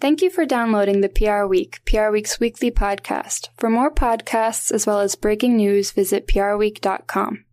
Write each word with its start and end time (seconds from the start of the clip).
Thank 0.00 0.22
you 0.22 0.30
for 0.30 0.46
downloading 0.46 1.00
the 1.00 1.08
PR 1.08 1.46
Week, 1.46 1.80
PR 1.84 2.10
Week's 2.10 2.38
weekly 2.38 2.70
podcast. 2.70 3.48
For 3.56 3.68
more 3.68 3.90
podcasts 3.90 4.70
as 4.70 4.86
well 4.86 5.00
as 5.00 5.16
breaking 5.16 5.56
news, 5.56 5.90
visit 5.90 6.28
prweek.com. 6.28 7.44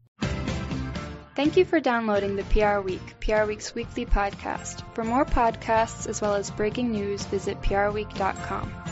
Thank 1.35 1.57
you 1.57 1.65
for 1.65 1.79
downloading 1.79 2.35
the 2.35 2.43
PR 2.43 2.79
Week, 2.79 3.01
PR 3.19 3.45
Week's 3.45 3.73
weekly 3.73 4.05
podcast. 4.05 4.83
For 4.93 5.03
more 5.03 5.25
podcasts 5.25 6.07
as 6.07 6.21
well 6.21 6.35
as 6.35 6.51
breaking 6.51 6.91
news, 6.91 7.25
visit 7.25 7.61
prweek.com. 7.61 8.84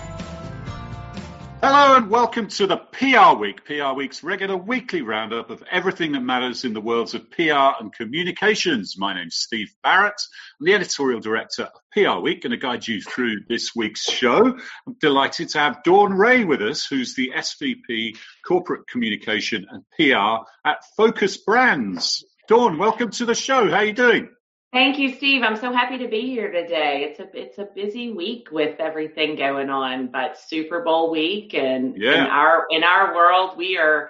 Hello 1.66 1.95
and 1.95 2.09
welcome 2.09 2.50
to 2.50 2.68
the 2.68 2.75
PR 2.75 3.39
Week, 3.39 3.63
PR 3.63 3.93
Week's 3.95 4.21
regular 4.21 4.57
weekly 4.57 5.02
roundup 5.02 5.50
of 5.50 5.63
everything 5.71 6.12
that 6.12 6.20
matters 6.20 6.66
in 6.66 6.73
the 6.73 6.82
worlds 6.82 7.13
of 7.13 7.32
PR 7.32 7.80
and 7.80 7.93
communications. 7.93 8.98
My 8.98 9.13
name's 9.13 9.36
Steve 9.36 9.73
Barrett. 9.81 10.21
I'm 10.59 10.66
the 10.66 10.73
editorial 10.73 11.21
director 11.21 11.63
of 11.63 11.81
PR 11.94 12.21
Week, 12.21 12.41
going 12.41 12.52
to 12.52 12.57
guide 12.57 12.86
you 12.86 13.02
through 13.02 13.45
this 13.48 13.73
week's 13.73 14.04
show. 14.04 14.59
I'm 14.86 14.95
delighted 14.99 15.48
to 15.52 15.59
have 15.59 15.84
Dawn 15.84 16.12
Ray 16.12 16.44
with 16.44 16.62
us, 16.62 16.85
who's 16.85 17.16
the 17.16 17.31
SVP 17.34 18.18
Corporate 18.45 18.85
Communication 18.90 19.66
and 19.70 19.85
PR 19.95 20.45
at 20.68 20.84
Focus 20.98 21.38
Brands. 21.38 22.26
Dawn, 22.49 22.77
welcome 22.77 23.09
to 23.12 23.26
the 23.26 23.35
show. 23.35 23.70
How 23.70 23.77
are 23.77 23.85
you 23.85 23.93
doing? 23.93 24.27
Thank 24.73 24.98
you, 24.98 25.13
Steve. 25.13 25.44
I'm 25.44 25.55
so 25.55 25.72
happy 25.72 26.00
to 26.00 26.08
be 26.08 26.22
here 26.22 26.52
today. 26.52 27.08
It's 27.08 27.20
a 27.20 27.30
it's 27.40 27.59
a 27.59 27.66
busy 27.76 28.12
week 28.12 28.48
with 28.52 28.80
everything 28.80 29.36
going 29.36 29.70
on, 29.70 30.08
but 30.08 30.36
Super 30.38 30.82
Bowl 30.82 31.12
week 31.12 31.54
and 31.54 31.96
Yeah. 31.96 32.26
in 32.26 32.32
our 32.32 32.66
in 32.72 32.84
our 32.84 33.13
world, 33.13 33.55
we 33.55 33.77
are 33.77 34.09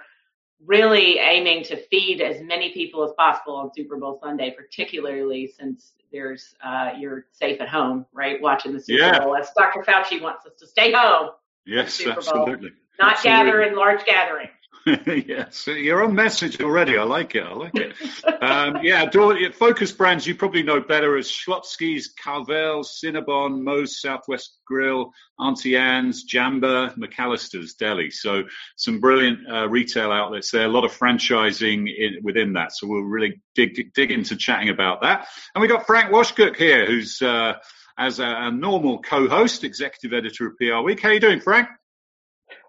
really 0.64 1.18
aiming 1.18 1.64
to 1.64 1.76
feed 1.76 2.22
as 2.22 2.40
many 2.40 2.72
people 2.72 3.04
as 3.04 3.12
possible 3.18 3.56
on 3.56 3.70
Super 3.76 3.98
Bowl 3.98 4.18
Sunday, 4.22 4.52
particularly 4.56 5.46
since 5.48 5.92
there's 6.10 6.54
uh, 6.64 6.92
you're 6.98 7.26
safe 7.32 7.60
at 7.60 7.68
home, 7.68 8.06
right, 8.14 8.40
watching 8.40 8.72
the 8.72 8.80
Super 8.80 9.00
Yeah. 9.02 9.18
Bowl. 9.22 9.36
As 9.36 9.50
Dr. 9.54 9.82
Fauci 9.82 10.22
wants 10.22 10.46
us 10.46 10.54
to 10.60 10.66
stay 10.66 10.92
home, 10.92 11.32
Yes, 11.66 12.02
Bowl. 12.02 12.14
absolutely. 12.14 12.70
not 12.98 13.16
Absolutely. 13.16 13.22
gather 13.50 13.62
in 13.64 13.76
large 13.76 14.02
gatherings. 14.06 14.50
yes, 15.06 15.66
you're 15.66 16.04
on 16.04 16.14
message 16.14 16.60
already. 16.60 16.98
I 16.98 17.04
like 17.04 17.34
it. 17.34 17.42
I 17.42 17.54
like 17.54 17.74
it. 17.74 17.94
um, 18.42 18.78
yeah, 18.82 19.08
Focus 19.52 19.92
Brands 19.92 20.26
you 20.26 20.34
probably 20.34 20.62
know 20.62 20.80
better 20.80 21.16
as 21.16 21.30
Schlotzsky's, 21.30 22.12
Carvel, 22.22 22.82
Cinnabon, 22.82 23.62
Moe's 23.62 24.00
Southwest 24.00 24.58
Grill, 24.66 25.10
Auntie 25.40 25.76
Anne's, 25.76 26.26
Jamba, 26.30 26.94
McAllister's 26.96 27.74
Deli. 27.74 28.10
So 28.10 28.44
some 28.76 29.00
brilliant 29.00 29.40
uh, 29.50 29.68
retail 29.68 30.12
outlets 30.12 30.50
there. 30.50 30.66
A 30.66 30.68
lot 30.68 30.84
of 30.84 30.92
franchising 30.92 31.88
in, 31.96 32.18
within 32.22 32.52
that. 32.52 32.72
So 32.72 32.86
we'll 32.86 33.02
really 33.02 33.40
dig 33.54 33.92
dig 33.94 34.10
into 34.10 34.36
chatting 34.36 34.68
about 34.68 35.00
that. 35.00 35.28
And 35.54 35.62
we 35.62 35.68
got 35.68 35.86
Frank 35.86 36.10
Washkuch 36.10 36.56
here, 36.56 36.84
who's 36.84 37.22
uh, 37.22 37.54
as 37.96 38.18
a, 38.18 38.26
a 38.26 38.50
normal 38.50 39.00
co-host, 39.00 39.64
executive 39.64 40.12
editor 40.12 40.48
of 40.48 40.58
PR 40.58 40.84
Week. 40.84 41.00
How 41.00 41.10
you 41.10 41.20
doing, 41.20 41.40
Frank? 41.40 41.68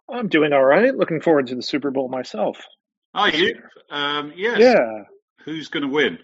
I'm 0.09 0.27
doing 0.27 0.53
all 0.53 0.63
right. 0.63 0.95
Looking 0.95 1.21
forward 1.21 1.47
to 1.47 1.55
the 1.55 1.63
Super 1.63 1.91
Bowl 1.91 2.07
myself. 2.09 2.59
Are 3.13 3.29
you? 3.29 3.55
Um, 3.89 4.33
yes. 4.35 4.59
Yeah, 4.59 5.03
Who's 5.45 5.67
going 5.69 5.83
to 5.83 5.89
win? 5.89 6.19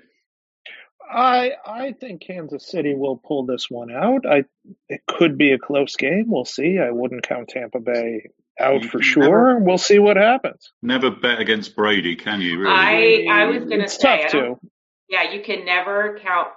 I 1.12 1.52
I 1.66 1.94
think 2.00 2.22
Kansas 2.22 2.70
City 2.70 2.96
will 2.96 3.18
pull 3.18 3.46
this 3.46 3.70
one 3.70 3.92
out. 3.92 4.26
I 4.26 4.46
it 4.88 5.02
could 5.08 5.38
be 5.38 5.52
a 5.52 5.60
close 5.60 5.96
game. 5.96 6.26
We'll 6.28 6.46
see. 6.46 6.80
I 6.80 6.92
wouldn't 6.92 7.28
count 7.28 7.50
Tampa 7.50 7.80
Bay 7.80 8.30
out 8.60 8.84
You 8.84 8.90
for 8.90 9.00
can 9.00 9.08
sure. 9.08 9.60
We'll 9.60 9.78
see 9.78 10.00
what 10.00 10.16
happens. 10.16 10.72
Never 10.82 11.12
bet 11.12 11.40
against 11.40 11.76
Brady, 11.76 12.16
can 12.16 12.40
you? 12.40 12.60
Really? 12.60 13.28
I 13.28 13.42
I 13.42 13.46
was 13.46 13.66
gonna 13.66 13.90
say 13.90 14.08
I 14.08 14.22
tough 14.22 14.32
don't 14.32 14.60
to. 14.62 14.68
Yeah, 15.10 15.34
you 15.34 15.42
can 15.42 15.66
never 15.66 16.18
count 16.24 16.48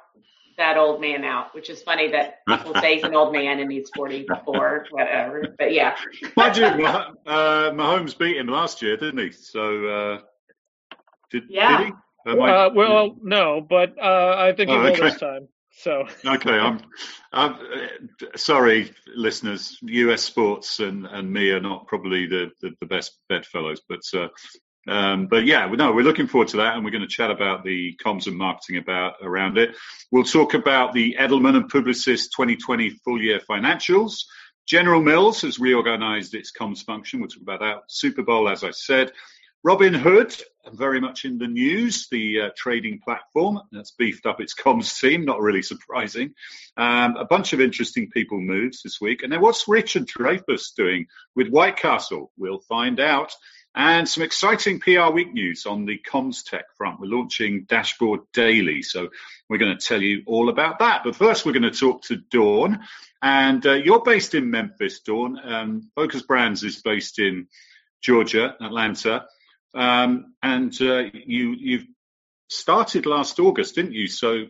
that 0.57 0.77
old 0.77 1.01
man 1.01 1.25
out, 1.25 1.55
which 1.55 1.71
is 1.71 1.83
funny 1.83 2.11
that 2.13 2.47
people 2.47 2.75
say 2.75 2.95
he's 2.97 3.05
an 3.05 3.15
old 3.15 3.33
man 3.33 3.59
and 3.61 3.71
he's 3.71 3.91
44, 3.91 4.87
whatever. 4.91 5.55
But 5.59 5.73
yeah, 5.73 5.97
Mind 6.37 6.57
you, 6.57 6.71
Mah- 6.75 7.11
uh, 7.27 7.71
Mahomes 7.73 8.17
beat 8.19 8.37
him 8.37 8.49
last 8.49 8.83
year, 8.83 8.97
didn't 8.97 9.19
he? 9.19 9.33
So 9.33 9.87
uh, 9.87 10.19
did, 11.31 11.45
Yeah. 11.49 11.79
did 11.79 11.87
he? 11.87 11.93
Am 12.31 12.41
I- 12.43 12.51
Uh, 12.51 12.70
well, 12.75 13.17
no, 13.23 13.61
but 13.61 13.95
uh, 14.01 14.37
I 14.39 14.53
think 14.53 14.70
he 14.70 14.77
Oh, 14.77 14.81
will 14.81 14.91
okay. 14.93 15.03
this 15.07 15.17
time. 15.19 15.48
So 15.77 16.07
Okay, 16.25 16.57
I'm, 16.59 16.81
I'm 17.33 17.55
uh, 17.55 18.27
sorry, 18.37 18.93
listeners. 19.14 19.77
U.S. 19.83 20.23
sports 20.23 20.79
and, 20.79 21.05
and 21.07 21.31
me 21.33 21.51
are 21.51 21.61
not 21.61 21.89
probably 21.89 22.27
the, 22.27 22.51
the, 22.63 22.70
the 22.81 22.87
best 22.87 23.19
bedfellows, 23.29 23.83
but 23.89 24.01
uh, 24.14 24.29
um, 24.89 25.27
but 25.27 25.45
yeah, 25.46 25.67
no, 25.67 25.92
we're 25.92 26.05
looking 26.05 26.27
forward 26.27 26.48
to 26.48 26.58
that, 26.58 26.77
and 26.77 26.84
we're 26.84 26.90
going 26.90 27.02
to 27.02 27.08
chat 27.08 27.30
about 27.30 27.64
the 27.64 27.96
comms 28.05 28.27
and 28.27 28.36
marketing 28.36 28.77
about 28.77 29.14
around 29.22 29.58
it. 29.58 29.77
We'll 30.11 30.24
talk 30.24 30.55
about 30.55 30.92
the 30.92 31.17
Edelman 31.18 31.56
and 31.56 31.70
Publicis 31.70 32.30
2020 32.30 32.90
full 33.05 33.20
year 33.20 33.40
financials. 33.48 34.24
General 34.67 35.02
Mills 35.02 35.42
has 35.42 35.58
reorganized 35.58 36.34
its 36.34 36.52
comms 36.52 36.83
function. 36.84 37.20
We'll 37.20 37.28
talk 37.28 37.42
about 37.42 37.61
that. 37.61 37.83
Super 37.89 38.22
Bowl, 38.22 38.48
as 38.48 38.64
I 38.64 38.70
said. 38.70 39.12
Robinhood, 39.67 40.42
very 40.74 41.01
much 41.01 41.24
in 41.24 41.39
the 41.39 41.46
news, 41.46 42.08
the 42.11 42.40
uh, 42.40 42.51
trading 42.55 43.01
platform 43.02 43.61
that's 43.72 43.92
beefed 43.92 44.27
up 44.27 44.39
its 44.39 44.55
comms 44.55 45.01
team, 45.01 45.24
not 45.24 45.40
really 45.40 45.62
surprising. 45.72 46.34
Um, 46.77 47.16
a 47.16 47.24
bunch 47.24 47.55
of 47.55 47.62
interesting 47.62 48.11
people 48.11 48.39
moves 48.40 48.83
this 48.83 49.01
week. 49.01 49.22
And 49.22 49.33
then 49.33 49.40
what's 49.40 49.66
Richard 49.66 50.06
Dreyfuss 50.06 50.74
doing 50.77 51.06
with 51.34 51.48
White 51.48 51.77
Castle? 51.77 52.30
We'll 52.36 52.61
find 52.61 53.01
out. 53.01 53.33
And 53.74 54.08
some 54.08 54.23
exciting 54.23 54.79
PR 54.79 55.11
Week 55.11 55.33
news 55.33 55.67
on 55.67 55.85
the 55.85 55.98
comms 55.98 56.45
tech 56.45 56.67
front. 56.77 57.01
We're 57.01 57.08
launching 57.08 57.64
Dashboard 57.68 58.20
Daily, 58.33 58.83
so 58.83 59.08
we're 59.48 59.58
going 59.58 59.77
to 59.77 59.85
tell 59.85 60.01
you 60.01 60.23
all 60.27 60.48
about 60.48 60.79
that. 60.79 61.02
But 61.02 61.17
first, 61.17 61.45
we're 61.45 61.52
going 61.52 61.64
to 61.64 61.70
talk 61.73 62.02
to 62.05 62.17
Dawn. 62.17 62.80
And 63.20 63.67
uh, 63.67 63.73
you're 63.73 64.02
based 64.02 64.34
in 64.34 64.51
Memphis, 64.51 65.01
Dawn. 65.01 65.40
Um, 65.42 65.90
Focus 65.96 66.23
Brands 66.23 66.63
is 66.63 66.83
based 66.83 67.18
in 67.18 67.48
Georgia, 68.01 68.55
Atlanta. 68.61 69.27
Um, 69.74 70.34
and 70.42 70.73
uh, 70.80 71.05
you 71.13 71.57
you've 71.58 71.86
started 72.48 73.07
last 73.07 73.40
August, 73.40 73.74
didn't 73.74 73.92
you? 73.92 74.07
So 74.07 74.46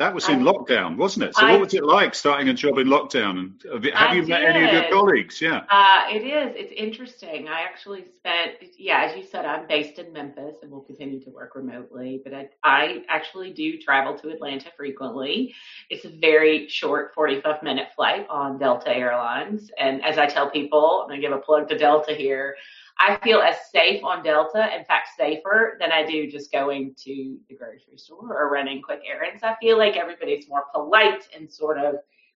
that 0.00 0.14
was 0.14 0.30
in 0.30 0.40
I- 0.40 0.50
lockdown, 0.50 0.96
wasn't 0.96 1.26
it? 1.26 1.34
So 1.34 1.44
I- 1.44 1.52
what 1.52 1.60
was 1.60 1.74
it 1.74 1.84
like 1.84 2.14
starting 2.14 2.48
a 2.48 2.54
job 2.54 2.78
in 2.78 2.88
lockdown? 2.88 3.38
And 3.38 3.62
have 3.70 3.84
you, 3.84 3.92
I 3.94 4.20
met 4.22 4.42
any 4.42 4.64
of 4.64 4.72
your 4.72 4.90
colleagues? 4.90 5.42
Yeah. 5.42 5.60
uh, 5.70 6.04
it 6.10 6.22
is. 6.22 6.54
It's 6.56 6.72
interesting. 6.74 7.48
I 7.48 7.60
actually 7.60 8.06
spent, 8.16 8.52
yeah, 8.78 9.04
as 9.04 9.14
you 9.14 9.22
said, 9.22 9.44
I'm 9.44 9.68
based 9.68 9.98
in 9.98 10.10
Memphis 10.10 10.56
and 10.62 10.70
will 10.70 10.80
continue 10.80 11.20
to 11.20 11.28
work 11.28 11.54
remotely, 11.54 12.22
but 12.24 12.32
I, 12.32 12.48
I 12.64 13.04
actually 13.08 13.52
do 13.52 13.76
travel 13.76 14.18
to 14.20 14.30
Atlanta 14.30 14.70
frequently. 14.74 15.54
It's 15.90 16.06
a 16.06 16.08
very 16.08 16.66
short 16.68 17.12
45 17.14 17.62
minute 17.62 17.88
flight 17.94 18.26
on 18.30 18.58
Delta 18.58 18.88
Airlines. 18.88 19.70
And 19.78 20.02
as 20.02 20.16
I 20.16 20.24
tell 20.24 20.48
people, 20.50 21.06
and 21.10 21.14
to 21.14 21.20
give 21.20 21.32
a 21.32 21.38
plug 21.38 21.68
to 21.68 21.76
Delta 21.76 22.14
here. 22.14 22.56
I 23.00 23.16
feel 23.24 23.40
as 23.40 23.56
safe 23.72 24.04
on 24.04 24.22
Delta, 24.22 24.68
in 24.76 24.84
fact, 24.84 25.08
safer 25.16 25.78
than 25.80 25.90
I 25.90 26.04
do 26.04 26.30
just 26.30 26.52
going 26.52 26.94
to 27.04 27.38
the 27.48 27.54
grocery 27.56 27.96
store 27.96 28.36
or 28.36 28.50
running 28.50 28.82
quick 28.82 29.00
errands. 29.10 29.42
I 29.42 29.56
feel 29.60 29.78
like 29.78 29.96
everybody's 29.96 30.48
more 30.48 30.64
polite 30.74 31.26
and 31.34 31.50
sort 31.50 31.78
of 31.78 31.94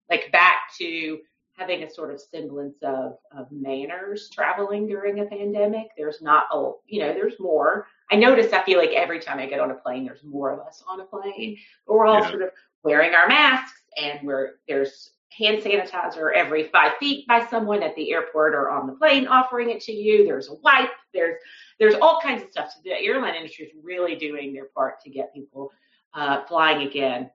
like 0.10 0.32
back 0.32 0.74
to 0.80 1.20
having 1.58 1.84
a 1.84 1.90
sort 1.90 2.14
of 2.14 2.20
semblance 2.20 2.78
of, 2.82 3.18
of 3.38 3.52
manners 3.52 4.30
traveling 4.34 4.88
during 4.88 5.20
a 5.20 5.26
pandemic. 5.26 5.88
There's 5.98 6.22
not 6.22 6.46
a, 6.54 6.72
you 6.88 7.02
know, 7.02 7.14
there's 7.14 7.40
more. 7.40 7.86
I 8.10 8.16
notice, 8.16 8.54
I 8.54 8.64
feel 8.64 8.80
like 8.80 8.92
every 8.92 9.20
time 9.20 9.40
I 9.40 9.46
get 9.46 9.60
on 9.60 9.70
a 9.70 9.76
plane, 9.76 10.06
there's 10.06 10.24
more 10.24 10.52
of 10.52 10.60
us 10.66 10.82
on 10.88 11.02
a 11.02 11.06
plane. 11.06 11.58
But 11.86 11.96
we're 11.96 12.08
all 12.08 12.22
Yeah. 12.22 12.30
sort 12.30 12.42
of 12.42 12.50
wearing 12.84 13.14
our 13.14 13.28
masks 13.28 13.82
and 14.02 14.26
we're, 14.26 14.54
there's 14.68 15.12
hand 15.38 15.62
sanitizer 15.62 16.32
every 16.36 16.66
five 16.70 16.94
feet 17.00 17.28
by 17.28 17.46
someone 17.48 17.84
at 17.84 17.96
the 17.96 18.12
airport 18.12 18.54
or 18.54 18.70
on 18.70 18.88
the 18.88 18.94
plane 18.94 19.28
offering 19.28 19.70
it 19.70 19.82
to 19.82 19.92
you. 19.92 20.26
There's 20.26 20.50
a 20.50 20.56
wipe. 20.56 20.92
There's, 21.14 21.38
there's 21.80 21.96
all 21.96 22.20
kinds 22.22 22.44
of 22.44 22.52
stuff. 22.52 22.72
So 22.72 22.80
the 22.84 22.92
airline 22.92 23.36
industry 23.36 23.66
is 23.66 23.72
really 23.82 24.16
doing 24.16 24.54
their 24.54 24.66
part 24.76 25.02
to 25.02 25.10
get 25.10 25.34
people 25.34 25.72
uh, 26.14 26.46
flying 26.46 26.88
again 26.88 27.30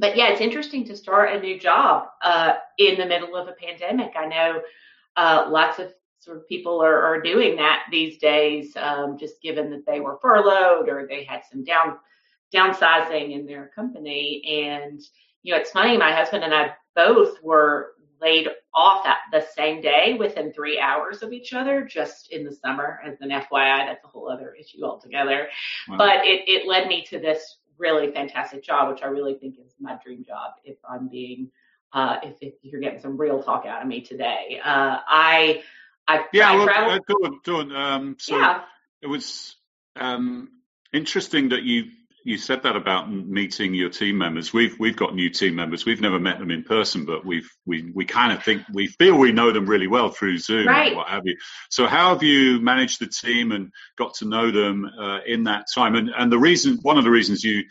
but 0.00 0.16
yeah, 0.16 0.28
it's 0.28 0.40
interesting 0.40 0.84
to 0.86 0.96
start 0.96 1.34
a 1.34 1.40
new 1.40 1.60
job 1.60 2.08
uh, 2.22 2.54
in 2.78 2.98
the 2.98 3.04
middle 3.04 3.36
of 3.36 3.48
a 3.48 3.52
pandemic. 3.52 4.12
I 4.16 4.26
know 4.26 4.62
uh, 5.16 5.46
lots 5.50 5.78
of 5.78 5.92
sort 6.20 6.38
of 6.38 6.48
people 6.48 6.82
are, 6.82 7.02
are 7.02 7.20
doing 7.20 7.56
that 7.56 7.84
these 7.90 8.16
days, 8.16 8.74
um, 8.76 9.18
just 9.18 9.42
given 9.42 9.70
that 9.70 9.84
they 9.86 10.00
were 10.00 10.18
furloughed 10.22 10.88
or 10.88 11.06
they 11.06 11.24
had 11.24 11.42
some 11.50 11.64
down 11.64 11.98
downsizing 12.54 13.32
in 13.32 13.46
their 13.46 13.70
company. 13.74 14.42
And 14.66 15.00
you 15.42 15.54
know, 15.54 15.60
it's 15.60 15.70
funny. 15.70 15.96
My 15.96 16.12
husband 16.12 16.44
and 16.44 16.54
I 16.54 16.72
both 16.94 17.42
were 17.42 17.92
laid 18.20 18.48
off 18.74 19.06
at 19.06 19.18
the 19.32 19.44
same 19.56 19.80
day 19.80 20.14
within 20.18 20.52
three 20.52 20.78
hours 20.78 21.22
of 21.22 21.32
each 21.32 21.52
other, 21.54 21.84
just 21.84 22.30
in 22.30 22.44
the 22.44 22.52
summer. 22.52 23.00
As 23.06 23.20
an 23.20 23.30
FYI, 23.30 23.86
that's 23.86 24.04
a 24.04 24.08
whole 24.08 24.30
other 24.30 24.54
issue 24.58 24.84
altogether. 24.84 25.48
Wow. 25.88 25.96
But 25.98 26.26
it, 26.26 26.42
it 26.46 26.66
led 26.68 26.86
me 26.86 27.04
to 27.10 27.18
this 27.18 27.56
really 27.78 28.12
fantastic 28.12 28.62
job, 28.62 28.92
which 28.92 29.02
I 29.02 29.06
really 29.06 29.34
think 29.34 29.56
is 29.58 29.72
my 29.80 29.96
dream 30.04 30.22
job. 30.26 30.52
If 30.64 30.76
I'm 30.88 31.08
being, 31.08 31.50
uh, 31.94 32.16
if, 32.22 32.36
if 32.42 32.54
you're 32.62 32.80
getting 32.82 33.00
some 33.00 33.16
real 33.16 33.42
talk 33.42 33.64
out 33.64 33.80
of 33.80 33.88
me 33.88 34.02
today, 34.02 34.60
uh, 34.62 34.98
I, 35.06 35.62
I, 36.06 36.26
Yeah, 36.34 36.50
I 36.50 36.56
well, 36.56 36.66
traveled. 36.66 37.00
uh, 37.08 37.14
Dawn, 37.14 37.40
Dawn, 37.70 37.76
um, 37.76 38.16
so 38.18 38.36
yeah, 38.36 38.62
it 39.00 39.06
was 39.06 39.56
um, 39.96 40.50
interesting 40.92 41.48
that 41.50 41.62
you 41.62 41.84
you 42.24 42.36
said 42.36 42.62
that 42.62 42.76
about 42.76 43.10
meeting 43.10 43.74
your 43.74 43.90
team 43.90 44.18
members. 44.18 44.52
We've 44.52 44.78
we've 44.78 44.96
got 44.96 45.14
new 45.14 45.30
team 45.30 45.54
members. 45.54 45.86
We've 45.86 46.00
never 46.00 46.18
met 46.18 46.38
them 46.38 46.50
in 46.50 46.62
person, 46.64 47.04
but 47.04 47.24
we've 47.24 47.48
we 47.66 47.90
we 47.94 48.04
kind 48.04 48.32
of 48.32 48.42
think 48.42 48.62
we 48.72 48.86
feel 48.86 49.16
we 49.16 49.32
know 49.32 49.52
them 49.52 49.66
really 49.66 49.86
well 49.86 50.10
through 50.10 50.38
Zoom 50.38 50.66
right. 50.66 50.94
what 50.94 51.08
have 51.08 51.26
you. 51.26 51.36
So 51.70 51.86
how 51.86 52.12
have 52.12 52.22
you 52.22 52.60
managed 52.60 53.00
the 53.00 53.06
team 53.06 53.52
and 53.52 53.72
got 53.96 54.14
to 54.14 54.26
know 54.26 54.50
them 54.50 54.84
uh, 54.84 55.20
in 55.26 55.44
that 55.44 55.66
time? 55.74 55.94
And 55.94 56.10
and 56.16 56.30
the 56.30 56.38
reason 56.38 56.78
one 56.82 56.98
of 56.98 57.04
the 57.04 57.10
reasons 57.10 57.42
you 57.42 57.64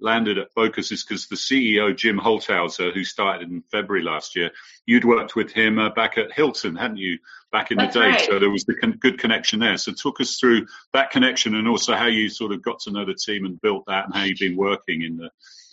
landed 0.00 0.38
at 0.38 0.52
Focus 0.52 0.92
is 0.92 1.04
because 1.04 1.26
the 1.26 1.36
CEO 1.36 1.96
Jim 1.96 2.18
Holthouser, 2.18 2.92
who 2.92 3.04
started 3.04 3.50
in 3.50 3.62
February 3.70 4.04
last 4.04 4.36
year, 4.36 4.50
you'd 4.84 5.04
worked 5.04 5.36
with 5.36 5.52
him 5.52 5.78
uh, 5.78 5.90
back 5.90 6.18
at 6.18 6.32
Hilton, 6.32 6.76
hadn't 6.76 6.98
you, 6.98 7.18
back 7.52 7.70
in 7.70 7.78
That's 7.78 7.94
the 7.94 8.00
day? 8.00 8.08
Right. 8.10 8.20
So 8.20 8.38
there 8.38 8.50
was 8.50 8.64
the 8.64 8.74
con- 8.74 8.98
good 9.00 9.18
connection 9.18 9.60
there. 9.60 9.76
So 9.78 9.92
talk 9.92 10.20
us 10.20 10.38
through 10.38 10.66
that 10.92 11.10
connection 11.10 11.54
and 11.54 11.66
also 11.68 11.94
how 11.94 12.06
you 12.06 12.28
sort 12.28 12.52
of 12.52 12.62
got 12.62 12.80
to 12.80 12.90
know 12.90 13.04
the 13.04 13.14
team 13.14 13.44
and 13.44 13.60
built 13.60 13.84
that, 13.86 14.06
and 14.06 14.14
how 14.14 14.24
you've 14.24 14.38
been 14.38 14.56
working 14.56 15.02
in 15.02 15.16
the 15.16 15.30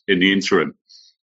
in 0.07 0.19
the 0.19 0.31
interim. 0.31 0.75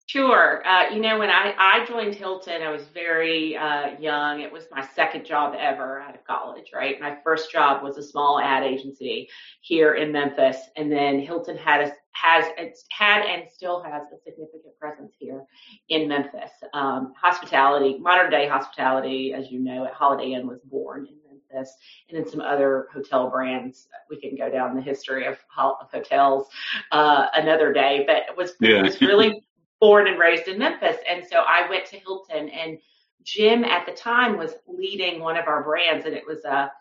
Sure. 0.09 0.65
Uh, 0.65 0.89
you 0.89 1.01
know, 1.01 1.19
when 1.19 1.29
I, 1.29 1.53
I 1.55 1.85
joined 1.85 2.15
Hilton, 2.15 2.63
I 2.63 2.71
was 2.71 2.81
very 2.95 3.55
uh, 3.55 3.91
young. 3.99 4.41
It 4.41 4.51
was 4.51 4.63
my 4.71 4.83
second 4.95 5.23
job 5.23 5.53
ever 5.55 6.01
out 6.01 6.15
of 6.15 6.25
college, 6.25 6.71
right? 6.73 6.99
My 6.99 7.17
first 7.23 7.51
job 7.51 7.83
was 7.83 7.95
a 7.97 8.01
small 8.01 8.39
ad 8.39 8.63
agency 8.63 9.29
here 9.61 9.93
in 9.93 10.11
Memphis. 10.11 10.57
And 10.75 10.91
then 10.91 11.19
Hilton 11.19 11.57
had 11.57 11.81
a, 11.81 11.91
has 12.11 12.45
it's 12.57 12.85
had 12.89 13.23
and 13.25 13.49
still 13.49 13.81
has 13.81 14.03
a 14.13 14.17
significant 14.23 14.77
presence 14.79 15.13
here 15.17 15.43
in 15.89 16.07
Memphis. 16.07 16.51
Um, 16.73 17.13
hospitality, 17.21 17.97
modern 17.99 18.31
day 18.31 18.47
hospitality, 18.47 19.33
as 19.33 19.51
you 19.51 19.59
know, 19.59 19.85
at 19.85 19.93
Holiday 19.93 20.33
Inn 20.33 20.47
was 20.47 20.59
born 20.63 21.07
in 21.07 21.15
Memphis, 21.27 21.73
and 22.09 22.17
then 22.17 22.29
some 22.29 22.41
other 22.41 22.87
hotel 22.93 23.29
brands. 23.29 23.87
We 24.09 24.19
can 24.19 24.35
go 24.35 24.49
down 24.49 24.75
the 24.75 24.81
history 24.81 25.25
of, 25.25 25.37
of 25.57 25.89
hotels 25.91 26.47
uh, 26.91 27.27
another 27.35 27.71
day, 27.73 28.03
but 28.05 28.17
it 28.29 28.35
was, 28.35 28.53
Yeah. 28.59 28.79
it 28.79 28.83
was 28.83 29.01
really 29.01 29.41
born 29.79 30.07
and 30.07 30.19
raised 30.19 30.47
in 30.47 30.59
Memphis. 30.59 30.97
And 31.09 31.23
so 31.25 31.39
I 31.47 31.69
went 31.69 31.85
to 31.87 31.97
Hilton 31.97 32.49
and 32.49 32.77
Jim 33.23 33.63
at 33.63 33.85
the 33.85 33.91
time 33.91 34.37
was 34.37 34.55
leading 34.67 35.19
one 35.19 35.37
of 35.37 35.47
our 35.47 35.63
brands 35.63 36.05
and 36.05 36.15
it 36.15 36.25
was 36.25 36.43
a 36.45 36.71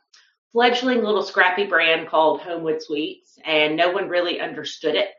fledgling 0.53 1.03
little 1.03 1.23
scrappy 1.23 1.67
brand 1.67 2.09
called 2.09 2.41
Homewood 2.41 2.83
Suites 2.83 3.39
and 3.45 3.77
no 3.77 3.91
one 3.91 4.09
really 4.09 4.41
understood 4.41 4.95
it. 4.95 5.11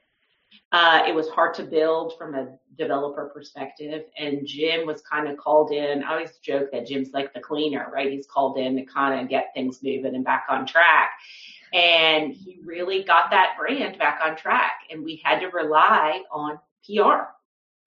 Uh, 0.71 1.03
it 1.07 1.13
was 1.13 1.29
hard 1.29 1.53
to 1.55 1.63
build 1.63 2.17
from 2.17 2.35
a 2.35 2.57
developer 2.77 3.31
perspective 3.33 4.03
and 4.17 4.45
Jim 4.45 4.85
was 4.85 5.01
kind 5.01 5.27
of 5.27 5.37
called 5.37 5.71
in. 5.71 6.03
I 6.03 6.13
always 6.13 6.37
joke 6.37 6.71
that 6.71 6.87
Jim's 6.87 7.11
like 7.13 7.33
the 7.33 7.39
cleaner, 7.39 7.89
right? 7.93 8.11
He's 8.11 8.27
called 8.27 8.57
in 8.57 8.75
to 8.75 8.85
kind 8.85 9.19
of 9.19 9.29
get 9.29 9.51
things 9.53 9.79
moving 9.83 10.15
and 10.15 10.23
back 10.23 10.45
on 10.49 10.65
track. 10.65 11.11
And 11.73 12.33
he 12.33 12.59
really 12.63 13.03
got 13.03 13.29
that 13.31 13.55
brand 13.59 13.99
back 13.99 14.21
on 14.23 14.35
track 14.35 14.81
and 14.89 15.03
we 15.03 15.21
had 15.23 15.39
to 15.39 15.47
rely 15.47 16.23
on 16.31 16.59
PR 16.85 17.29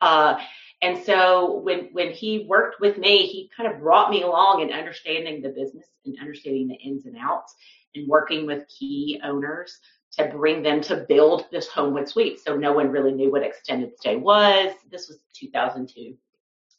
uh, 0.00 0.37
and 0.82 1.02
so 1.02 1.61
when 1.61 1.88
when 1.93 2.11
he 2.11 2.44
worked 2.49 2.81
with 2.81 2.99
me, 2.99 3.26
he 3.26 3.50
kind 3.56 3.73
of 3.73 3.81
brought 3.81 4.11
me 4.11 4.23
along 4.23 4.62
in 4.62 4.73
understanding 4.73 5.40
the 5.40 5.49
business 5.49 5.87
and 6.05 6.17
understanding 6.20 6.69
the 6.69 6.75
ins 6.75 7.06
and 7.06 7.17
outs 7.19 7.55
and 7.94 8.08
working 8.08 8.46
with 8.46 8.69
key 8.69 9.20
owners 9.25 9.79
to 10.12 10.26
bring 10.26 10.62
them 10.62 10.81
to 10.82 11.06
build 11.08 11.46
this 11.50 11.69
Homewood 11.69 12.08
suite. 12.08 12.40
So 12.40 12.56
no 12.56 12.73
one 12.73 12.90
really 12.90 13.12
knew 13.12 13.31
what 13.31 13.43
extended 13.43 13.96
stay 13.96 14.17
was. 14.17 14.75
This 14.90 15.08
was 15.08 15.19
2002. 15.34 16.14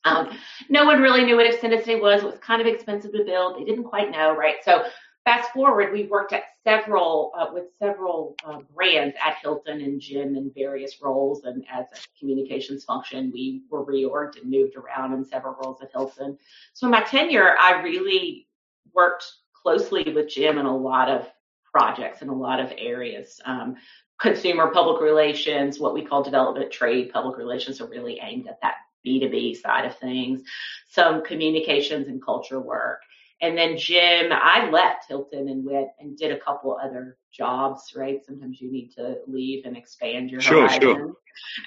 Um, 0.05 0.37
no 0.69 0.85
one 0.85 1.01
really 1.01 1.23
knew 1.23 1.37
what 1.37 1.47
extended 1.47 1.81
stay 1.83 1.99
was. 1.99 2.21
It 2.21 2.25
was 2.25 2.39
kind 2.39 2.61
of 2.61 2.67
expensive 2.67 3.13
to 3.13 3.23
build. 3.23 3.57
They 3.57 3.63
didn't 3.63 3.85
quite 3.85 4.11
know, 4.11 4.35
right? 4.35 4.57
So 4.63 4.83
fast 5.23 5.51
forward, 5.51 5.93
we 5.93 6.03
worked 6.03 6.33
at 6.33 6.43
several 6.63 7.31
uh, 7.37 7.47
with 7.53 7.65
several 7.77 8.35
uh, 8.45 8.59
brands 8.75 9.15
at 9.23 9.37
Hilton 9.41 9.81
and 9.81 9.99
Jim 9.99 10.35
in 10.35 10.51
various 10.55 11.01
roles, 11.01 11.43
and 11.43 11.65
as 11.71 11.85
a 11.93 12.19
communications 12.19 12.83
function, 12.83 13.31
we 13.33 13.63
were 13.69 13.85
reorged 13.85 14.41
and 14.41 14.49
moved 14.49 14.75
around 14.75 15.13
in 15.13 15.25
several 15.25 15.55
roles 15.63 15.81
at 15.81 15.91
Hilton. 15.91 16.37
So 16.73 16.87
in 16.87 16.91
my 16.91 17.01
tenure, 17.03 17.55
I 17.59 17.81
really 17.81 18.47
worked 18.93 19.25
closely 19.61 20.11
with 20.13 20.29
Jim 20.29 20.57
in 20.57 20.65
a 20.65 20.75
lot 20.75 21.09
of 21.09 21.29
projects 21.73 22.21
in 22.21 22.29
a 22.29 22.33
lot 22.33 22.59
of 22.59 22.71
areas. 22.77 23.41
Um, 23.45 23.75
consumer 24.19 24.69
public 24.71 25.01
relations, 25.01 25.79
what 25.79 25.93
we 25.93 26.05
call 26.05 26.23
development 26.23 26.71
trade 26.71 27.11
public 27.11 27.37
relations, 27.37 27.81
are 27.81 27.87
really 27.87 28.19
aimed 28.21 28.47
at 28.47 28.59
that 28.61 28.75
B2B 29.05 29.59
side 29.59 29.85
of 29.85 29.97
things. 29.97 30.43
Some 30.89 31.23
communications 31.23 32.07
and 32.07 32.23
culture 32.23 32.59
work. 32.59 33.01
And 33.43 33.57
then 33.57 33.77
Jim, 33.77 34.31
I 34.31 34.69
left 34.69 35.09
Hilton 35.09 35.49
and 35.49 35.65
went 35.65 35.89
and 35.99 36.17
did 36.17 36.31
a 36.31 36.39
couple 36.39 36.79
other 36.81 37.17
jobs, 37.31 37.93
right? 37.95 38.23
Sometimes 38.25 38.61
you 38.61 38.71
need 38.71 38.91
to 38.95 39.17
leave 39.27 39.65
and 39.65 39.75
expand 39.77 40.31
your 40.31 40.41
Sure, 40.41 40.61
horizon. 40.61 40.81
sure. 40.81 41.13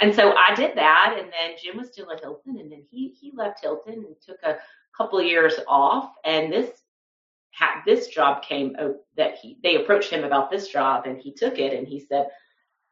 And 0.01 0.15
so 0.15 0.33
I 0.33 0.55
did 0.55 0.77
that, 0.77 1.17
and 1.19 1.29
then 1.31 1.57
Jim 1.63 1.77
was 1.77 1.89
still 1.93 2.11
at 2.11 2.21
Hilton, 2.21 2.59
and 2.59 2.73
then 2.73 2.83
he 2.91 3.09
he 3.21 3.33
left 3.35 3.61
Hilton 3.61 3.95
and 3.95 4.17
took 4.27 4.43
a 4.43 4.59
couple 4.97 5.19
of 5.19 5.27
years 5.27 5.55
off. 5.69 6.15
And 6.25 6.53
this 6.53 6.71
this 7.85 8.09
job 8.09 8.43
came 8.43 8.77
that 9.17 9.37
he 9.39 9.59
they 9.63 9.77
approached 9.77 10.11
him 10.11 10.25
about 10.25 10.51
this 10.51 10.69
job, 10.69 11.07
and 11.07 11.19
he 11.19 11.33
took 11.35 11.59
it, 11.59 11.73
and 11.75 11.87
he 11.87 12.01
said, 12.01 12.29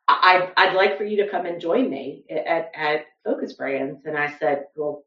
I, 0.08 0.50
I'd 0.56 0.74
like 0.74 0.98
for 0.98 1.04
you 1.04 1.16
to 1.24 1.30
come 1.30 1.46
and 1.46 1.60
join 1.60 1.88
me 1.88 2.24
at, 2.30 2.70
at 2.74 3.06
Focus 3.24 3.54
Brands. 3.54 4.04
And 4.04 4.18
I 4.18 4.30
said, 4.38 4.66
well, 4.76 5.04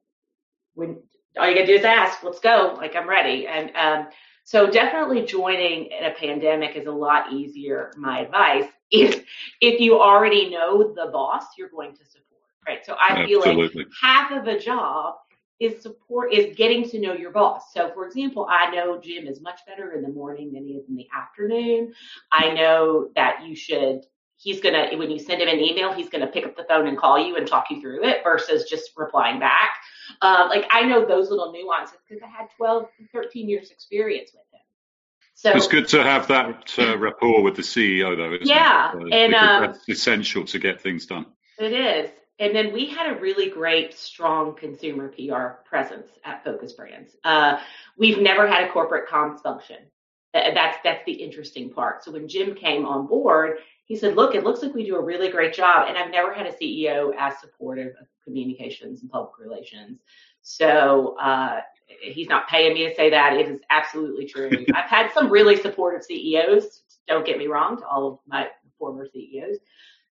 when 0.74 0.98
all 1.40 1.48
you 1.48 1.56
gotta 1.56 1.68
do 1.68 1.76
is 1.76 1.86
ask, 1.86 2.24
let's 2.24 2.40
go. 2.40 2.76
Like 2.78 2.96
I'm 2.96 3.08
ready. 3.08 3.48
And, 3.48 3.76
um, 3.76 4.08
so 4.44 4.70
definitely 4.70 5.26
joining 5.26 5.88
in 5.88 6.06
a 6.06 6.12
pandemic 6.12 6.78
is 6.78 6.88
a 6.88 6.92
lot 6.92 7.34
easier. 7.34 7.92
My 7.98 8.22
advice 8.22 8.70
if, 8.92 9.24
if 9.62 9.80
you 9.80 10.00
already 10.00 10.50
know 10.50 10.94
the 10.94 11.10
boss, 11.12 11.44
you're 11.58 11.70
going 11.70 11.92
to 11.92 12.06
support, 12.06 12.42
right? 12.68 12.86
So 12.86 12.96
I 13.00 13.26
feel 13.26 13.42
like 13.42 13.72
half 14.02 14.32
of 14.32 14.48
a 14.48 14.60
job 14.60 15.16
is 15.60 15.82
support 15.82 16.32
is 16.32 16.56
getting 16.56 16.88
to 16.90 17.00
know 17.00 17.14
your 17.14 17.32
boss. 17.32 17.74
So 17.74 17.92
for 17.94 18.06
example, 18.06 18.48
I 18.50 18.70
know 18.72 19.00
Jim 19.02 19.28
is 19.28 19.42
much 19.42 19.60
better 19.66 19.94
in 19.94 20.04
the 20.04 20.10
morning 20.10 20.54
than 20.54 20.66
he 20.66 20.74
is 20.74 20.88
in 20.88 20.96
the 20.96 21.08
afternoon. 21.16 21.94
I 22.32 22.54
know 22.54 23.10
that 23.16 23.46
you 23.46 23.56
should 23.56 24.06
he's 24.38 24.62
gonna 24.62 24.90
when 24.96 25.10
you 25.10 25.18
send 25.18 25.42
him 25.42 25.48
an 25.50 25.60
email, 25.60 25.92
he's 25.92 26.10
gonna 26.10 26.28
pick 26.28 26.46
up 26.46 26.56
the 26.56 26.66
phone 26.66 26.88
and 26.88 26.98
call 26.98 27.20
you 27.20 27.38
and 27.38 27.48
talk 27.48 27.66
you 27.72 27.82
through 27.82 28.04
it 28.04 28.24
versus 28.24 28.70
just 28.70 28.92
replying 28.96 29.40
back. 29.40 29.72
Uh, 30.22 30.48
like 30.50 30.66
I 30.72 30.84
know 30.84 31.06
those 31.06 31.30
little 31.30 31.52
nuances 31.52 31.98
because 32.08 32.24
I 32.24 32.28
had 32.28 32.48
12, 32.58 32.88
13 33.14 33.50
years 33.50 33.72
experience 33.72 34.32
with 34.34 34.44
him. 34.52 34.62
So 35.38 35.52
It's 35.52 35.68
good 35.68 35.88
to 35.90 36.02
have 36.02 36.28
that 36.30 36.74
uh, 36.80 36.98
rapport 36.98 37.44
with 37.44 37.56
the 37.56 37.62
CEO, 37.62 38.18
though. 38.18 38.34
Isn't 38.34 38.48
Yeah, 38.48 38.92
it? 38.94 39.04
Uh, 39.04 39.16
and, 39.16 39.36
um, 39.36 39.62
that's 39.62 39.88
essential 39.88 40.44
to 40.46 40.58
get 40.58 40.82
things 40.82 41.06
done. 41.06 41.28
It 41.60 41.74
is. 41.74 42.10
And 42.40 42.56
then 42.56 42.74
we 42.74 42.88
had 42.88 43.16
a 43.16 43.20
really 43.20 43.50
great, 43.50 43.94
strong 43.94 44.56
consumer 44.56 45.10
PR 45.10 45.62
presence 45.68 46.08
at 46.24 46.44
Focus 46.44 46.74
Brands. 46.74 47.16
Uh, 47.24 47.60
we've 47.98 48.20
never 48.20 48.48
had 48.48 48.64
a 48.64 48.72
corporate 48.72 49.08
comms 49.08 49.42
function. 49.42 49.78
That's 50.34 50.78
that's 50.84 51.04
the 51.06 51.14
interesting 51.14 51.72
part. 51.72 52.04
So 52.04 52.12
when 52.12 52.28
Jim 52.28 52.54
came 52.54 52.86
on 52.86 53.08
board, 53.08 53.58
he 53.86 53.96
said, 53.96 54.16
"Look, 54.16 54.36
it 54.36 54.44
looks 54.44 54.62
like 54.62 54.74
we 54.74 54.86
do 54.86 54.96
a 54.96 55.02
really 55.02 55.30
great 55.30 55.54
job." 55.54 55.88
And 55.88 55.98
I've 55.98 56.12
never 56.12 56.32
had 56.32 56.46
a 56.46 56.52
CEO 56.52 57.12
as 57.18 57.40
supportive 57.40 57.94
of 58.00 58.08
communications 58.28 59.02
and 59.02 59.10
public 59.10 59.38
relations. 59.40 60.00
So 60.42 61.18
uh, 61.20 61.62
he's 62.02 62.28
not 62.28 62.48
paying 62.48 62.74
me 62.74 62.88
to 62.88 62.96
say 62.96 63.10
that. 63.10 63.34
It 63.34 63.50
is 63.50 63.62
absolutely 63.70 64.26
true. 64.26 64.52
I've 64.76 64.90
had 64.90 65.12
some 65.14 65.30
really 65.30 65.56
supportive 65.56 66.04
CEOs. 66.04 66.84
Don't 67.08 67.26
get 67.26 67.38
me 67.38 67.48
wrong, 67.48 67.78
to 67.78 67.88
all 67.88 68.08
of 68.08 68.20
my 68.28 68.48
former 68.78 69.08
CEOs 69.12 69.58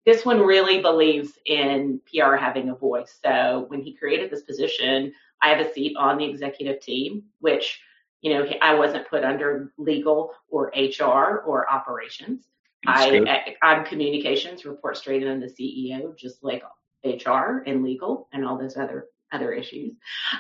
this 0.05 0.25
one 0.25 0.41
really 0.41 0.81
believes 0.81 1.39
in 1.47 2.01
PR 2.13 2.35
having 2.35 2.69
a 2.69 2.75
voice. 2.75 3.19
So 3.25 3.65
when 3.69 3.81
he 3.81 3.95
created 3.95 4.31
this 4.31 4.43
position, 4.43 5.13
I 5.41 5.49
have 5.49 5.67
a 5.67 5.73
seat 5.73 5.97
on 5.97 6.19
the 6.19 6.25
executive 6.25 6.81
team, 6.81 7.25
which, 7.41 7.81
you 8.21 8.35
know, 8.35 8.47
I 8.61 8.75
wasn't 8.75 9.09
put 9.09 9.25
under 9.25 9.73
legal 9.79 10.33
or 10.49 10.73
HR 10.77 11.43
or 11.47 11.71
operations. 11.71 12.49
I, 12.87 13.25
I, 13.27 13.67
I'm 13.67 13.85
communications, 13.85 14.67
report 14.67 14.99
straight 14.99 15.23
into 15.23 15.47
the 15.47 15.53
CEO, 15.53 16.15
just 16.17 16.45
like 16.45 16.63
HR 17.05 17.63
and 17.67 17.83
legal 17.83 18.29
and 18.33 18.45
all 18.45 18.59
those 18.59 18.77
other 18.77 19.09
other 19.33 19.53
issues. 19.53 19.95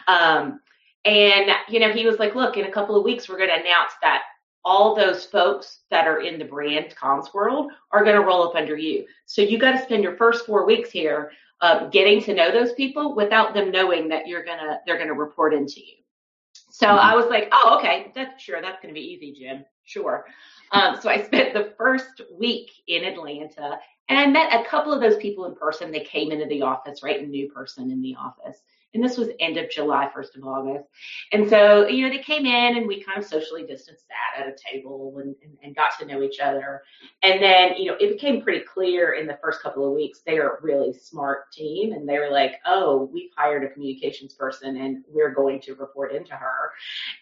Um, 0.08 0.60
and 1.04 1.50
you 1.68 1.80
know, 1.80 1.92
he 1.92 2.06
was 2.06 2.18
like, 2.18 2.34
"Look, 2.34 2.56
in 2.56 2.66
a 2.66 2.70
couple 2.70 2.96
of 2.96 3.04
weeks, 3.04 3.28
we're 3.28 3.36
going 3.38 3.50
to 3.50 3.60
announce 3.60 3.92
that 4.02 4.22
all 4.64 4.94
those 4.94 5.26
folks 5.26 5.80
that 5.90 6.06
are 6.06 6.20
in 6.22 6.38
the 6.38 6.44
brand 6.44 6.94
comms 6.96 7.34
world 7.34 7.70
are 7.92 8.02
going 8.02 8.16
to 8.16 8.22
roll 8.24 8.48
up 8.48 8.54
under 8.54 8.76
you. 8.76 9.04
So 9.26 9.42
you 9.42 9.58
got 9.58 9.72
to 9.72 9.82
spend 9.82 10.02
your 10.02 10.16
first 10.16 10.46
four 10.46 10.64
weeks 10.64 10.90
here 10.90 11.32
uh, 11.60 11.88
getting 11.88 12.22
to 12.22 12.34
know 12.34 12.50
those 12.50 12.72
people 12.72 13.14
without 13.14 13.52
them 13.52 13.70
knowing 13.70 14.08
that 14.08 14.26
you're 14.26 14.44
gonna 14.44 14.80
they're 14.86 14.96
going 14.96 15.08
to 15.08 15.14
report 15.14 15.52
into 15.52 15.80
you." 15.80 15.96
So 16.70 16.86
Mhm. 16.86 16.98
I 16.98 17.14
was 17.14 17.26
like, 17.26 17.48
"Oh, 17.52 17.76
okay, 17.78 18.10
that's 18.14 18.42
sure 18.42 18.60
that's 18.62 18.80
going 18.80 18.92
to 18.94 18.98
be 18.98 19.06
easy, 19.06 19.32
Jim. 19.32 19.64
Sure." 19.84 20.26
Um, 20.72 20.96
so 21.00 21.08
I 21.10 21.22
spent 21.22 21.52
the 21.52 21.74
first 21.76 22.22
week 22.32 22.70
in 22.86 23.04
Atlanta, 23.04 23.78
and 24.08 24.18
I 24.18 24.26
met 24.26 24.60
a 24.60 24.68
couple 24.68 24.92
of 24.92 25.00
those 25.00 25.16
people 25.16 25.46
in 25.46 25.54
person. 25.54 25.90
They 25.90 26.00
came 26.00 26.30
into 26.30 26.46
the 26.46 26.62
office, 26.62 27.02
right? 27.02 27.22
A 27.22 27.26
new 27.26 27.50
person 27.50 27.90
in 27.90 28.02
the 28.02 28.16
office. 28.16 28.60
and 28.92 29.02
this 29.02 29.16
was 29.16 29.30
end 29.40 29.56
of 29.56 29.70
July, 29.70 30.08
1st 30.14 30.36
of 30.36 30.44
August. 30.44 30.84
And 31.32 31.48
so, 31.48 31.86
you 31.88 32.06
know, 32.06 32.14
they 32.14 32.22
came 32.22 32.46
in 32.46 32.76
and 32.76 32.86
we 32.86 33.02
kind 33.02 33.18
of 33.18 33.24
socially 33.24 33.64
distanced 33.64 34.04
that 34.08 34.42
at 34.42 34.48
a 34.48 34.56
table 34.70 35.16
and, 35.18 35.34
and, 35.42 35.56
and 35.62 35.74
got 35.74 35.98
to 35.98 36.06
know 36.06 36.22
each 36.22 36.38
other. 36.38 36.82
And 37.22 37.42
then, 37.42 37.76
you 37.76 37.86
know, 37.86 37.96
it 37.98 38.12
became 38.12 38.42
pretty 38.42 38.64
clear 38.64 39.14
in 39.14 39.26
the 39.26 39.38
first 39.42 39.62
couple 39.62 39.86
of 39.88 39.94
weeks, 39.94 40.20
they're 40.24 40.56
a 40.56 40.62
really 40.62 40.92
smart 40.92 41.50
team. 41.50 41.92
And 41.92 42.08
they 42.08 42.18
were 42.18 42.30
like, 42.30 42.56
oh, 42.66 43.10
we've 43.12 43.30
hired 43.36 43.64
a 43.64 43.70
communications 43.70 44.34
person 44.34 44.76
and 44.76 45.02
we're 45.08 45.34
going 45.34 45.60
to 45.62 45.74
report 45.74 46.12
into 46.12 46.34
her. 46.34 46.70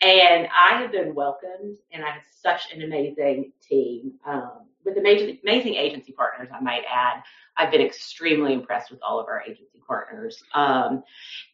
And 0.02 0.48
I 0.48 0.82
have 0.82 0.92
been 0.92 1.14
welcomed 1.14 1.78
and 1.92 2.04
I 2.04 2.10
have 2.10 2.24
such 2.42 2.72
an 2.74 2.82
amazing 2.82 3.52
team. 3.66 4.14
Um, 4.26 4.66
with 4.84 4.96
amazing, 4.96 5.38
amazing 5.42 5.74
agency 5.74 6.12
partners, 6.12 6.48
I 6.52 6.60
might 6.60 6.82
add. 6.90 7.22
I've 7.56 7.70
been 7.70 7.82
extremely 7.82 8.52
impressed 8.52 8.90
with 8.90 9.00
all 9.02 9.20
of 9.20 9.26
our 9.26 9.42
agency 9.42 9.80
partners. 9.86 10.42
Um, 10.54 11.02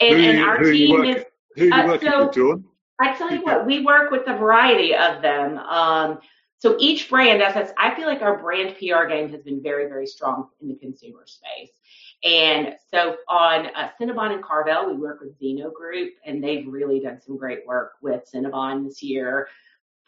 and, 0.01 0.17
who, 0.17 0.23
and 0.23 0.41
our 0.41 0.59
who 0.59 0.73
team 0.73 1.05
is. 1.05 1.25
Who 1.57 1.65
you 1.65 1.73
uh, 1.73 1.99
so- 1.99 2.53
with, 2.53 2.63
I 3.01 3.17
tell 3.17 3.33
you 3.33 3.43
what, 3.43 3.65
we 3.65 3.85
work 3.85 4.11
with 4.11 4.23
a 4.27 4.37
variety 4.37 4.95
of 4.95 5.23
them. 5.23 5.59
Um, 5.59 6.19
so 6.59 6.77
each 6.81 7.09
brand, 7.09 7.41
as 7.41 7.55
I, 7.79 7.91
I 7.91 7.95
feel 7.95 8.07
like 8.07 8.23
our 8.23 8.39
brand 8.39 8.75
PR 8.77 9.07
game 9.09 9.31
has 9.31 9.43
been 9.43 9.63
very, 9.63 9.87
very 9.89 10.07
strong 10.07 10.49
in 10.61 10.69
the 10.69 10.75
consumer 10.75 11.25
space. 11.27 11.71
And 12.25 12.75
so 12.91 13.17
on 13.29 13.67
uh, 13.77 13.91
Cinnabon 14.01 14.33
and 14.33 14.43
Carvel, 14.43 14.93
we 14.93 14.97
work 15.01 15.21
with 15.21 15.39
Zeno 15.39 15.71
Group, 15.71 16.15
and 16.25 16.43
they've 16.43 16.67
really 16.67 16.99
done 16.99 17.21
some 17.21 17.37
great 17.37 17.65
work 17.65 17.93
with 18.03 18.29
Cinnabon 18.33 18.85
this 18.85 19.01
year 19.01 19.47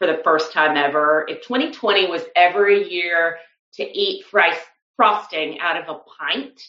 for 0.01 0.07
the 0.07 0.19
first 0.23 0.51
time 0.51 0.77
ever. 0.77 1.27
If 1.29 1.43
2020 1.43 2.07
was 2.07 2.23
every 2.35 2.91
year 2.91 3.37
to 3.73 3.83
eat 3.83 4.25
frosting 4.25 5.59
out 5.59 5.77
of 5.77 5.95
a 5.95 5.99
pint, 6.17 6.59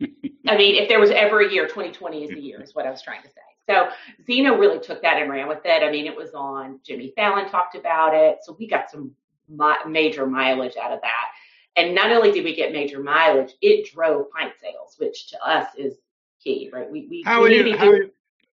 I 0.48 0.56
mean, 0.56 0.74
if 0.74 0.88
there 0.88 0.98
was 0.98 1.12
ever 1.12 1.40
a 1.40 1.50
year, 1.50 1.68
2020 1.68 2.24
is 2.24 2.30
the 2.30 2.40
year, 2.40 2.60
is 2.60 2.74
what 2.74 2.84
I 2.84 2.90
was 2.90 3.00
trying 3.00 3.22
to 3.22 3.28
say. 3.28 3.40
So 3.70 3.90
Zeno 4.26 4.58
really 4.58 4.80
took 4.80 5.00
that 5.02 5.22
and 5.22 5.30
ran 5.30 5.46
with 5.46 5.60
it. 5.64 5.84
I 5.84 5.90
mean, 5.90 6.06
it 6.06 6.16
was 6.16 6.34
on 6.34 6.80
Jimmy 6.84 7.12
Fallon 7.14 7.48
talked 7.48 7.76
about 7.76 8.12
it, 8.12 8.38
so 8.42 8.56
we 8.58 8.66
got 8.66 8.90
some 8.90 9.12
major 9.86 10.26
mileage 10.26 10.76
out 10.76 10.90
of 10.90 11.00
that. 11.02 11.26
And 11.76 11.94
not 11.94 12.10
only 12.10 12.32
did 12.32 12.44
we 12.44 12.56
get 12.56 12.72
major 12.72 13.00
mileage, 13.00 13.52
it 13.62 13.88
drove 13.94 14.30
pint 14.32 14.52
sales, 14.60 14.96
which 14.98 15.28
to 15.28 15.40
us 15.46 15.68
is 15.78 15.94
key, 16.42 16.70
right? 16.72 16.90
We 16.90 17.06
we, 17.08 17.22
How, 17.22 17.40
we 17.40 17.46
are 17.46 17.50
need 17.50 17.62
to 17.62 17.70
you, 17.70 17.76
how, 17.76 17.92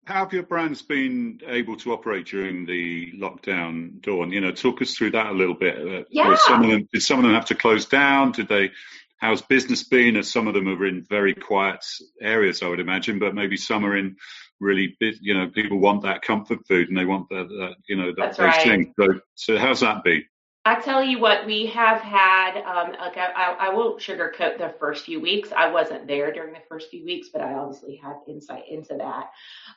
how 0.08 0.24
have 0.24 0.32
your 0.32 0.44
brands 0.44 0.82
been 0.82 1.42
able 1.48 1.76
to 1.76 1.92
operate 1.92 2.26
during 2.28 2.66
the 2.66 3.12
lockdown, 3.12 4.02
Dawn? 4.02 4.32
You 4.32 4.40
know, 4.40 4.54
talk 4.54 4.82
us 4.82 4.96
through 4.96 5.12
that 5.12 5.28
a 5.28 5.34
little 5.34 5.54
bit. 5.54 5.78
Uh, 5.78 6.04
Yeah. 6.10 6.34
some 6.38 6.64
of 6.64 6.72
them, 6.72 6.88
did 6.94 7.02
some 7.02 7.20
of 7.20 7.24
them 7.24 7.34
have 7.34 7.48
to 7.48 7.56
close 7.56 7.86
down? 7.86 8.32
Did 8.32 8.48
they? 8.48 8.72
How's 9.18 9.42
business 9.42 9.84
been? 9.84 10.16
As 10.16 10.32
some 10.32 10.48
of 10.48 10.54
them 10.54 10.70
are 10.70 10.86
in 10.86 11.04
very 11.04 11.34
quiet 11.34 11.84
areas, 12.22 12.64
I 12.64 12.70
would 12.70 12.80
imagine, 12.80 13.20
but 13.20 13.36
maybe 13.36 13.58
some 13.58 13.86
are 13.86 13.98
in 13.98 14.16
really, 14.62 14.96
you 15.02 15.34
know, 15.34 15.50
people 15.50 15.78
want 15.80 16.04
that 16.04 16.22
comfort 16.22 16.66
food 16.68 16.88
and 16.88 16.98
they 16.98 17.06
want 17.06 17.28
that, 17.30 17.50
that 17.50 17.76
you 17.90 17.98
know, 17.98 18.14
that, 18.16 18.16
That's 18.18 18.38
those 18.38 18.48
right. 18.48 18.64
things. 18.64 18.94
So, 18.98 19.20
so 19.36 19.58
how's 19.58 19.82
that 19.82 20.06
been? 20.06 20.24
I 20.68 20.82
tell 20.82 21.02
you 21.02 21.18
what, 21.20 21.46
we 21.46 21.66
have 21.68 22.02
had, 22.02 22.58
um, 22.64 22.92
like 23.00 23.16
I, 23.16 23.32
I, 23.32 23.68
I 23.68 23.74
won't 23.74 24.02
sugarcoat 24.02 24.58
the 24.58 24.76
first 24.78 25.06
few 25.06 25.22
weeks. 25.22 25.50
I 25.56 25.72
wasn't 25.72 26.08
there 26.08 26.34
during 26.34 26.52
the 26.52 26.60
first 26.68 26.90
few 26.90 27.06
weeks, 27.06 27.30
but 27.32 27.42
I 27.42 27.54
obviously 27.54 27.96
had 27.96 28.18
insight 28.28 28.64
into 28.70 28.96
that 28.96 29.30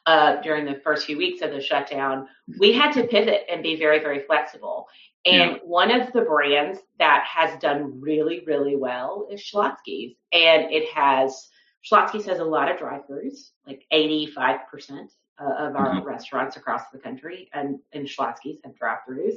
uh, 0.06 0.40
during 0.42 0.64
the 0.64 0.80
first 0.82 1.06
few 1.06 1.16
weeks 1.16 1.42
of 1.42 1.52
the 1.52 1.60
shutdown. 1.60 2.26
We 2.58 2.72
had 2.72 2.90
to 2.94 3.04
pivot 3.04 3.42
and 3.48 3.62
be 3.62 3.76
very, 3.76 4.00
very 4.00 4.24
flexible. 4.24 4.88
And 5.24 5.52
Yeah. 5.52 5.56
one 5.62 5.92
of 5.92 6.12
the 6.12 6.22
brands 6.22 6.80
that 6.98 7.24
has 7.24 7.56
done 7.60 8.00
really, 8.00 8.42
really 8.44 8.74
well 8.74 9.28
is 9.30 9.40
Schlotzsky's. 9.40 10.16
And 10.32 10.72
it 10.72 10.88
has, 10.88 11.50
Schlotzsky's 11.88 12.26
has 12.26 12.40
a 12.40 12.44
lot 12.44 12.68
of 12.68 12.78
drive-throughs, 12.78 13.50
like 13.64 13.84
85% 13.92 15.12
uh, 15.38 15.44
of 15.44 15.76
our 15.76 16.00
Mhm. 16.00 16.04
restaurants 16.04 16.56
across 16.56 16.90
the 16.90 16.98
country, 16.98 17.48
and, 17.52 17.78
and 17.92 18.08
Schlotzsky's 18.08 18.58
have 18.64 18.74
drive-throughs 18.76 19.36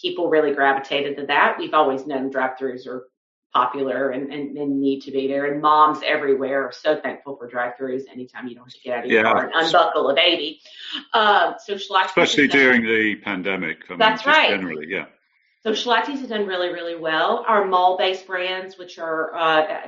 people 0.00 0.28
really 0.28 0.52
gravitated 0.54 1.16
to 1.18 1.26
that. 1.26 1.56
We've 1.58 1.74
always 1.74 2.06
known 2.06 2.30
drive-throughs 2.30 2.86
are 2.86 3.04
popular 3.54 4.10
and, 4.10 4.30
and, 4.32 4.56
and 4.58 4.80
need 4.80 5.00
to 5.02 5.10
be 5.10 5.26
there. 5.28 5.50
And 5.50 5.62
moms 5.62 6.00
everywhere 6.04 6.64
are 6.68 6.72
so 6.72 7.00
thankful 7.00 7.36
for 7.36 7.46
drive-throughs 7.48 8.02
anytime 8.12 8.46
you 8.48 8.54
don't 8.54 8.64
have 8.64 8.72
to 8.74 8.80
get 8.80 8.98
out 8.98 9.04
of 9.04 9.10
your 9.10 9.22
Yeah. 9.24 9.32
car 9.32 9.44
and 9.46 9.52
unbuckle 9.54 10.10
a 10.10 10.14
baby. 10.14 10.60
Um, 11.14 11.54
so 11.64 11.74
Especially 11.74 12.48
done- 12.48 12.58
during 12.58 12.82
the 12.82 13.14
pandemic. 13.16 13.78
I 13.90 13.96
That's 13.96 14.22
just 14.22 14.36
right. 14.36 14.50
Generally, 14.50 14.88
yeah. 14.90 15.06
so 15.62 15.70
Schlotzsky's 15.72 16.20
has 16.20 16.28
done 16.28 16.46
really, 16.46 16.68
really 16.68 16.96
well. 16.96 17.44
Our 17.48 17.64
mall-based 17.64 18.26
brands, 18.26 18.76
which 18.76 18.98
are 18.98 19.34
uh, 19.34 19.86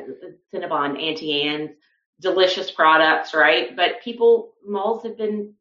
Cinnabon, 0.54 1.02
Auntie 1.02 1.42
Anne's, 1.42 1.70
delicious 2.20 2.70
products, 2.70 3.34
right? 3.34 3.76
But 3.76 4.00
people, 4.02 4.54
malls 4.66 5.02
have 5.04 5.16
been 5.18 5.54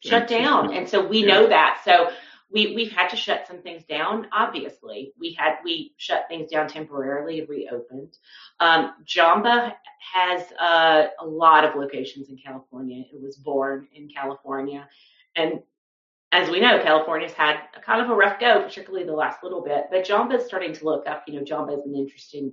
shut 0.00 0.26
down, 0.26 0.72
and 0.72 0.88
so 0.88 1.06
we 1.06 1.18
Yeah. 1.18 1.26
know 1.34 1.46
that. 1.48 1.82
So 1.84 2.10
we 2.52 2.74
we've 2.74 2.92
had 2.92 3.08
to 3.08 3.16
shut 3.16 3.46
some 3.46 3.62
things 3.62 3.84
down. 3.84 4.26
Obviously, 4.32 5.12
we 5.18 5.32
had 5.32 5.56
we 5.64 5.94
shut 5.96 6.26
things 6.28 6.50
down 6.50 6.68
temporarily 6.68 7.40
and 7.40 7.48
reopened. 7.48 8.16
Um, 8.60 8.94
Jamba 9.06 9.74
has 10.14 10.42
uh, 10.60 11.06
a 11.20 11.26
lot 11.26 11.64
of 11.64 11.74
locations 11.74 12.28
in 12.28 12.36
California. 12.36 13.04
It 13.12 13.20
was 13.20 13.36
born 13.36 13.88
in 13.94 14.08
California, 14.08 14.88
and 15.36 15.60
as 16.32 16.48
we 16.48 16.60
know, 16.60 16.82
California's 16.82 17.32
had 17.32 17.56
a 17.76 17.80
kind 17.80 18.00
of 18.00 18.10
a 18.10 18.14
rough 18.14 18.40
go, 18.40 18.62
particularly 18.62 19.04
the 19.04 19.12
last 19.12 19.42
little 19.42 19.62
bit. 19.62 19.84
But 19.90 20.06
Jamba 20.06 20.38
is 20.38 20.46
starting 20.46 20.72
to 20.72 20.84
look 20.84 21.06
up. 21.06 21.24
You 21.26 21.34
know, 21.34 21.44
Jamba 21.44 21.78
is 21.78 21.84
an 21.84 21.94
interesting 21.94 22.52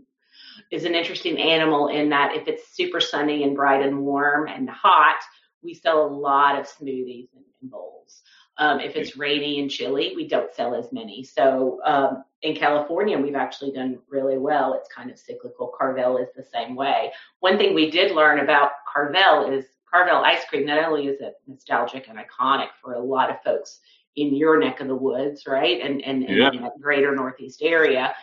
is 0.72 0.86
an 0.86 0.96
interesting 0.96 1.38
animal 1.38 1.88
in 1.88 2.10
that 2.10 2.36
if 2.36 2.48
it's 2.48 2.76
super 2.76 3.00
sunny 3.00 3.44
and 3.44 3.56
bright 3.56 3.86
and 3.86 4.00
warm 4.02 4.48
and 4.48 4.70
hot, 4.70 5.20
we 5.62 5.74
sell 5.74 6.06
a 6.06 6.08
lot 6.08 6.60
of 6.60 6.66
smoothies 6.66 7.30
and, 7.36 7.44
and 7.62 7.72
bowls. 7.72 8.22
Um, 8.60 8.82
if 8.82 8.96
it's 8.98 9.18
rainy 9.18 9.62
and 9.62 9.72
chilly, 9.72 10.12
we 10.16 10.28
don't 10.28 10.54
sell 10.54 10.76
as 10.76 10.92
many. 10.92 11.24
So 11.24 11.80
um, 11.86 12.26
in 12.42 12.56
California, 12.56 13.18
we've 13.18 13.36
actually 13.36 13.72
done 13.72 14.00
really 14.10 14.38
well. 14.38 14.74
It's 14.74 14.94
kind 14.94 15.10
of 15.10 15.18
cyclical. 15.18 15.72
Carvel 15.78 16.18
is 16.18 16.28
the 16.36 16.44
same 16.44 16.76
way. 16.76 17.12
One 17.40 17.58
thing 17.58 17.74
we 17.74 17.90
did 17.90 18.12
learn 18.12 18.40
about 18.40 18.72
Carvel 18.92 19.50
is 19.52 19.66
Carvel 19.90 20.24
ice 20.24 20.44
cream. 20.50 20.66
Not 20.66 20.84
only 20.84 21.08
is 21.08 21.22
it 21.22 21.36
nostalgic 21.48 22.10
and 22.10 22.20
iconic 22.20 22.68
for 22.82 22.94
a 22.94 23.00
lot 23.02 23.30
of 23.30 23.42
folks 23.44 23.80
in 24.18 24.36
your 24.36 24.60
neck 24.60 24.82
of 24.82 24.88
the 24.88 24.96
woods, 24.96 25.48
right, 25.48 25.80
and 25.82 26.04
and, 26.04 26.24
and 26.24 26.38
Yeah. 26.38 26.52
in 26.52 26.62
that 26.64 26.80
greater 26.82 27.16
Northeast 27.16 27.62
area, 27.64 28.14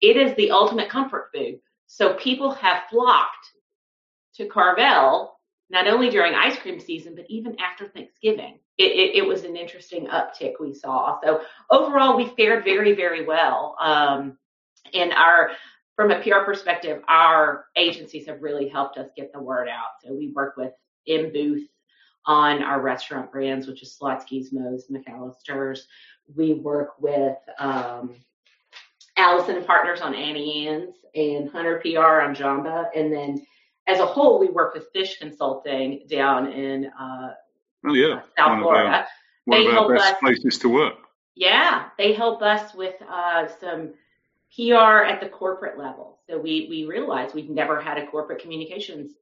it 0.00 0.16
is 0.16 0.34
the 0.36 0.50
ultimate 0.52 0.88
comfort 0.88 1.30
food. 1.34 1.58
So 1.86 2.14
people 2.14 2.52
have 2.52 2.84
flocked 2.88 3.46
to 4.36 4.46
Carvel 4.46 5.36
not 5.68 5.86
only 5.86 6.10
during 6.10 6.34
ice 6.34 6.58
cream 6.58 6.80
season, 6.80 7.14
but 7.14 7.26
even 7.28 7.56
after 7.60 7.88
Thanksgiving. 7.88 8.58
It, 8.80 8.92
it, 8.92 9.16
it 9.16 9.26
was 9.26 9.44
an 9.44 9.56
interesting 9.56 10.06
uptick 10.06 10.54
we 10.58 10.72
saw. 10.72 11.18
So 11.22 11.42
overall, 11.70 12.16
we 12.16 12.28
fared 12.28 12.64
very, 12.64 12.94
very 12.94 13.26
well. 13.26 13.76
Um, 13.78 14.38
and 14.94 15.12
our, 15.12 15.50
from 15.96 16.10
a 16.10 16.22
PR 16.22 16.44
perspective, 16.46 17.02
our 17.06 17.66
agencies 17.76 18.26
have 18.26 18.40
really 18.40 18.68
helped 18.68 18.96
us 18.96 19.10
get 19.14 19.34
the 19.34 19.40
word 19.40 19.68
out. 19.68 19.90
So 20.02 20.14
we 20.14 20.32
work 20.34 20.56
with 20.56 20.72
M 21.06 21.30
Booth 21.30 21.68
on 22.24 22.62
our 22.62 22.80
restaurant 22.80 23.30
brands, 23.30 23.66
which 23.66 23.82
is 23.82 23.94
Schlotzsky's, 24.00 24.50
Moe's, 24.50 24.86
McAllister's. 24.90 25.86
We 26.34 26.54
work 26.54 26.92
with 26.98 27.36
um, 27.58 28.14
Allison 29.18 29.56
and 29.56 29.66
Partners 29.66 30.00
on 30.00 30.14
Auntie 30.14 30.66
Anne's 30.66 30.94
and 31.14 31.50
Hunter 31.50 31.80
PR 31.82 32.22
on 32.22 32.34
Jamba. 32.34 32.86
And 32.96 33.12
then 33.12 33.44
as 33.86 33.98
a 33.98 34.06
whole, 34.06 34.38
we 34.38 34.48
work 34.48 34.72
with 34.72 34.86
Fish 34.94 35.18
Consulting 35.18 36.06
down 36.08 36.50
in 36.50 36.86
uh, 36.98 37.32
Oh 37.86 37.94
yeah. 37.94 38.22
South 38.36 38.50
one 38.50 38.60
Florida. 38.62 38.88
Of 38.88 38.94
our, 38.94 39.06
one 39.46 39.58
They 39.60 39.66
of 39.66 39.72
our 39.72 39.78
help 39.80 39.92
best 39.94 40.14
us- 40.14 40.20
places 40.20 40.58
to 40.58 40.68
work. 40.68 40.94
Yeah, 41.36 41.86
they 41.96 42.12
help 42.12 42.42
us 42.42 42.74
with 42.74 42.96
uh, 43.08 43.46
some 43.60 43.94
PR 44.54 45.04
at 45.04 45.20
the 45.20 45.28
corporate 45.28 45.78
level. 45.78 46.18
So 46.28 46.38
we 46.38 46.66
we 46.68 46.84
realized 46.84 47.34
we've 47.34 47.48
never 47.48 47.80
had 47.80 47.96
a 47.98 48.06
corporate 48.06 48.42
communications 48.42 49.12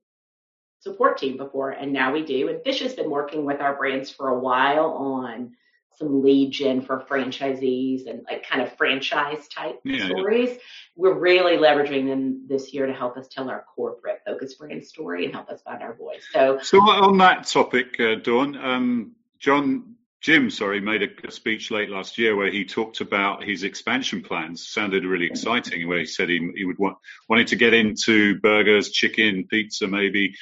support 0.81 1.19
team 1.19 1.37
before, 1.37 1.71
and 1.71 1.93
now 1.93 2.13
we 2.13 2.25
do. 2.25 2.49
And 2.49 2.63
Fish 2.63 2.81
has 2.81 2.95
been 2.95 3.11
working 3.11 3.45
with 3.45 3.61
our 3.61 3.77
brands 3.77 4.11
for 4.11 4.29
a 4.29 4.39
while 4.39 4.87
on 4.93 5.53
some 5.99 6.23
lead 6.23 6.53
gen 6.53 6.81
for 6.81 7.01
franchisees 7.01 8.09
and 8.09 8.25
like 8.31 8.49
kind 8.49 8.63
of 8.63 8.73
franchise 8.77 9.49
type 9.49 9.81
Yeah, 9.85 9.97
yeah. 9.97 10.07
stories. 10.07 10.59
We're 10.97 11.19
really 11.19 11.57
leveraging 11.57 12.07
them 12.07 12.47
this 12.49 12.73
year 12.73 12.87
to 12.87 12.93
help 12.93 13.17
us 13.17 13.27
tell 13.29 13.51
our 13.51 13.65
corporate 13.75 14.21
focus 14.25 14.55
brand 14.55 14.85
story 14.85 15.25
and 15.25 15.35
help 15.35 15.49
us 15.49 15.61
find 15.63 15.83
our 15.83 15.95
voice. 15.95 16.23
So 16.33 16.61
So 16.63 16.79
on 16.79 17.19
that 17.19 17.47
topic, 17.47 17.99
uh, 17.99 18.17
Dawn, 18.17 18.57
um, 18.57 19.17
John 19.39 19.97
Jim, 20.21 20.51
sorry, 20.51 20.81
made 20.81 21.03
a, 21.03 21.29
a 21.29 21.31
speech 21.31 21.71
late 21.71 21.91
last 21.91 22.19
year 22.19 22.35
where 22.35 22.51
he 22.51 22.65
talked 22.65 23.01
about 23.01 23.45
his 23.45 23.63
expansion 23.63 24.23
plans. 24.23 24.67
Sounded 24.67 25.05
really 25.05 25.27
exciting. 25.27 25.87
Where 25.87 26.01
he 26.01 26.07
said 26.07 26.29
he, 26.29 26.51
he 26.57 26.65
would 26.65 26.79
want 26.79 26.97
wanted 27.29 27.49
to 27.49 27.57
get 27.57 27.73
into 27.73 28.39
burgers, 28.41 28.91
chicken, 28.91 29.47
pizza, 29.49 29.87
maybe, 29.87 30.35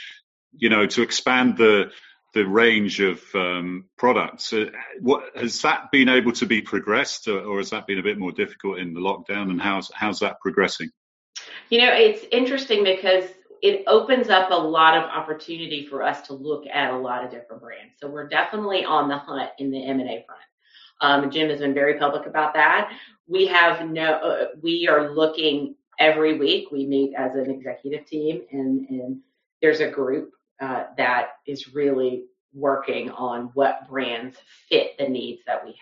you 0.57 0.71
know, 0.71 0.87
to 0.87 1.03
expand 1.03 1.59
the 1.59 1.91
the 2.37 2.47
range 2.47 3.01
of 3.01 3.23
um, 3.35 3.87
products. 3.97 4.53
Uh, 4.53 4.67
what 5.01 5.25
has 5.35 5.63
that 5.63 5.91
been 5.91 6.11
able 6.11 6.33
to 6.33 6.45
be 6.45 6.61
progressed, 6.61 7.29
or, 7.29 7.41
or 7.41 7.59
has 7.59 7.71
that 7.71 7.87
been 7.87 7.99
a 7.99 8.03
bit 8.03 8.19
more 8.19 8.31
difficult 8.31 8.79
in 8.79 8.93
the 8.93 9.01
lockdown? 9.01 9.51
And 9.51 9.61
how's 9.61 9.91
how's 9.95 10.21
that 10.21 10.39
progressing? 10.41 10.91
You 11.71 11.81
know, 11.81 11.93
it's 11.95 12.27
interesting 12.31 12.85
because 12.85 13.25
it 13.63 13.85
opens 13.87 14.29
up 14.29 14.51
a 14.51 14.55
lot 14.55 14.99
of 14.99 15.05
opportunity 15.05 15.87
for 15.87 16.03
us 16.03 16.21
to 16.27 16.35
look 16.35 16.67
at 16.67 16.93
a 16.93 16.99
lot 16.99 17.25
of 17.25 17.31
different 17.31 17.63
brands. 17.63 17.95
So 18.01 18.09
we're 18.09 18.29
definitely 18.29 18.85
on 18.85 19.09
the 19.09 19.17
hunt 19.17 19.51
in 19.59 19.71
the 19.71 19.83
M&A 19.87 20.25
front. 20.27 20.43
Um, 21.01 21.31
Jim 21.31 21.49
has 21.49 21.61
been 21.61 21.73
very 21.73 21.99
public 21.99 22.27
about 22.27 22.53
that. 22.53 22.93
We 23.27 23.47
have 23.47 23.89
no, 23.89 24.13
uh, 24.13 24.47
we 24.63 24.89
are 24.89 25.11
looking 25.11 25.75
every 25.99 26.39
week. 26.39 26.71
We 26.71 26.87
meet 26.87 27.15
as 27.15 27.35
an 27.35 27.51
executive 27.51 28.07
team, 28.07 28.43
and, 28.53 28.89
and 28.91 29.21
there's 29.63 29.81
a 29.81 29.89
group 29.89 30.33
uh, 30.61 30.85
that 30.97 31.29
is 31.47 31.75
really 31.75 32.25
working 32.55 33.11
on 33.11 33.51
what 33.55 33.89
brands 33.89 34.37
fit 34.69 34.97
the 34.99 35.09
needs 35.09 35.43
that 35.47 35.65
we 35.65 35.71
have. 35.71 35.77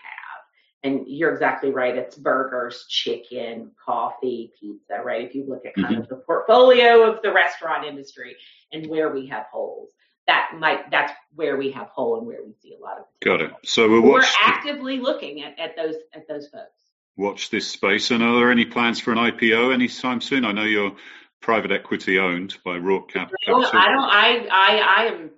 And 0.83 1.07
you're 1.07 1.33
exactly 1.33 1.71
right. 1.71 1.95
It's 1.95 2.15
burgers, 2.15 2.85
chicken, 2.87 3.71
coffee, 3.83 4.51
pizza, 4.59 5.01
right? 5.03 5.25
If 5.25 5.33
you 5.33 5.45
look 5.47 5.65
at 5.65 5.73
kind 5.73 5.87
mm-hmm. 5.87 6.01
of 6.01 6.09
the 6.09 6.17
portfolio 6.17 7.11
of 7.11 7.23
the 7.23 7.33
restaurant 7.33 7.85
industry 7.85 8.35
and 8.71 8.85
where 8.87 9.11
we 9.11 9.25
have 9.27 9.45
holes, 9.51 9.89
that 10.27 10.51
might 10.57 10.91
that's 10.91 11.13
where 11.33 11.57
we 11.57 11.71
have 11.71 11.87
hole 11.87 12.17
and 12.17 12.27
where 12.27 12.43
we 12.45 12.53
see 12.61 12.75
a 12.75 12.83
lot 12.83 12.99
of 12.99 13.05
potential. 13.19 13.47
got 13.47 13.57
it. 13.57 13.67
So 13.67 13.89
we're, 13.89 14.01
we're 14.01 14.23
actively 14.43 14.99
looking 14.99 15.43
at, 15.43 15.57
at 15.59 15.75
those 15.75 15.95
at 16.13 16.27
those 16.27 16.47
folks. 16.47 16.69
Watch 17.17 17.49
this 17.49 17.67
space. 17.67 18.11
And 18.11 18.21
are 18.21 18.35
there 18.35 18.51
any 18.51 18.65
plans 18.65 18.99
for 18.99 19.11
an 19.11 19.17
IPO 19.17 19.73
anytime 19.73 20.21
soon? 20.21 20.45
I 20.45 20.51
know 20.51 20.63
you're 20.63 20.95
private 21.45 21.71
equity 21.71 22.17
owned 22.17 22.57
by 22.65 22.75
Roark 22.75 23.07
Capital. 23.07 23.63
I 23.71 23.91
don't. 23.91 24.03
I 24.03 24.47
I 24.51 24.77
I 24.97 25.05
am. 25.05 25.29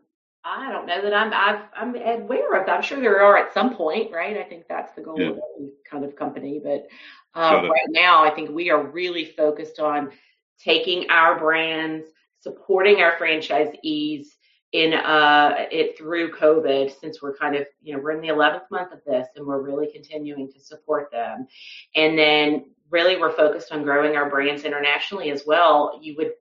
I 0.46 0.72
don't 0.72 0.88
know 0.88 1.02
that 1.02 1.14
I'm. 1.14 1.34
I've, 1.34 1.66
I'm 1.76 1.96
aware 2.24 2.58
of. 2.58 2.66
That. 2.66 2.78
I'm 2.78 2.82
sure 2.82 3.02
there 3.02 3.22
are 3.22 3.38
at 3.38 3.54
some 3.54 3.76
point, 3.76 4.14
right? 4.14 4.38
I 4.38 4.44
think 4.44 4.64
that's 4.70 4.94
the 4.94 5.02
goal 5.02 5.20
yeah. 5.20 5.32
of 5.32 5.40
any 5.60 5.72
kind 5.90 6.06
of 6.06 6.16
company. 6.16 6.62
But 6.64 6.88
uh, 7.36 7.68
right 7.70 7.90
now, 7.90 8.24
I 8.24 8.30
think 8.30 8.50
we 8.50 8.70
are 8.70 8.82
really 8.82 9.26
focused 9.26 9.80
on 9.80 10.12
taking 10.58 11.10
our 11.10 11.38
brands, 11.38 12.08
supporting 12.40 13.02
our 13.02 13.18
franchisees 13.18 14.28
in 14.74 14.94
uh 14.94 15.56
it 15.72 15.98
through 15.98 16.32
COVID 16.32 17.00
since 17.00 17.22
we're 17.22 17.36
kind 17.36 17.56
of 17.56 17.66
you 17.82 17.96
know 17.96 18.02
we're 18.02 18.12
in 18.12 18.20
the 18.20 18.28
11th 18.28 18.70
month 18.70 18.92
of 18.92 19.00
this 19.06 19.26
and 19.38 19.48
we're 19.48 19.62
really 19.62 19.90
continuing 19.90 20.52
to 20.52 20.60
support 20.60 21.10
them 21.10 21.48
and 21.96 22.20
then 22.20 22.66
really 22.90 23.18
we're 23.18 23.36
focused 23.36 23.72
on 23.72 23.84
growing 23.84 24.16
our 24.16 24.30
brands 24.30 24.64
internationally 24.64 25.32
as 25.32 25.44
well 25.46 26.00
you 26.02 26.16
would 26.18 26.32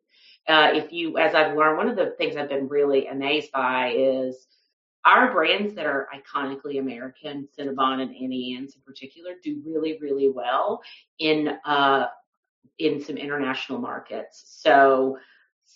uh, 0.48 0.70
if 0.74 0.92
you 0.92 1.18
as 1.18 1.34
I've 1.34 1.56
learned 1.56 1.76
one 1.76 1.88
of 1.88 1.96
the 1.96 2.14
things 2.18 2.36
I've 2.36 2.48
been 2.48 2.68
really 2.68 3.08
amazed 3.08 3.50
by 3.52 3.92
is 3.96 4.46
our 5.04 5.32
brands 5.32 5.74
that 5.74 5.86
are 5.86 6.08
iconically 6.14 6.78
American 6.78 7.48
Cinnabon 7.58 8.02
and 8.02 8.14
Auntie 8.14 8.56
Anne's 8.56 8.74
in 8.76 8.82
particular 8.82 9.32
do 9.42 9.60
really 9.66 9.98
really 10.00 10.30
well 10.30 10.82
in 11.18 11.56
uh 11.64 12.06
in 12.78 13.02
some 13.02 13.16
international 13.16 13.78
markets 13.78 14.44
so 14.62 15.18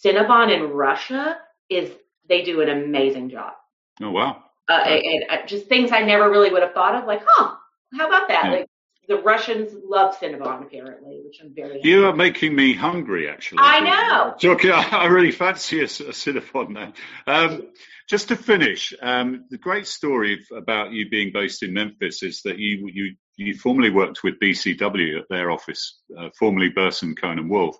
Cinnabon 0.05 0.55
in 0.55 0.71
Russia 0.71 1.39
is 1.69 1.91
they 2.29 2.43
do 2.43 2.61
an 2.61 2.69
amazing 2.69 3.29
job. 3.29 3.55
Oh 4.01 4.11
wow! 4.11 4.45
Uh, 4.69 4.73
and, 4.87 5.05
and, 5.05 5.25
uh, 5.31 5.47
just 5.47 5.67
things 5.67 5.93
I 5.93 6.03
never 6.03 6.31
really 6.31 6.51
would 6.51 6.63
have 6.63 6.73
thought 6.73 6.95
of, 6.95 7.07
like, 7.07 7.23
huh, 7.27 7.57
how 7.95 8.09
about 8.09 8.29
that? 8.29 8.45
Yeah. 8.47 8.51
Like 8.51 8.70
the 9.11 9.17
Russians 9.17 9.73
love 9.85 10.17
Cinnabon 10.19 10.63
apparently, 10.63 11.21
which 11.25 11.41
I'm 11.43 11.53
very. 11.53 11.81
You 11.83 12.07
are 12.07 12.15
making 12.15 12.55
me 12.55 12.75
hungry, 12.75 13.29
actually. 13.29 13.59
I 13.61 13.81
know. 13.81 14.35
Talking, 14.41 14.71
I 14.71 15.07
really 15.07 15.33
fancy 15.33 15.81
a, 15.81 15.85
a 15.85 16.15
Cinnabon 16.15 16.71
now. 16.71 16.93
Um, 17.27 17.69
just 18.09 18.29
to 18.29 18.37
finish, 18.37 18.95
um, 19.03 19.47
the 19.51 19.59
great 19.59 19.89
story 19.89 20.47
about 20.57 20.93
you 20.93 21.11
being 21.11 21.33
based 21.35 21.65
in 21.65 21.73
Memphis 21.73 22.23
is 22.23 22.43
that 22.45 22.59
you 22.59 22.89
you 22.93 23.17
you 23.37 23.55
formerly 23.55 23.91
worked 23.91 24.23
with 24.23 24.39
BCW 24.41 25.19
at 25.19 25.29
their 25.29 25.51
office, 25.51 26.01
uh, 26.17 26.29
formerly 26.39 26.69
Burson 26.69 27.17
Cohn 27.17 27.41
and 27.41 27.51
Wolfe, 27.51 27.79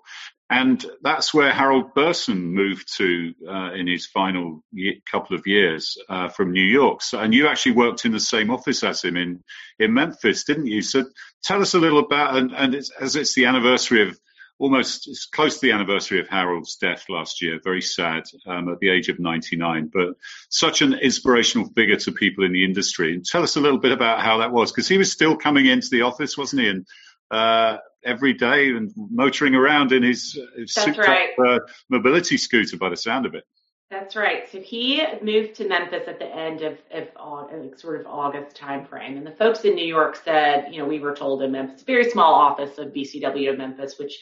and 0.51 0.85
that's 1.01 1.33
where 1.33 1.53
Harold 1.53 1.93
Burson 1.93 2.53
moved 2.53 2.97
to 2.97 3.33
uh, 3.47 3.71
in 3.71 3.87
his 3.87 4.05
final 4.05 4.61
couple 5.09 5.37
of 5.37 5.47
years 5.47 5.97
uh, 6.09 6.27
from 6.27 6.51
New 6.51 6.65
York. 6.65 7.01
So, 7.01 7.19
and 7.19 7.33
you 7.33 7.47
actually 7.47 7.71
worked 7.71 8.03
in 8.03 8.11
the 8.11 8.19
same 8.19 8.51
office 8.51 8.83
as 8.83 9.01
him 9.01 9.15
in, 9.15 9.45
in 9.79 9.93
Memphis, 9.93 10.43
didn't 10.43 10.67
you? 10.67 10.81
So 10.81 11.05
tell 11.41 11.61
us 11.61 11.73
a 11.73 11.79
little 11.79 11.99
about, 11.99 12.35
and, 12.35 12.51
and 12.51 12.75
it's, 12.75 12.91
as 12.99 13.15
it's 13.15 13.33
the 13.33 13.45
anniversary 13.45 14.09
of 14.09 14.19
almost 14.59 15.07
it's 15.07 15.25
close 15.25 15.55
to 15.59 15.67
the 15.67 15.71
anniversary 15.71 16.19
of 16.19 16.27
Harold's 16.27 16.75
death 16.75 17.05
last 17.07 17.41
year. 17.41 17.61
Very 17.63 17.81
sad 17.81 18.23
um, 18.45 18.67
at 18.67 18.79
the 18.79 18.89
age 18.89 19.07
of 19.07 19.19
99, 19.19 19.89
but 19.93 20.15
such 20.49 20.81
an 20.81 20.95
inspirational 20.95 21.69
figure 21.69 21.95
to 21.95 22.11
people 22.11 22.43
in 22.43 22.51
the 22.51 22.65
industry. 22.65 23.13
And 23.13 23.25
tell 23.25 23.41
us 23.41 23.55
a 23.55 23.61
little 23.61 23.79
bit 23.79 23.93
about 23.93 24.19
how 24.19 24.39
that 24.39 24.51
was, 24.51 24.73
because 24.73 24.89
he 24.89 24.97
was 24.97 25.13
still 25.13 25.37
coming 25.37 25.67
into 25.67 25.87
the 25.89 26.01
office, 26.01 26.37
wasn't 26.37 26.63
he? 26.63 26.67
And 26.67 26.85
uh, 27.31 27.77
every 28.03 28.33
day 28.33 28.69
and 28.69 28.91
motoring 28.95 29.55
around 29.55 29.91
in 29.91 30.03
his, 30.03 30.37
his 30.55 30.75
right. 30.77 31.29
up, 31.39 31.45
uh, 31.45 31.59
mobility 31.89 32.37
scooter 32.37 32.77
by 32.77 32.89
the 32.89 32.97
sound 32.97 33.25
of 33.25 33.35
it. 33.35 33.43
That's 33.89 34.15
right. 34.15 34.49
So 34.49 34.61
he 34.61 35.05
moved 35.21 35.55
to 35.55 35.67
Memphis 35.67 36.03
at 36.07 36.17
the 36.17 36.25
end 36.25 36.61
of, 36.61 36.77
of 36.91 37.09
August, 37.17 37.81
sort 37.81 37.99
of 37.99 38.07
August 38.07 38.55
timeframe. 38.55 39.17
And 39.17 39.27
the 39.27 39.31
folks 39.31 39.65
in 39.65 39.75
New 39.75 39.85
York 39.85 40.15
said, 40.15 40.67
you 40.71 40.79
know, 40.79 40.87
we 40.87 40.99
were 40.99 41.13
told 41.13 41.43
in 41.43 41.51
Memphis, 41.51 41.83
very 41.83 42.09
small 42.09 42.33
office 42.33 42.77
of 42.77 42.93
BCW 42.93 43.51
of 43.51 43.57
Memphis, 43.57 43.99
which 43.99 44.17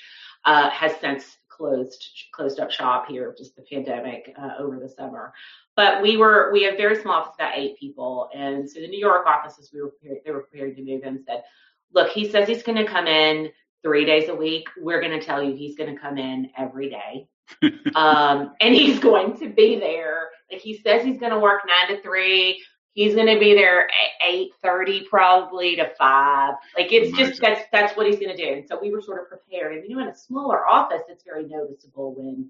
uh, 0.45 0.71
has 0.71 0.93
since 0.99 1.38
closed 1.60 2.03
closed 2.33 2.60
up 2.60 2.71
shop 2.71 3.07
here, 3.07 3.36
just 3.38 3.55
the 3.55 3.62
pandemic 3.62 4.33
uh, 4.41 4.51
over 4.57 4.79
the 4.79 4.89
summer. 4.89 5.33
But 5.75 6.01
we 6.01 6.17
were 6.17 6.49
we 6.51 6.63
have 6.63 6.75
very 6.77 6.99
small 6.99 7.21
office, 7.21 7.36
about 7.36 7.57
eight 7.57 7.77
people, 7.77 8.29
and 8.33 8.67
so 8.67 8.79
the 8.79 8.88
New 8.88 8.99
York 8.99 9.27
offices 9.27 9.69
we 9.73 9.81
were 9.81 9.89
prepared, 9.89 10.21
they 10.25 10.31
were 10.31 10.43
prepared 10.43 10.75
to 10.77 10.83
move 10.83 11.03
in 11.03 11.23
said, 11.25 11.43
look, 11.93 12.10
he 12.10 12.30
says 12.30 12.47
he's 12.47 12.63
going 12.63 12.78
to 12.78 12.89
come 12.89 13.08
in 13.08 13.52
three 13.82 14.06
days 14.06 14.30
a 14.30 14.36
week. 14.36 14.67
We're 14.78 15.02
going 15.02 15.17
to 15.17 15.25
tell 15.25 15.41
you 15.41 15.56
he's 15.56 15.75
going 15.75 15.93
to 15.93 15.99
come 15.99 16.17
in 16.17 16.49
every 16.58 16.89
day. 16.89 17.28
um, 17.95 18.54
and 18.62 18.75
he's 18.75 18.99
going 18.99 19.38
to 19.39 19.49
be 19.49 19.80
there. 19.80 20.30
Like 20.52 20.62
he 20.62 20.78
says 20.78 21.04
he's 21.04 21.19
going 21.19 21.32
to 21.32 21.39
work 21.39 21.62
nine 21.65 21.95
to 21.95 22.02
three. 22.02 22.63
He's 22.93 23.15
going 23.15 23.34
to 23.34 23.39
be 23.39 23.54
there 23.54 23.86
at 23.86 24.28
eight 24.28 24.52
thirty, 24.62 25.06
probably 25.10 25.75
to 25.78 25.89
five. 25.97 26.56
Like 26.78 26.91
it's 26.91 27.13
Amazing. 27.13 27.28
just 27.28 27.41
that's 27.41 27.62
that's 27.71 27.97
what 27.97 28.08
he's 28.08 28.19
going 28.19 28.36
to 28.36 28.38
do. 28.38 28.54
And 28.54 28.67
so 28.67 28.80
we 28.82 28.91
were 28.91 29.02
sort 29.02 29.21
of 29.21 29.30
prepared. 29.30 29.75
And 29.75 29.89
you 29.89 29.95
know, 29.95 30.02
in 30.04 30.10
a 30.10 30.15
smaller 30.15 30.67
office, 30.67 31.02
it's 31.08 31.23
very 31.23 31.45
noticeable 31.45 32.13
when 32.15 32.49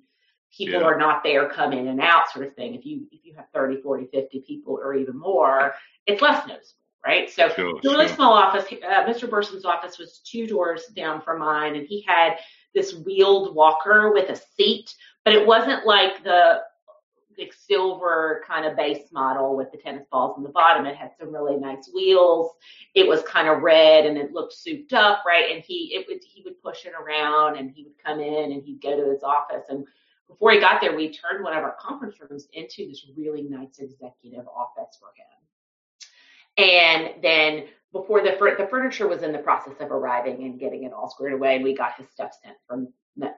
people 0.55 0.81
yeah. 0.81 0.85
are 0.87 0.97
not 0.97 1.23
there, 1.23 1.47
come 1.49 1.71
in 1.71 1.87
and 1.87 2.01
out, 2.01 2.31
sort 2.31 2.47
of 2.47 2.55
thing. 2.55 2.73
If 2.73 2.85
you 2.85 3.05
if 3.11 3.23
you 3.23 3.35
have 3.35 3.45
30, 3.53 3.81
40, 3.81 4.07
50 4.11 4.43
people 4.47 4.79
or 4.81 4.95
even 4.95 5.17
more, 5.17 5.73
it's 6.07 6.21
less 6.21 6.45
noticeable 6.47 6.79
right? 7.05 7.29
So 7.29 7.49
sure, 7.49 7.79
the 7.81 7.89
really 7.89 8.07
sure. 8.07 8.15
small 8.15 8.33
office. 8.33 8.65
Uh, 8.71 9.05
Mr. 9.05 9.29
Burson's 9.29 9.65
office 9.65 9.97
was 9.97 10.21
two 10.25 10.47
doors 10.47 10.85
down 10.95 11.21
from 11.21 11.39
mine, 11.39 11.75
and 11.75 11.85
he 11.87 12.01
had 12.07 12.37
this 12.73 12.93
wheeled 12.93 13.55
walker 13.55 14.11
with 14.13 14.29
a 14.29 14.35
seat, 14.57 14.93
but 15.25 15.33
it 15.33 15.45
wasn't 15.45 15.85
like 15.85 16.23
the 16.23 16.61
like 17.37 17.53
silver 17.53 18.43
kind 18.45 18.65
of 18.65 18.75
base 18.75 19.11
model 19.13 19.55
with 19.55 19.71
the 19.71 19.77
tennis 19.77 20.05
balls 20.11 20.37
in 20.37 20.43
the 20.43 20.49
bottom. 20.49 20.85
It 20.85 20.97
had 20.97 21.11
some 21.17 21.33
really 21.33 21.55
nice 21.55 21.89
wheels. 21.93 22.51
It 22.95 23.07
was 23.07 23.21
kind 23.21 23.47
of 23.47 23.61
red 23.61 24.05
and 24.05 24.17
it 24.17 24.33
looked 24.33 24.51
souped 24.51 24.91
up, 24.91 25.23
right? 25.25 25.55
And 25.55 25.63
he 25.63 25.93
it 25.95 26.05
would 26.09 26.19
he 26.21 26.43
would 26.43 26.61
push 26.61 26.85
it 26.85 26.91
around 27.01 27.57
and 27.57 27.71
he 27.71 27.83
would 27.83 28.03
come 28.03 28.19
in 28.19 28.51
and 28.51 28.61
he'd 28.61 28.81
go 28.81 28.97
to 28.97 29.09
his 29.09 29.23
office 29.23 29.63
and 29.69 29.85
before 30.29 30.51
he 30.51 30.59
got 30.59 30.79
there, 30.79 30.95
we 30.95 31.11
turned 31.11 31.43
one 31.43 31.57
of 31.57 31.63
our 31.63 31.75
conference 31.79 32.15
rooms 32.21 32.47
into 32.53 32.87
this 32.87 33.05
really 33.17 33.41
nice 33.41 33.79
executive 33.79 34.47
office 34.47 34.97
for 34.99 35.07
him. 35.15 35.25
And 36.59 37.23
then 37.23 37.65
before 37.91 38.21
the 38.21 38.31
the 38.57 38.67
furniture 38.69 39.07
was 39.07 39.23
in 39.23 39.31
the 39.31 39.39
process 39.39 39.73
of 39.79 39.91
arriving 39.91 40.43
and 40.43 40.59
getting 40.59 40.83
it 40.83 40.93
all 40.93 41.09
squared 41.09 41.33
away, 41.33 41.55
and 41.55 41.63
we 41.63 41.75
got 41.75 41.95
his 41.95 42.09
stuff 42.09 42.31
sent 42.43 42.57
from 42.67 42.89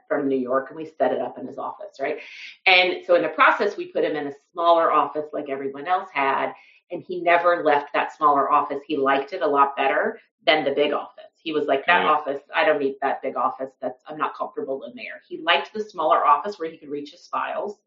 from 0.08 0.28
New 0.28 0.38
York 0.38 0.68
and 0.70 0.78
we 0.78 0.92
set 0.98 1.12
it 1.12 1.22
up 1.22 1.38
in 1.40 1.48
his 1.48 1.58
office, 1.58 1.98
right? 2.00 2.18
And 2.66 3.04
so 3.06 3.16
in 3.16 3.22
the 3.24 3.30
process, 3.30 3.78
we 3.78 3.88
put 3.88 4.04
him 4.04 4.16
in 4.16 4.28
a 4.28 4.34
smaller 4.52 4.92
office 4.92 5.26
like 5.34 5.50
everyone 5.50 5.88
else 5.88 6.10
had, 6.14 6.52
and 6.92 7.04
he 7.08 7.22
never 7.22 7.64
left 7.64 7.94
that 7.94 8.16
smaller 8.16 8.52
office. 8.52 8.82
He 8.86 8.98
liked 8.98 9.34
it 9.34 9.42
a 9.42 9.48
lot 9.48 9.76
better 9.76 10.20
than 10.46 10.64
the 10.64 10.72
big 10.72 10.92
office. 10.92 11.32
He 11.42 11.52
was 11.52 11.66
like, 11.66 11.86
that 11.88 12.06
mm. 12.06 12.10
office, 12.10 12.42
I 12.56 12.66
don't 12.66 12.80
need 12.80 12.98
that 13.02 13.22
big 13.22 13.36
office. 13.36 13.72
That's 13.82 14.04
I'm 14.08 14.18
not 14.18 14.36
comfortable 14.36 14.84
in 14.84 14.94
there. 14.96 15.22
He 15.28 15.42
liked 15.42 15.74
the 15.74 15.84
smaller 15.84 16.26
office 16.26 16.60
where 16.60 16.70
he 16.70 16.78
could 16.78 16.90
reach 16.90 17.12
his 17.12 17.28
files 17.28 17.80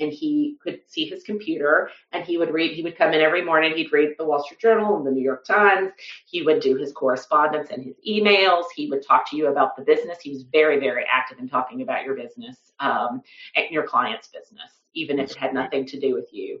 and 0.00 0.12
he 0.12 0.56
could 0.62 0.80
see 0.86 1.06
his 1.06 1.22
computer 1.22 1.90
and 2.12 2.24
he 2.24 2.38
would 2.38 2.52
read 2.52 2.74
he 2.74 2.82
would 2.82 2.96
come 2.96 3.12
in 3.12 3.20
every 3.20 3.44
morning 3.44 3.74
he'd 3.74 3.92
read 3.92 4.14
the 4.18 4.24
wall 4.24 4.42
street 4.42 4.60
journal 4.60 4.96
and 4.96 5.06
the 5.06 5.10
new 5.10 5.22
york 5.22 5.44
times. 5.44 5.90
He 6.26 6.42
would 6.42 6.60
do 6.60 6.76
his 6.76 6.92
correspondence 6.92 7.70
and 7.70 7.84
his 7.84 7.96
emails. 8.08 8.64
He 8.74 8.88
would 8.88 9.06
talk 9.06 9.28
to 9.30 9.36
you 9.36 9.48
about 9.48 9.76
the 9.76 9.82
business. 9.82 10.20
He 10.20 10.30
was 10.30 10.42
very 10.42 10.78
very 10.80 11.04
active 11.12 11.38
in 11.38 11.48
talking 11.48 11.82
about 11.82 12.04
your 12.04 12.14
business 12.14 12.56
um, 12.80 13.22
and 13.56 13.66
your 13.70 13.84
client's 13.84 14.28
business 14.28 14.72
even 14.94 15.18
if 15.20 15.30
it 15.30 15.36
had 15.36 15.54
nothing 15.54 15.86
to 15.86 16.00
do 16.00 16.14
with 16.14 16.28
you 16.32 16.60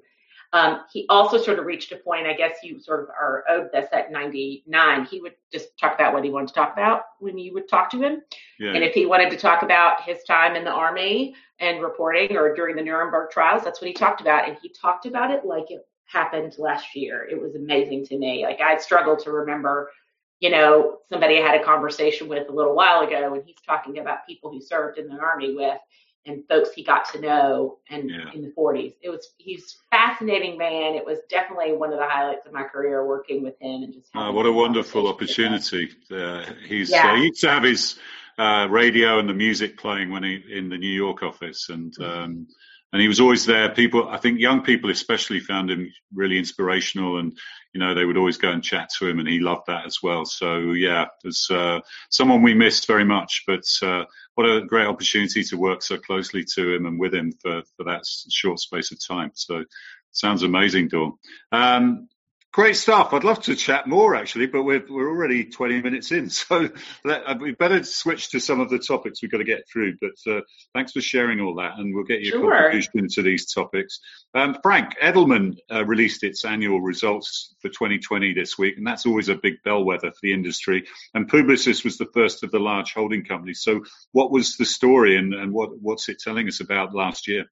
um, 0.52 0.80
he 0.92 1.06
also 1.08 1.38
sort 1.38 1.60
of 1.60 1.66
reached 1.66 1.92
a 1.92 1.96
point, 1.96 2.26
I 2.26 2.32
guess 2.32 2.56
you 2.64 2.80
sort 2.80 3.00
of 3.00 3.08
are 3.10 3.44
owed 3.48 3.70
this 3.72 3.88
at 3.92 4.10
99. 4.10 5.04
He 5.04 5.20
would 5.20 5.34
just 5.52 5.78
talk 5.78 5.94
about 5.94 6.12
what 6.12 6.24
he 6.24 6.30
wanted 6.30 6.48
to 6.48 6.54
talk 6.54 6.72
about 6.72 7.02
when 7.20 7.38
you 7.38 7.54
would 7.54 7.68
talk 7.68 7.88
to 7.90 8.02
him. 8.02 8.22
Yeah. 8.58 8.72
And 8.72 8.82
if 8.82 8.92
he 8.92 9.06
wanted 9.06 9.30
to 9.30 9.36
talk 9.36 9.62
about 9.62 10.02
his 10.02 10.24
time 10.24 10.56
in 10.56 10.64
the 10.64 10.70
army 10.70 11.36
and 11.60 11.80
reporting 11.80 12.36
or 12.36 12.54
during 12.54 12.74
the 12.74 12.82
Nuremberg 12.82 13.30
trials, 13.30 13.62
that's 13.62 13.80
what 13.80 13.86
he 13.88 13.94
talked 13.94 14.20
about. 14.20 14.48
And 14.48 14.58
he 14.60 14.70
talked 14.70 15.06
about 15.06 15.30
it 15.30 15.44
like 15.44 15.70
it 15.70 15.86
happened 16.06 16.56
last 16.58 16.96
year. 16.96 17.28
It 17.30 17.40
was 17.40 17.54
amazing 17.54 18.06
to 18.06 18.18
me. 18.18 18.42
Like 18.44 18.60
I 18.60 18.76
struggled 18.78 19.20
to 19.20 19.30
remember, 19.30 19.92
you 20.40 20.50
know, 20.50 20.98
somebody 21.08 21.38
I 21.38 21.46
had 21.46 21.60
a 21.60 21.64
conversation 21.64 22.26
with 22.26 22.48
a 22.48 22.52
little 22.52 22.74
while 22.74 23.02
ago 23.02 23.34
and 23.34 23.44
he's 23.46 23.60
talking 23.64 23.98
about 23.98 24.26
people 24.26 24.50
he 24.50 24.60
served 24.60 24.98
in 24.98 25.06
the 25.06 25.20
army 25.20 25.54
with 25.54 25.78
and 26.26 26.46
folks 26.48 26.70
he 26.72 26.84
got 26.84 27.10
to 27.12 27.20
know 27.20 27.78
and 27.88 28.10
yeah. 28.10 28.32
in 28.34 28.42
the 28.42 28.52
40s. 28.56 28.94
It 29.02 29.08
was 29.08 29.28
he's 29.38 29.76
fascinating 29.90 30.58
man. 30.58 30.94
It 30.94 31.04
was 31.04 31.18
definitely 31.28 31.72
one 31.72 31.92
of 31.92 31.98
the 31.98 32.06
highlights 32.06 32.46
of 32.46 32.52
my 32.52 32.64
career 32.64 33.06
working 33.06 33.42
with 33.42 33.60
him 33.60 33.82
and 33.82 33.92
just. 33.92 34.08
Oh, 34.14 34.32
what 34.32 34.46
a 34.46 34.52
wonderful 34.52 35.08
opportunity! 35.08 35.90
Uh, 36.10 36.44
he's 36.66 36.90
yeah. 36.90 37.12
uh, 37.12 37.16
he 37.16 37.24
used 37.24 37.40
to 37.40 37.50
have 37.50 37.62
his 37.62 37.98
uh, 38.38 38.66
radio 38.70 39.18
and 39.18 39.28
the 39.28 39.34
music 39.34 39.78
playing 39.78 40.10
when 40.10 40.22
he 40.22 40.42
in 40.50 40.68
the 40.68 40.78
New 40.78 40.88
York 40.92 41.22
office, 41.22 41.68
and 41.68 41.92
mm-hmm. 41.96 42.22
um, 42.22 42.46
and 42.92 43.00
he 43.00 43.08
was 43.08 43.20
always 43.20 43.46
there. 43.46 43.68
People, 43.68 44.08
I 44.08 44.16
think, 44.16 44.40
young 44.40 44.62
people 44.62 44.90
especially 44.90 45.40
found 45.40 45.70
him 45.70 45.92
really 46.12 46.38
inspirational, 46.38 47.18
and 47.18 47.36
you 47.72 47.80
know 47.80 47.94
they 47.94 48.04
would 48.04 48.16
always 48.16 48.36
go 48.36 48.50
and 48.50 48.62
chat 48.62 48.90
to 48.98 49.08
him, 49.08 49.18
and 49.18 49.28
he 49.28 49.38
loved 49.38 49.66
that 49.68 49.86
as 49.86 49.98
well. 50.02 50.24
So 50.24 50.72
yeah, 50.72 51.06
there's 51.22 51.48
uh, 51.50 51.80
someone 52.10 52.42
we 52.42 52.54
missed 52.54 52.86
very 52.86 53.04
much, 53.04 53.44
but 53.46 53.64
uh, 53.82 54.04
what 54.34 54.44
a 54.44 54.66
great 54.66 54.86
opportunity 54.86 55.44
to 55.44 55.56
work 55.56 55.82
so 55.82 55.98
closely 55.98 56.44
to 56.54 56.74
him 56.74 56.86
and 56.86 56.98
with 56.98 57.14
him 57.14 57.32
for 57.40 57.62
for 57.76 57.84
that 57.84 58.02
short 58.30 58.58
space 58.58 58.90
of 58.90 58.98
time. 59.06 59.30
So 59.34 59.64
sounds 60.12 60.42
amazing, 60.42 60.88
Dawn. 60.88 61.12
Um, 61.52 62.08
Great 62.52 62.74
stuff. 62.74 63.12
I'd 63.12 63.22
love 63.22 63.40
to 63.42 63.54
chat 63.54 63.86
more 63.86 64.16
actually, 64.16 64.46
but 64.46 64.64
we're 64.64 64.84
we're 64.88 65.08
already 65.08 65.44
20 65.44 65.82
minutes 65.82 66.10
in, 66.10 66.30
so 66.30 66.68
let, 67.04 67.24
uh, 67.24 67.36
we 67.40 67.52
better 67.52 67.84
switch 67.84 68.30
to 68.30 68.40
some 68.40 68.58
of 68.58 68.70
the 68.70 68.80
topics 68.80 69.22
we've 69.22 69.30
got 69.30 69.38
to 69.38 69.44
get 69.44 69.68
through. 69.72 69.94
But 70.00 70.32
uh, 70.32 70.40
thanks 70.74 70.90
for 70.90 71.00
sharing 71.00 71.40
all 71.40 71.54
that, 71.56 71.78
and 71.78 71.94
we'll 71.94 72.04
get 72.04 72.22
your 72.22 72.40
sure. 72.40 72.50
contribution 72.50 73.06
to 73.08 73.22
these 73.22 73.52
topics. 73.52 74.00
Um, 74.34 74.56
Frank 74.64 74.96
Edelman 75.00 75.58
uh, 75.72 75.84
released 75.84 76.24
its 76.24 76.44
annual 76.44 76.80
results 76.80 77.54
for 77.62 77.68
2020 77.68 78.34
this 78.34 78.58
week, 78.58 78.76
and 78.76 78.86
that's 78.86 79.06
always 79.06 79.28
a 79.28 79.36
big 79.36 79.62
bellwether 79.64 80.10
for 80.10 80.18
the 80.20 80.32
industry. 80.32 80.88
And 81.14 81.30
Publicis 81.30 81.84
was 81.84 81.98
the 81.98 82.10
first 82.12 82.42
of 82.42 82.50
the 82.50 82.58
large 82.58 82.94
holding 82.94 83.24
companies. 83.24 83.62
So, 83.62 83.84
what 84.10 84.32
was 84.32 84.56
the 84.56 84.64
story, 84.64 85.16
and, 85.16 85.34
and 85.34 85.52
what 85.52 85.70
what's 85.80 86.08
it 86.08 86.18
telling 86.18 86.48
us 86.48 86.58
about 86.58 86.96
last 86.96 87.28
year? 87.28 87.44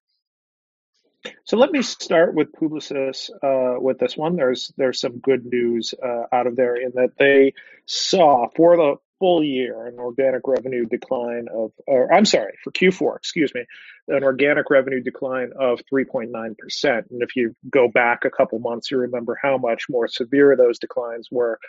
So 1.43 1.57
let 1.57 1.71
me 1.71 1.81
start 1.81 2.33
with 2.33 2.53
Publicis 2.53 3.29
uh, 3.43 3.79
with 3.79 3.99
this 3.99 4.15
one. 4.15 4.35
There's 4.35 4.71
there's 4.77 5.01
some 5.01 5.19
good 5.19 5.45
news 5.45 5.93
uh, 6.01 6.23
out 6.31 6.47
of 6.47 6.55
there 6.55 6.75
in 6.75 6.91
that 6.95 7.17
they 7.17 7.53
saw 7.85 8.47
for 8.55 8.77
the 8.77 8.95
full 9.19 9.43
year 9.43 9.85
an 9.85 9.99
organic 9.99 10.47
revenue 10.47 10.85
decline 10.85 11.47
of, 11.53 11.71
or 11.85 12.11
I'm 12.13 12.25
sorry, 12.25 12.53
for 12.63 12.71
Q4, 12.71 13.17
excuse 13.17 13.53
me, 13.53 13.65
an 14.07 14.23
organic 14.23 14.69
revenue 14.69 15.01
decline 15.01 15.51
of 15.59 15.81
3.9%. 15.93 16.55
And 16.85 17.21
if 17.21 17.35
you 17.35 17.55
go 17.69 17.89
back 17.89 18.23
a 18.25 18.29
couple 18.29 18.59
months, 18.59 18.89
you 18.89 18.97
remember 18.97 19.37
how 19.41 19.57
much 19.57 19.87
more 19.89 20.07
severe 20.07 20.55
those 20.55 20.79
declines 20.79 21.27
were. 21.29 21.59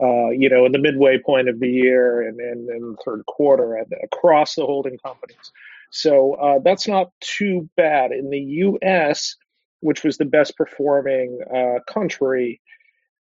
Uh, 0.00 0.28
you 0.30 0.48
know, 0.48 0.64
in 0.64 0.70
the 0.70 0.78
midway 0.78 1.18
point 1.18 1.48
of 1.48 1.58
the 1.58 1.68
year 1.68 2.22
and 2.22 2.38
in 2.38 2.66
the 2.66 2.96
third 3.04 3.26
quarter 3.26 3.74
and 3.74 3.92
across 4.04 4.54
the 4.54 4.64
holding 4.64 4.96
companies. 4.98 5.50
So 5.90 6.34
uh, 6.34 6.58
that's 6.64 6.88
not 6.88 7.10
too 7.20 7.68
bad. 7.76 8.12
In 8.12 8.30
the 8.30 8.38
U.S., 8.38 9.36
which 9.80 10.04
was 10.04 10.18
the 10.18 10.24
best 10.24 10.56
performing 10.56 11.40
uh, 11.54 11.80
country, 11.90 12.60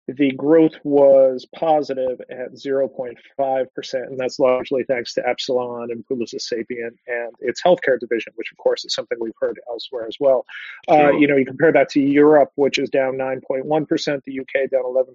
the 0.08 0.32
growth 0.32 0.74
was 0.84 1.46
positive 1.56 2.20
at 2.30 2.54
0.5%, 2.54 3.94
and 3.94 4.20
that's 4.20 4.40
largely 4.40 4.84
thanks 4.84 5.14
to 5.14 5.28
Epsilon 5.28 5.90
and 5.92 6.04
Publicis 6.06 6.42
Sapient 6.42 6.96
and 7.08 7.32
its 7.40 7.62
healthcare 7.62 8.00
division, 8.00 8.34
which 8.36 8.52
of 8.52 8.58
course 8.58 8.84
is 8.84 8.94
something 8.94 9.18
we've 9.22 9.34
heard 9.40 9.60
elsewhere 9.70 10.08
as 10.08 10.18
well. 10.20 10.46
Uh, 10.88 10.96
sure. 10.96 11.14
Uh, 11.14 11.18
you 11.18 11.28
know, 11.28 11.38
you 11.38 11.46
compare 11.46 11.72
that 11.72 11.90
to 11.90 12.02
Europe, 12.02 12.52
which 12.56 12.80
is 12.80 12.90
down 12.90 13.14
9.1%, 13.14 14.24
the 14.26 14.40
UK 14.40 14.70
down 14.70 14.84
11%, 14.84 15.06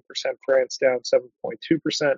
France 0.45 0.77
down 0.77 0.99
7.2%. 0.99 2.15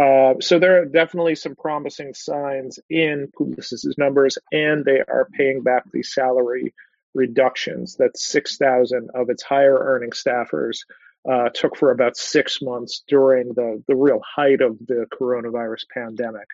Uh, 0.00 0.34
so 0.40 0.58
there 0.58 0.80
are 0.80 0.86
definitely 0.86 1.34
some 1.34 1.54
promising 1.54 2.14
signs 2.14 2.78
in 2.88 3.30
Publicis's 3.36 3.96
numbers, 3.98 4.38
and 4.50 4.84
they 4.84 5.00
are 5.00 5.28
paying 5.36 5.62
back 5.62 5.84
the 5.92 6.02
salary 6.02 6.72
reductions 7.14 7.96
that 7.96 8.16
6,000 8.16 9.10
of 9.14 9.28
its 9.28 9.42
higher 9.42 9.76
earning 9.76 10.10
staffers 10.10 10.78
uh, 11.30 11.50
took 11.52 11.76
for 11.76 11.90
about 11.90 12.16
six 12.16 12.62
months 12.62 13.02
during 13.08 13.48
the, 13.48 13.82
the 13.88 13.96
real 13.96 14.20
height 14.24 14.62
of 14.62 14.78
the 14.86 15.06
coronavirus 15.12 15.82
pandemic. 15.92 16.46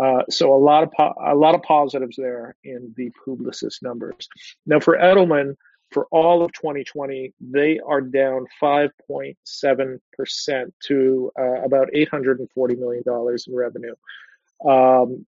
Uh, 0.00 0.22
so 0.30 0.54
a 0.54 0.56
lot 0.56 0.82
of 0.82 0.92
po- 0.92 1.14
a 1.22 1.34
lot 1.34 1.54
of 1.54 1.62
positives 1.62 2.16
there 2.16 2.54
in 2.64 2.94
the 2.96 3.10
Publicis 3.26 3.82
numbers. 3.82 4.28
Now 4.66 4.80
for 4.80 4.96
Edelman, 4.96 5.56
for 5.90 6.06
all 6.10 6.44
of 6.44 6.52
2020, 6.52 7.32
they 7.40 7.78
are 7.78 8.00
down 8.00 8.46
5.7% 8.60 10.72
to 10.84 11.32
uh, 11.38 11.62
about 11.62 11.88
$840 11.94 12.78
million 12.78 13.04
in 13.06 13.54
revenue. 13.54 13.94
Um, 14.66 15.26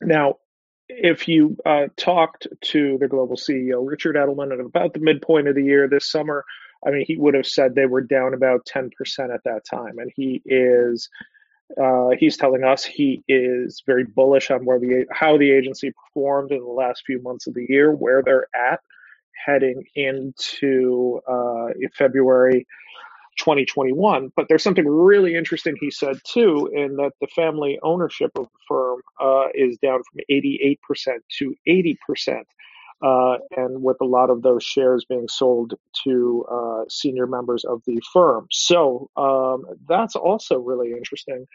now, 0.00 0.36
if 0.88 1.28
you 1.28 1.56
uh, 1.64 1.86
talked 1.96 2.46
to 2.60 2.98
the 2.98 3.08
global 3.08 3.36
CEO, 3.36 3.86
Richard 3.86 4.16
Edelman, 4.16 4.52
at 4.52 4.60
about 4.60 4.94
the 4.94 5.00
midpoint 5.00 5.48
of 5.48 5.54
the 5.54 5.64
year 5.64 5.88
this 5.88 6.10
summer, 6.10 6.44
I 6.86 6.90
mean, 6.90 7.04
he 7.06 7.16
would 7.16 7.34
have 7.34 7.46
said 7.46 7.74
they 7.74 7.86
were 7.86 8.00
down 8.00 8.34
about 8.34 8.66
10% 8.66 8.90
at 9.32 9.44
that 9.44 9.62
time. 9.70 9.98
And 9.98 10.10
he 10.14 10.42
is. 10.44 11.08
Uh, 11.80 12.08
he's 12.18 12.36
telling 12.36 12.64
us 12.64 12.84
he 12.84 13.22
is 13.28 13.84
very 13.86 14.02
bullish 14.02 14.50
on 14.50 14.64
where 14.64 14.80
the 14.80 15.06
how 15.12 15.38
the 15.38 15.52
agency 15.52 15.92
performed 15.92 16.50
in 16.50 16.58
the 16.58 16.64
last 16.64 17.04
few 17.06 17.22
months 17.22 17.46
of 17.46 17.54
the 17.54 17.64
year, 17.68 17.92
where 17.92 18.24
they're 18.24 18.48
at, 18.56 18.80
heading 19.46 19.84
into 19.94 21.20
uh, 21.28 21.68
February 21.96 22.66
2021. 23.38 24.32
But 24.36 24.46
there's 24.48 24.62
something 24.62 24.86
really 24.86 25.34
interesting 25.34 25.76
he 25.80 25.90
said 25.90 26.16
too, 26.24 26.70
in 26.74 26.96
that 26.96 27.12
the 27.20 27.26
family 27.28 27.78
ownership 27.82 28.30
of 28.36 28.44
the 28.44 28.58
firm 28.68 29.00
uh, 29.20 29.48
is 29.54 29.78
down 29.78 30.00
from 30.04 30.20
88% 30.30 30.78
to 31.38 31.54
80%. 31.68 32.42
Uh, 33.02 33.38
and 33.56 33.82
with 33.82 33.96
a 34.02 34.04
lot 34.04 34.30
of 34.30 34.42
those 34.42 34.62
shares 34.62 35.06
being 35.08 35.26
sold 35.28 35.74
to 36.04 36.44
uh, 36.52 36.84
senior 36.88 37.26
members 37.26 37.64
of 37.64 37.82
the 37.86 38.00
firm. 38.12 38.46
So 38.50 39.08
um, 39.16 39.64
that's 39.88 40.16
also 40.16 40.58
really 40.58 40.92
interesting 40.92 41.46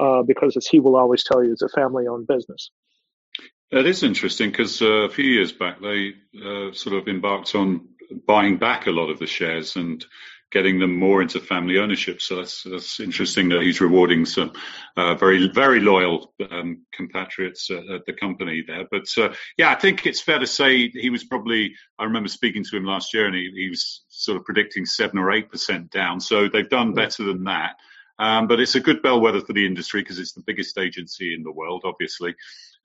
uh, 0.00 0.22
because, 0.22 0.56
as 0.56 0.66
he 0.66 0.80
will 0.80 0.96
always 0.96 1.22
tell 1.22 1.44
you, 1.44 1.52
it's 1.52 1.62
a 1.62 1.68
family 1.68 2.06
owned 2.06 2.26
business. 2.26 2.70
It 3.70 3.86
is 3.86 4.02
interesting 4.02 4.50
because 4.50 4.80
uh, 4.82 4.86
a 4.86 5.08
few 5.08 5.24
years 5.24 5.52
back 5.52 5.80
they 5.80 6.14
uh, 6.44 6.72
sort 6.72 6.96
of 6.96 7.08
embarked 7.08 7.54
on 7.54 7.88
buying 8.26 8.58
back 8.58 8.86
a 8.86 8.92
lot 8.92 9.10
of 9.10 9.18
the 9.18 9.26
shares 9.26 9.76
and 9.76 10.04
getting 10.52 10.78
them 10.78 10.96
more 10.96 11.20
into 11.20 11.40
family 11.40 11.78
ownership. 11.78 12.22
So 12.22 12.36
that's 12.36 12.62
that's 12.62 13.00
interesting 13.00 13.48
that 13.48 13.62
he's 13.62 13.80
rewarding 13.80 14.24
some 14.26 14.52
uh, 14.96 15.14
very 15.14 15.48
very 15.48 15.80
loyal 15.80 16.32
um, 16.50 16.86
compatriots 16.92 17.70
at, 17.70 17.84
at, 17.90 18.06
the 18.06 18.12
company 18.12 18.62
there. 18.66 18.86
But 18.88 19.06
uh, 19.18 19.34
yeah, 19.58 19.72
I 19.72 19.74
think 19.74 20.06
it's 20.06 20.20
fair 20.20 20.38
to 20.38 20.46
say 20.46 20.88
he 20.90 21.10
was 21.10 21.24
probably. 21.24 21.74
I 21.98 22.04
remember 22.04 22.28
speaking 22.28 22.64
to 22.64 22.76
him 22.76 22.84
last 22.84 23.12
year, 23.12 23.26
and 23.26 23.34
he, 23.34 23.50
he 23.54 23.68
was 23.70 24.04
sort 24.08 24.38
of 24.38 24.44
predicting 24.44 24.86
seven 24.86 25.18
or 25.18 25.32
eight 25.32 25.50
percent 25.50 25.90
down. 25.90 26.20
So 26.20 26.48
they've 26.48 26.68
done 26.68 26.94
better 26.94 27.24
than 27.24 27.44
that. 27.44 27.74
Um, 28.16 28.46
but 28.46 28.60
it's 28.60 28.76
a 28.76 28.80
good 28.80 29.02
bellwether 29.02 29.40
for 29.40 29.54
the 29.54 29.66
industry 29.66 30.02
because 30.02 30.20
it's 30.20 30.34
the 30.34 30.44
biggest 30.46 30.78
agency 30.78 31.34
in 31.34 31.42
the 31.42 31.50
world, 31.50 31.82
obviously 31.84 32.36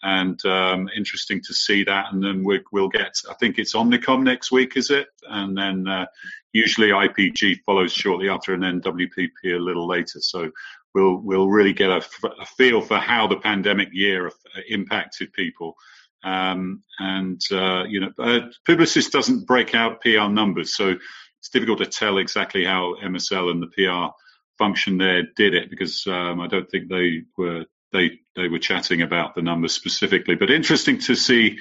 and 0.01 0.43
um, 0.45 0.89
interesting 0.95 1.41
to 1.41 1.53
see 1.53 1.83
that. 1.83 2.11
And 2.11 2.23
then 2.23 2.43
we, 2.43 2.61
will 2.71 2.89
get, 2.89 3.21
I 3.29 3.33
think 3.33 3.57
it's 3.57 3.75
Omnicom 3.75 4.23
next 4.23 4.51
week, 4.51 4.77
is 4.77 4.89
it? 4.91 5.07
And 5.27 5.57
then 5.57 5.87
uh, 5.87 6.05
usually 6.53 6.89
IPG 6.89 7.59
follows 7.65 7.91
shortly 7.91 8.29
after, 8.29 8.53
and 8.53 8.63
then 8.63 8.81
WPP 8.81 9.55
a 9.55 9.59
little 9.59 9.87
later. 9.87 10.19
So 10.21 10.51
we'll 10.93 11.17
we'll 11.17 11.49
really 11.49 11.73
get 11.73 11.89
a, 11.89 12.01
a 12.23 12.45
feel 12.57 12.81
for 12.81 12.97
how 12.97 13.27
the 13.27 13.37
pandemic 13.37 13.89
year 13.91 14.31
impacted 14.69 15.33
people. 15.33 15.75
Um, 16.23 16.83
and 16.99 17.41
uh, 17.51 17.83
you 17.83 18.01
know, 18.01 18.11
uh, 18.19 18.47
Publicis 18.67 19.11
doesn't 19.11 19.47
break 19.47 19.75
out 19.75 20.01
PR 20.01 20.27
numbers, 20.27 20.75
so 20.75 20.95
it's 21.39 21.49
difficult 21.49 21.79
to 21.79 21.85
tell 21.85 22.17
exactly 22.17 22.65
how 22.65 22.95
MSL 23.01 23.51
and 23.51 23.61
the 23.61 23.67
PR 23.67 24.13
function 24.57 24.97
there 24.97 25.23
did 25.37 25.53
it 25.53 25.69
because 25.69 26.05
um, 26.07 26.41
I 26.41 26.47
don't 26.47 26.69
think 26.69 26.89
they 26.89 27.21
were 27.37 27.65
they 27.91 28.19
they 28.35 28.47
were 28.47 28.59
chatting 28.59 29.01
about 29.01 29.35
the 29.35 29.41
numbers 29.41 29.73
specifically. 29.73 30.35
But 30.35 30.51
interesting 30.51 30.99
to 31.01 31.15
see 31.15 31.59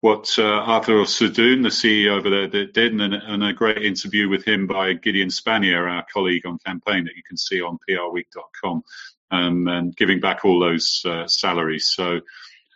what 0.00 0.36
uh, 0.36 0.42
Arthur 0.42 0.94
Sadoun, 1.04 1.62
the 1.62 1.68
CEO 1.68 2.18
over 2.18 2.28
there, 2.28 2.66
did, 2.66 2.92
and, 2.92 3.14
and, 3.14 3.44
a 3.44 3.52
great 3.52 3.84
interview 3.84 4.28
with 4.28 4.44
him 4.44 4.66
by 4.66 4.94
Gideon 4.94 5.28
Spanier, 5.28 5.88
our 5.88 6.04
colleague 6.12 6.44
on 6.44 6.58
campaign 6.58 7.04
that 7.04 7.14
you 7.14 7.22
can 7.22 7.36
see 7.36 7.62
on 7.62 7.78
prweek.com, 7.88 8.82
um, 9.30 9.68
and 9.68 9.96
giving 9.96 10.18
back 10.18 10.44
all 10.44 10.60
those 10.60 11.02
uh, 11.04 11.26
salaries. 11.26 11.88
So. 11.88 12.20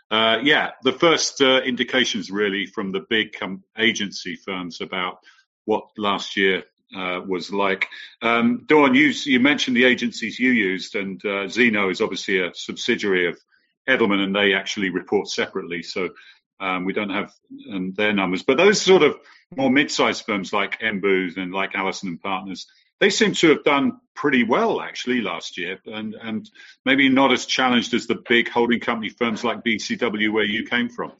Uh, 0.09 0.38
yeah, 0.44 0.70
the 0.85 0.92
first 0.92 1.40
uh, 1.40 1.61
indications 1.62 2.31
really 2.31 2.66
from 2.66 2.92
the 2.92 3.05
big 3.11 3.33
com- 3.33 3.64
agency 3.77 4.37
firms 4.37 4.81
about 4.81 5.18
what 5.64 5.88
last 5.99 6.37
year 6.37 6.62
uh, 6.94 7.20
was 7.27 7.53
like. 7.53 7.88
Um, 8.22 8.64
Dawn, 8.66 8.94
you, 8.94 9.12
you 9.25 9.40
mentioned 9.40 9.77
the 9.77 9.85
agencies 9.85 10.38
you 10.38 10.53
used, 10.53 10.94
and 10.94 11.25
uh, 11.25 11.49
Zeno 11.49 11.90
is 11.90 12.01
obviously 12.01 12.40
a 12.40 12.55
subsidiary 12.55 13.29
of 13.29 13.38
Edelman, 13.88 14.22
and 14.22 14.35
they 14.35 14.55
actually 14.55 14.90
report 14.90 15.29
separately. 15.29 15.83
So 15.83 16.11
um, 16.61 16.85
we 16.85 16.92
don't 16.92 17.11
have 17.11 17.33
um, 17.72 17.92
their 17.92 18.12
numbers. 18.12 18.42
But 18.42 18.57
those 18.57 18.81
sort 18.81 19.03
of 19.03 19.18
more 19.55 19.70
mid-sized 19.70 20.25
firms 20.25 20.53
like 20.53 20.79
M 20.81 21.01
and 21.05 21.53
like 21.53 21.75
Allison 21.75 22.11
and 22.11 22.20
Partners, 22.20 22.66
they 23.01 23.11
seem 23.11 23.35
to 23.35 23.51
have 23.51 23.64
done 23.64 24.01
pretty 24.14 24.42
well 24.42 24.81
actually 24.81 25.20
last 25.20 25.59
year, 25.59 25.79
and 25.87 26.14
and 26.14 26.49
maybe 26.85 27.09
not 27.09 27.33
as 27.33 27.46
challenged 27.46 27.92
as 27.94 28.07
the 28.07 28.22
big 28.29 28.49
holding 28.49 28.81
company 28.81 29.11
firms 29.11 29.44
like 29.44 29.64
BCW 29.64 30.33
where 30.33 30.44
you 30.44 30.64
came 30.64 30.88
from. 30.88 31.12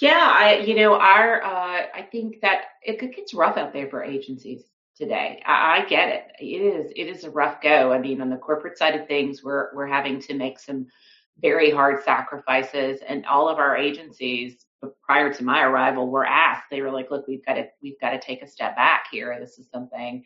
Yeah, 0.00 0.18
I 0.20 0.58
you 0.58 0.74
know 0.74 0.94
our 0.94 1.42
uh, 1.42 1.86
I 1.94 2.08
think 2.10 2.40
that 2.42 2.62
it 2.82 3.00
gets 3.14 3.34
rough 3.34 3.56
out 3.56 3.72
there 3.72 3.88
for 3.88 4.02
agencies 4.02 4.64
today. 4.96 5.42
I, 5.46 5.82
I 5.82 5.88
get 5.88 6.08
it. 6.08 6.24
It 6.40 6.62
is 6.62 6.92
it 6.96 7.08
is 7.08 7.24
a 7.24 7.30
rough 7.30 7.60
go. 7.62 7.92
I 7.92 7.98
mean, 7.98 8.20
on 8.20 8.30
the 8.30 8.36
corporate 8.36 8.78
side 8.78 8.94
of 8.94 9.06
things, 9.06 9.42
we're 9.42 9.74
we're 9.74 9.86
having 9.86 10.20
to 10.22 10.34
make 10.34 10.58
some 10.58 10.86
very 11.40 11.70
hard 11.70 12.02
sacrifices, 12.02 13.00
and 13.06 13.24
all 13.26 13.48
of 13.48 13.58
our 13.58 13.76
agencies 13.76 14.66
prior 15.02 15.32
to 15.32 15.44
my 15.44 15.62
arrival 15.62 16.08
were 16.08 16.26
asked. 16.26 16.64
They 16.70 16.82
were 16.82 16.90
like, 16.90 17.10
"Look, 17.10 17.26
we've 17.26 17.44
got 17.44 17.54
to 17.54 17.66
we've 17.82 18.00
got 18.00 18.10
to 18.10 18.20
take 18.20 18.42
a 18.42 18.48
step 18.48 18.76
back 18.76 19.06
here. 19.10 19.36
This 19.40 19.58
is 19.58 19.68
something." 19.72 20.24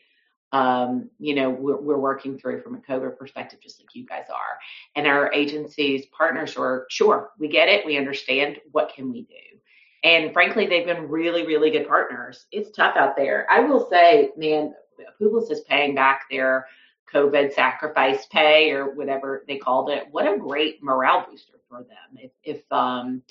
Um, 0.54 1.10
you 1.18 1.34
know, 1.34 1.50
we're, 1.50 1.80
we're 1.80 1.98
working 1.98 2.38
through 2.38 2.62
from 2.62 2.76
a 2.76 2.78
COVID 2.78 3.18
perspective, 3.18 3.58
just 3.60 3.80
like 3.80 3.92
you 3.92 4.06
guys 4.06 4.26
are. 4.30 4.58
And 4.94 5.04
our 5.08 5.32
agencies 5.32 6.06
partners 6.16 6.56
are 6.56 6.86
sure 6.90 7.30
we 7.40 7.48
get 7.48 7.68
it, 7.68 7.84
we 7.84 7.98
understand. 7.98 8.58
What 8.70 8.92
can 8.94 9.10
we 9.10 9.22
do? 9.22 9.58
And 10.04 10.32
frankly, 10.32 10.66
they've 10.66 10.86
been 10.86 11.08
really, 11.08 11.44
really 11.44 11.72
good 11.72 11.88
partners. 11.88 12.46
It's 12.52 12.70
tough 12.70 12.94
out 12.96 13.16
there. 13.16 13.48
I 13.50 13.60
will 13.60 13.88
say, 13.90 14.30
man, 14.36 14.74
Publicis 15.20 15.50
is 15.50 15.62
paying 15.62 15.96
back 15.96 16.26
their 16.30 16.66
COVID 17.12 17.52
sacrifice 17.52 18.26
pay 18.26 18.70
or 18.70 18.94
whatever 18.94 19.44
they 19.48 19.56
called 19.56 19.90
it. 19.90 20.06
What 20.12 20.32
a 20.32 20.38
great 20.38 20.84
morale 20.84 21.26
booster 21.28 21.58
for 21.68 21.78
them. 21.78 22.16
If, 22.16 22.30
if 22.44 22.72
um, 22.72 23.22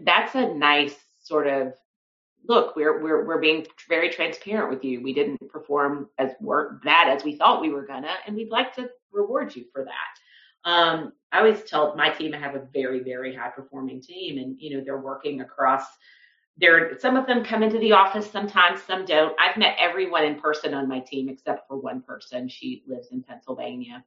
that's 0.00 0.34
a 0.34 0.52
nice 0.52 0.96
sort 1.20 1.46
of 1.46 1.72
look, 2.46 2.76
we're 2.76 3.02
we're 3.02 3.24
we're 3.24 3.40
being 3.40 3.66
very 3.88 4.10
transparent 4.10 4.70
with 4.70 4.84
you. 4.84 5.02
We 5.02 5.14
didn't 5.14 5.38
perform 5.48 6.08
as 6.18 6.32
work 6.40 6.82
bad 6.82 7.08
as 7.08 7.24
we 7.24 7.36
thought 7.36 7.60
we 7.60 7.70
were 7.70 7.86
gonna, 7.86 8.14
and 8.26 8.36
we'd 8.36 8.50
like 8.50 8.74
to 8.76 8.90
reward 9.12 9.54
you 9.54 9.64
for 9.72 9.84
that. 9.84 10.70
Um, 10.70 11.12
I 11.32 11.38
always 11.38 11.62
tell 11.62 11.94
my 11.96 12.10
team 12.10 12.34
I 12.34 12.38
have 12.38 12.54
a 12.54 12.66
very 12.72 13.02
very 13.02 13.34
high 13.34 13.50
performing 13.50 14.02
team, 14.02 14.38
and 14.38 14.56
you 14.58 14.76
know 14.76 14.84
they're 14.84 14.98
working 14.98 15.40
across. 15.40 15.84
There, 16.56 16.96
some 17.00 17.16
of 17.16 17.26
them 17.26 17.44
come 17.44 17.64
into 17.64 17.80
the 17.80 17.92
office 17.92 18.30
sometimes, 18.30 18.80
some 18.82 19.04
don't. 19.04 19.34
I've 19.40 19.56
met 19.56 19.76
everyone 19.80 20.24
in 20.24 20.38
person 20.38 20.72
on 20.72 20.88
my 20.88 21.00
team 21.00 21.28
except 21.28 21.66
for 21.66 21.76
one 21.76 22.00
person. 22.00 22.48
She 22.48 22.84
lives 22.86 23.08
in 23.10 23.24
Pennsylvania. 23.24 24.04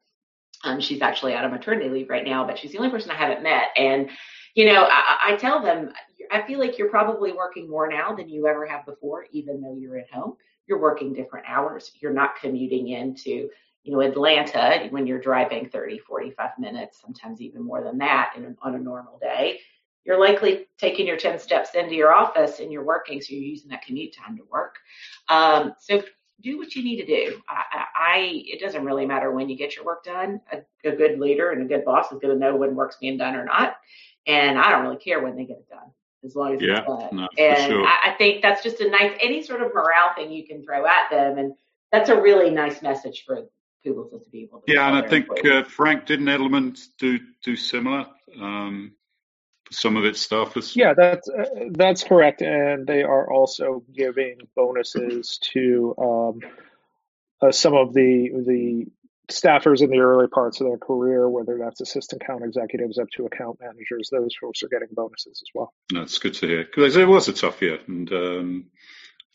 Um, 0.63 0.79
she's 0.79 1.01
actually 1.01 1.33
out 1.33 1.43
of 1.43 1.51
maternity 1.51 1.89
leave 1.89 2.09
right 2.09 2.25
now, 2.25 2.47
but 2.47 2.57
she's 2.57 2.71
the 2.71 2.77
only 2.77 2.89
person 2.89 3.11
I 3.11 3.15
haven't 3.15 3.43
met. 3.43 3.67
And 3.75 4.09
you 4.57 4.65
know, 4.65 4.87
I, 4.89 5.33
I 5.33 5.35
tell 5.35 5.61
them, 5.61 5.93
I 6.31 6.41
feel 6.41 6.57
like 6.57 6.79
you're 6.79 6.89
probably 6.89 7.31
working 7.31 7.69
more 7.69 7.87
now 7.87 8.15
than 8.15 8.27
you 8.27 8.47
ever 8.47 8.65
have 8.65 8.87
before, 8.87 9.27
even 9.31 9.61
though 9.61 9.75
you're 9.75 9.99
at 9.99 10.09
home. 10.09 10.33
You're 10.65 10.81
working 10.81 11.13
different 11.13 11.45
hours. 11.47 11.91
You're 12.01 12.11
not 12.11 12.37
commuting 12.41 12.89
into, 12.89 13.49
you 13.83 13.91
know, 13.91 14.01
Atlanta 14.01 14.87
when 14.89 15.05
you're 15.05 15.21
driving 15.21 15.69
30, 15.69 15.99
45 15.99 16.49
minutes, 16.57 16.99
sometimes 16.99 17.39
even 17.39 17.63
more 17.63 17.83
than 17.83 17.99
that 17.99 18.33
in, 18.35 18.57
on 18.63 18.73
a 18.73 18.79
normal 18.79 19.19
day. 19.19 19.59
You're 20.05 20.19
likely 20.19 20.65
taking 20.79 21.05
your 21.05 21.17
10 21.17 21.37
steps 21.37 21.75
into 21.75 21.93
your 21.93 22.11
office 22.11 22.59
and 22.59 22.71
you're 22.71 22.83
working, 22.83 23.21
so 23.21 23.35
you're 23.35 23.43
using 23.43 23.69
that 23.69 23.83
commute 23.83 24.15
time 24.15 24.37
to 24.37 24.43
work. 24.51 24.77
Um, 25.29 25.75
so 25.79 26.01
do 26.41 26.57
what 26.57 26.73
you 26.75 26.83
need 26.83 26.97
to 26.97 27.05
do. 27.05 27.39
I, 27.47 27.85
I, 27.95 28.43
it 28.45 28.59
doesn't 28.59 28.83
really 28.83 29.05
matter 29.05 29.31
when 29.31 29.49
you 29.49 29.55
get 29.55 29.75
your 29.75 29.85
work 29.85 30.03
done. 30.03 30.41
A, 30.51 30.89
a 30.89 30.95
good 30.95 31.19
leader 31.19 31.51
and 31.51 31.61
a 31.61 31.65
good 31.65 31.85
boss 31.85 32.11
is 32.11 32.19
going 32.19 32.33
to 32.33 32.39
know 32.39 32.55
when 32.55 32.75
work's 32.75 32.97
being 32.97 33.17
done 33.17 33.35
or 33.35 33.45
not 33.45 33.75
and 34.27 34.59
I 34.59 34.69
don't 34.71 34.83
really 34.83 34.97
care 34.97 35.21
when 35.21 35.35
they 35.35 35.45
get 35.45 35.57
it 35.57 35.69
done 35.69 35.91
as 36.23 36.35
long 36.35 36.55
as 36.55 36.61
yeah, 36.61 36.79
it's 36.79 36.87
done. 36.87 37.15
No, 37.15 37.27
and 37.37 37.71
sure. 37.71 37.85
I, 37.85 38.11
I 38.11 38.15
think 38.17 38.41
that's 38.41 38.61
just 38.61 38.79
a 38.81 38.89
nice 38.89 39.17
any 39.21 39.41
sort 39.41 39.61
of 39.61 39.73
morale 39.73 40.13
thing 40.15 40.31
you 40.31 40.45
can 40.45 40.63
throw 40.63 40.85
at 40.85 41.09
them, 41.09 41.37
and 41.37 41.53
that's 41.91 42.09
a 42.09 42.21
really 42.21 42.51
nice 42.51 42.81
message 42.81 43.23
for 43.25 43.43
people 43.83 44.05
to 44.05 44.29
be 44.29 44.43
able 44.43 44.59
to. 44.59 44.73
Yeah, 44.73 44.87
and 44.87 44.97
I 44.97 45.07
think 45.07 45.27
uh, 45.45 45.63
Frank 45.63 46.05
didn't 46.05 46.27
Edelman 46.27 46.77
do 46.99 47.19
do 47.43 47.55
similar. 47.55 48.07
Um, 48.39 48.93
some 49.71 49.97
of 49.97 50.05
its 50.05 50.21
stuff 50.21 50.55
is 50.57 50.75
yeah 50.75 50.93
that's 50.93 51.29
uh, 51.29 51.45
that's 51.71 52.03
correct 52.03 52.41
and 52.41 52.87
they 52.87 53.03
are 53.03 53.29
also 53.31 53.83
giving 53.93 54.39
bonuses 54.55 55.39
to 55.39 55.93
um, 55.97 56.39
uh, 57.41 57.51
some 57.51 57.75
of 57.75 57.93
the 57.93 58.31
the 58.45 58.85
staffers 59.31 59.81
in 59.81 59.89
the 59.89 59.99
early 59.99 60.27
parts 60.27 60.61
of 60.61 60.67
their 60.67 60.77
career, 60.77 61.29
whether 61.29 61.57
that's 61.57 61.81
assistant 61.81 62.21
account 62.21 62.43
executives 62.43 62.97
up 62.97 63.07
to 63.15 63.25
account 63.25 63.59
managers, 63.59 64.09
those 64.11 64.35
folks 64.39 64.63
are 64.63 64.69
getting 64.69 64.87
bonuses 64.91 65.41
as 65.41 65.49
well. 65.53 65.73
That's 65.93 66.17
good 66.17 66.33
to 66.35 66.47
hear 66.47 66.63
because 66.63 66.95
it 66.95 67.07
was 67.07 67.27
a 67.27 67.33
tough 67.33 67.61
year, 67.61 67.79
and 67.87 68.11
um, 68.11 68.65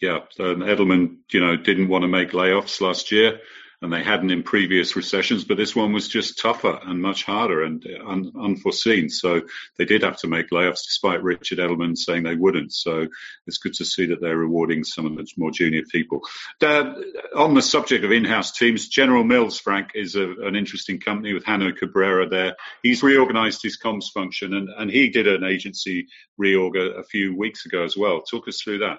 yeah, 0.00 0.20
Edelman, 0.38 1.18
you 1.30 1.40
know, 1.40 1.56
didn't 1.56 1.88
want 1.88 2.02
to 2.02 2.08
make 2.08 2.30
layoffs 2.30 2.80
last 2.80 3.12
year 3.12 3.40
and 3.82 3.92
they 3.92 4.02
hadn't 4.02 4.30
in 4.30 4.44
previous 4.44 4.94
recessions, 4.94 5.44
but 5.44 5.56
this 5.56 5.74
one 5.74 5.92
was 5.92 6.06
just 6.06 6.38
tougher 6.38 6.78
and 6.84 7.02
much 7.02 7.24
harder 7.24 7.64
and 7.64 7.84
un- 8.06 8.30
unforeseen. 8.40 9.08
So 9.08 9.42
they 9.76 9.84
did 9.84 10.02
have 10.02 10.18
to 10.18 10.28
make 10.28 10.50
layoffs 10.50 10.84
despite 10.84 11.22
Richard 11.22 11.58
Edelman 11.58 11.98
saying 11.98 12.22
they 12.22 12.36
wouldn't. 12.36 12.72
So 12.72 13.08
it's 13.46 13.58
good 13.58 13.74
to 13.74 13.84
see 13.84 14.06
that 14.06 14.20
they're 14.20 14.36
rewarding 14.36 14.84
some 14.84 15.06
of 15.06 15.16
the 15.16 15.26
more 15.36 15.50
junior 15.50 15.82
people. 15.90 16.20
Uh, 16.60 16.94
on 17.34 17.54
the 17.54 17.62
subject 17.62 18.04
of 18.04 18.12
in-house 18.12 18.52
teams, 18.52 18.88
General 18.88 19.24
Mills, 19.24 19.58
Frank, 19.58 19.90
is 19.96 20.14
a, 20.14 20.30
an 20.42 20.54
interesting 20.54 21.00
company 21.00 21.32
with 21.32 21.44
Jano 21.44 21.76
Cabrera 21.76 22.28
there. 22.28 22.56
He's 22.84 23.02
reorganized 23.02 23.62
his 23.62 23.78
comms 23.78 24.10
function 24.14 24.54
and, 24.54 24.68
and 24.68 24.90
he 24.90 25.08
did 25.08 25.26
an 25.26 25.42
agency 25.42 26.06
reorg 26.40 26.76
a, 26.76 27.00
a 27.00 27.02
few 27.02 27.36
weeks 27.36 27.66
ago 27.66 27.82
as 27.82 27.96
well. 27.96 28.22
Talk 28.22 28.46
us 28.46 28.60
through 28.60 28.78
that. 28.78 28.98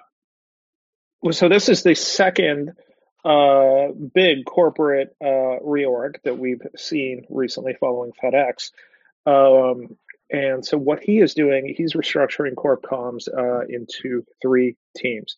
Well, 1.22 1.32
so 1.32 1.48
this 1.48 1.70
is 1.70 1.82
the 1.82 1.94
second 1.94 2.72
uh, 3.24 3.88
big 4.14 4.44
corporate 4.44 5.16
uh, 5.22 5.58
reorg 5.64 6.16
that 6.24 6.38
we've 6.38 6.60
seen 6.76 7.24
recently 7.30 7.74
following 7.80 8.12
FedEx. 8.22 8.70
Um, 9.26 9.96
and 10.30 10.64
so 10.64 10.76
what 10.76 11.02
he 11.02 11.20
is 11.20 11.34
doing, 11.34 11.74
he's 11.76 11.94
restructuring 11.94 12.56
Corp 12.56 12.82
Comms 12.82 13.28
uh, 13.28 13.66
into 13.68 14.24
three 14.42 14.76
teams. 14.96 15.36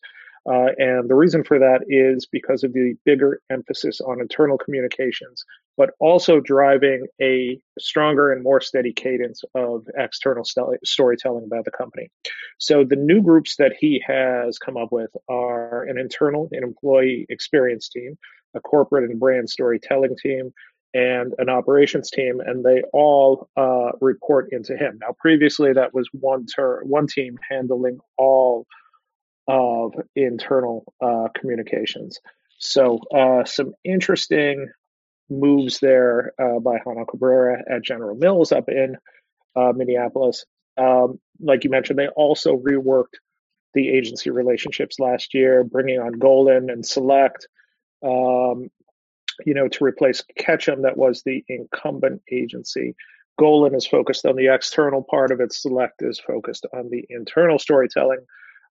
Uh, 0.49 0.69
and 0.77 1.09
the 1.09 1.15
reason 1.15 1.43
for 1.43 1.59
that 1.59 1.81
is 1.87 2.25
because 2.25 2.63
of 2.63 2.73
the 2.73 2.95
bigger 3.05 3.41
emphasis 3.49 3.99
on 3.99 4.21
internal 4.21 4.57
communications, 4.57 5.43
but 5.77 5.91
also 5.99 6.39
driving 6.39 7.05
a 7.21 7.59
stronger 7.79 8.31
and 8.33 8.43
more 8.43 8.59
steady 8.59 8.91
cadence 8.91 9.43
of 9.53 9.85
external 9.95 10.43
st- 10.43 10.85
storytelling 10.85 11.45
about 11.45 11.65
the 11.65 11.71
company. 11.71 12.09
So 12.57 12.83
the 12.83 12.95
new 12.95 13.21
groups 13.21 13.55
that 13.57 13.73
he 13.79 14.03
has 14.05 14.57
come 14.57 14.75
up 14.75 14.91
with 14.91 15.11
are 15.29 15.83
an 15.83 15.99
internal 15.99 16.49
and 16.51 16.63
employee 16.63 17.27
experience 17.29 17.89
team, 17.89 18.17
a 18.55 18.59
corporate 18.59 19.09
and 19.09 19.19
brand 19.19 19.49
storytelling 19.49 20.17
team, 20.21 20.51
and 20.93 21.33
an 21.37 21.49
operations 21.49 22.09
team, 22.09 22.39
and 22.39 22.63
they 22.63 22.81
all 22.91 23.49
uh, 23.55 23.91
report 24.01 24.49
into 24.51 24.75
him. 24.75 24.97
Now, 24.99 25.15
previously, 25.19 25.73
that 25.73 25.93
was 25.93 26.09
one 26.11 26.47
ter- 26.47 26.83
one 26.83 27.05
team 27.07 27.37
handling 27.47 27.99
all 28.17 28.65
of 29.47 29.93
internal 30.15 30.91
uh, 31.01 31.27
communications. 31.39 32.19
So 32.57 32.99
uh, 33.15 33.45
some 33.45 33.73
interesting 33.83 34.67
moves 35.29 35.79
there 35.79 36.33
uh, 36.39 36.59
by 36.59 36.79
Jano 36.79 37.07
Cabrera 37.07 37.63
at 37.69 37.83
General 37.83 38.15
Mills 38.15 38.51
up 38.51 38.69
in 38.69 38.97
uh, 39.55 39.73
Minneapolis. 39.75 40.45
Um, 40.77 41.19
like 41.39 41.63
you 41.63 41.69
mentioned, 41.69 41.99
they 41.99 42.07
also 42.09 42.57
reworked 42.57 43.15
the 43.73 43.89
agency 43.89 44.29
relationships 44.29 44.99
last 44.99 45.33
year, 45.33 45.63
bringing 45.63 45.99
on 45.99 46.13
Golin 46.13 46.71
and 46.71 46.85
Select, 46.85 47.47
um, 48.03 48.69
you 49.45 49.53
know, 49.53 49.67
to 49.67 49.83
replace 49.83 50.23
Ketchum, 50.37 50.83
that 50.83 50.97
was 50.97 51.21
the 51.23 51.43
incumbent 51.47 52.21
agency. 52.31 52.95
Golin 53.39 53.75
is 53.75 53.85
focused 53.85 54.25
on 54.25 54.35
the 54.35 54.53
external 54.53 55.03
part 55.03 55.31
of 55.31 55.41
it. 55.41 55.53
Select 55.53 56.01
is 56.01 56.19
focused 56.19 56.65
on 56.73 56.89
the 56.89 57.05
internal 57.09 57.59
storytelling 57.59 58.25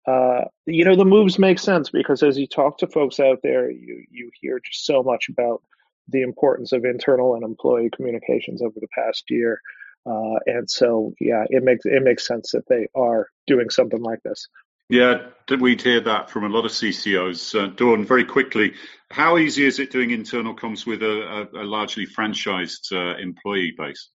uh, 0.08 0.44
you 0.64 0.84
know 0.84 0.96
the 0.96 1.04
moves 1.04 1.38
make 1.38 1.58
sense 1.58 1.90
because 1.90 2.22
as 2.22 2.38
you 2.38 2.46
talk 2.46 2.78
to 2.78 2.86
folks 2.86 3.20
out 3.20 3.40
there, 3.42 3.70
you 3.70 4.04
you 4.10 4.30
hear 4.40 4.58
just 4.64 4.86
so 4.86 5.02
much 5.02 5.28
about 5.28 5.62
the 6.08 6.22
importance 6.22 6.72
of 6.72 6.84
internal 6.84 7.34
and 7.34 7.44
employee 7.44 7.90
communications 7.94 8.62
over 8.62 8.78
the 8.80 8.88
past 8.94 9.24
year, 9.30 9.60
uh, 10.06 10.38
and 10.46 10.70
so 10.70 11.12
yeah, 11.20 11.44
it 11.48 11.62
makes 11.62 11.84
it 11.84 12.02
makes 12.02 12.26
sense 12.26 12.52
that 12.52 12.68
they 12.68 12.88
are 12.94 13.28
doing 13.46 13.70
something 13.70 14.02
like 14.02 14.22
this. 14.22 14.48
Yeah, 14.90 15.26
we'd 15.60 15.82
hear 15.82 16.00
that 16.00 16.30
from 16.30 16.44
a 16.44 16.48
lot 16.48 16.64
of 16.64 16.70
CCOs. 16.70 17.54
Uh, 17.54 17.66
Dawn, 17.74 18.06
very 18.06 18.24
quickly, 18.24 18.72
how 19.10 19.36
easy 19.36 19.66
is 19.66 19.78
it 19.78 19.90
doing 19.90 20.12
internal 20.12 20.56
comms 20.56 20.86
with 20.86 21.02
a, 21.02 21.48
a, 21.52 21.62
a 21.62 21.64
largely 21.64 22.06
franchised 22.06 22.90
uh, 22.92 23.18
employee 23.18 23.74
base? 23.76 24.08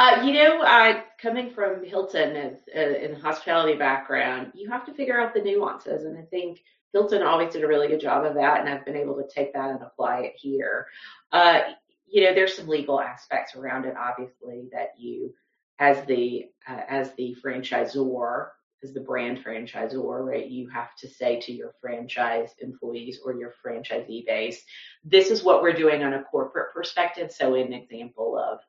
Uh, 0.00 0.22
you 0.24 0.32
know, 0.32 0.62
uh, 0.62 1.02
coming 1.20 1.50
from 1.50 1.84
Hilton 1.84 2.34
as, 2.34 2.54
uh, 2.74 2.80
in 2.80 3.14
hospitality 3.14 3.76
background, 3.76 4.50
you 4.54 4.66
have 4.70 4.86
to 4.86 4.94
figure 4.94 5.20
out 5.20 5.34
the 5.34 5.42
nuances, 5.42 6.06
and 6.06 6.16
I 6.16 6.22
think 6.22 6.62
Hilton 6.94 7.22
always 7.22 7.52
did 7.52 7.64
a 7.64 7.68
really 7.68 7.86
good 7.86 8.00
job 8.00 8.24
of 8.24 8.32
that, 8.36 8.60
and 8.60 8.68
I've 8.70 8.86
been 8.86 8.96
able 8.96 9.16
to 9.16 9.28
take 9.28 9.52
that 9.52 9.68
and 9.68 9.82
apply 9.82 10.20
it 10.20 10.32
here. 10.36 10.86
Uh, 11.32 11.60
you 12.06 12.24
know, 12.24 12.32
there's 12.32 12.56
some 12.56 12.66
legal 12.66 12.98
aspects 12.98 13.54
around 13.54 13.84
it, 13.84 13.94
obviously, 13.94 14.70
that 14.72 14.94
you, 14.96 15.34
as 15.78 16.02
the 16.06 16.46
uh, 16.66 16.80
as 16.88 17.12
the 17.18 17.36
franchisor, 17.44 18.48
as 18.82 18.94
the 18.94 19.00
brand 19.00 19.44
franchisor, 19.44 20.26
right, 20.26 20.48
you 20.48 20.66
have 20.70 20.96
to 21.00 21.10
say 21.10 21.38
to 21.40 21.52
your 21.52 21.74
franchise 21.78 22.54
employees 22.62 23.20
or 23.22 23.34
your 23.34 23.52
franchisee 23.62 24.24
base, 24.24 24.64
this 25.04 25.30
is 25.30 25.44
what 25.44 25.60
we're 25.60 25.74
doing 25.74 26.02
on 26.02 26.14
a 26.14 26.22
corporate 26.22 26.72
perspective. 26.72 27.30
So, 27.30 27.54
an 27.54 27.74
example 27.74 28.38
of 28.38 28.60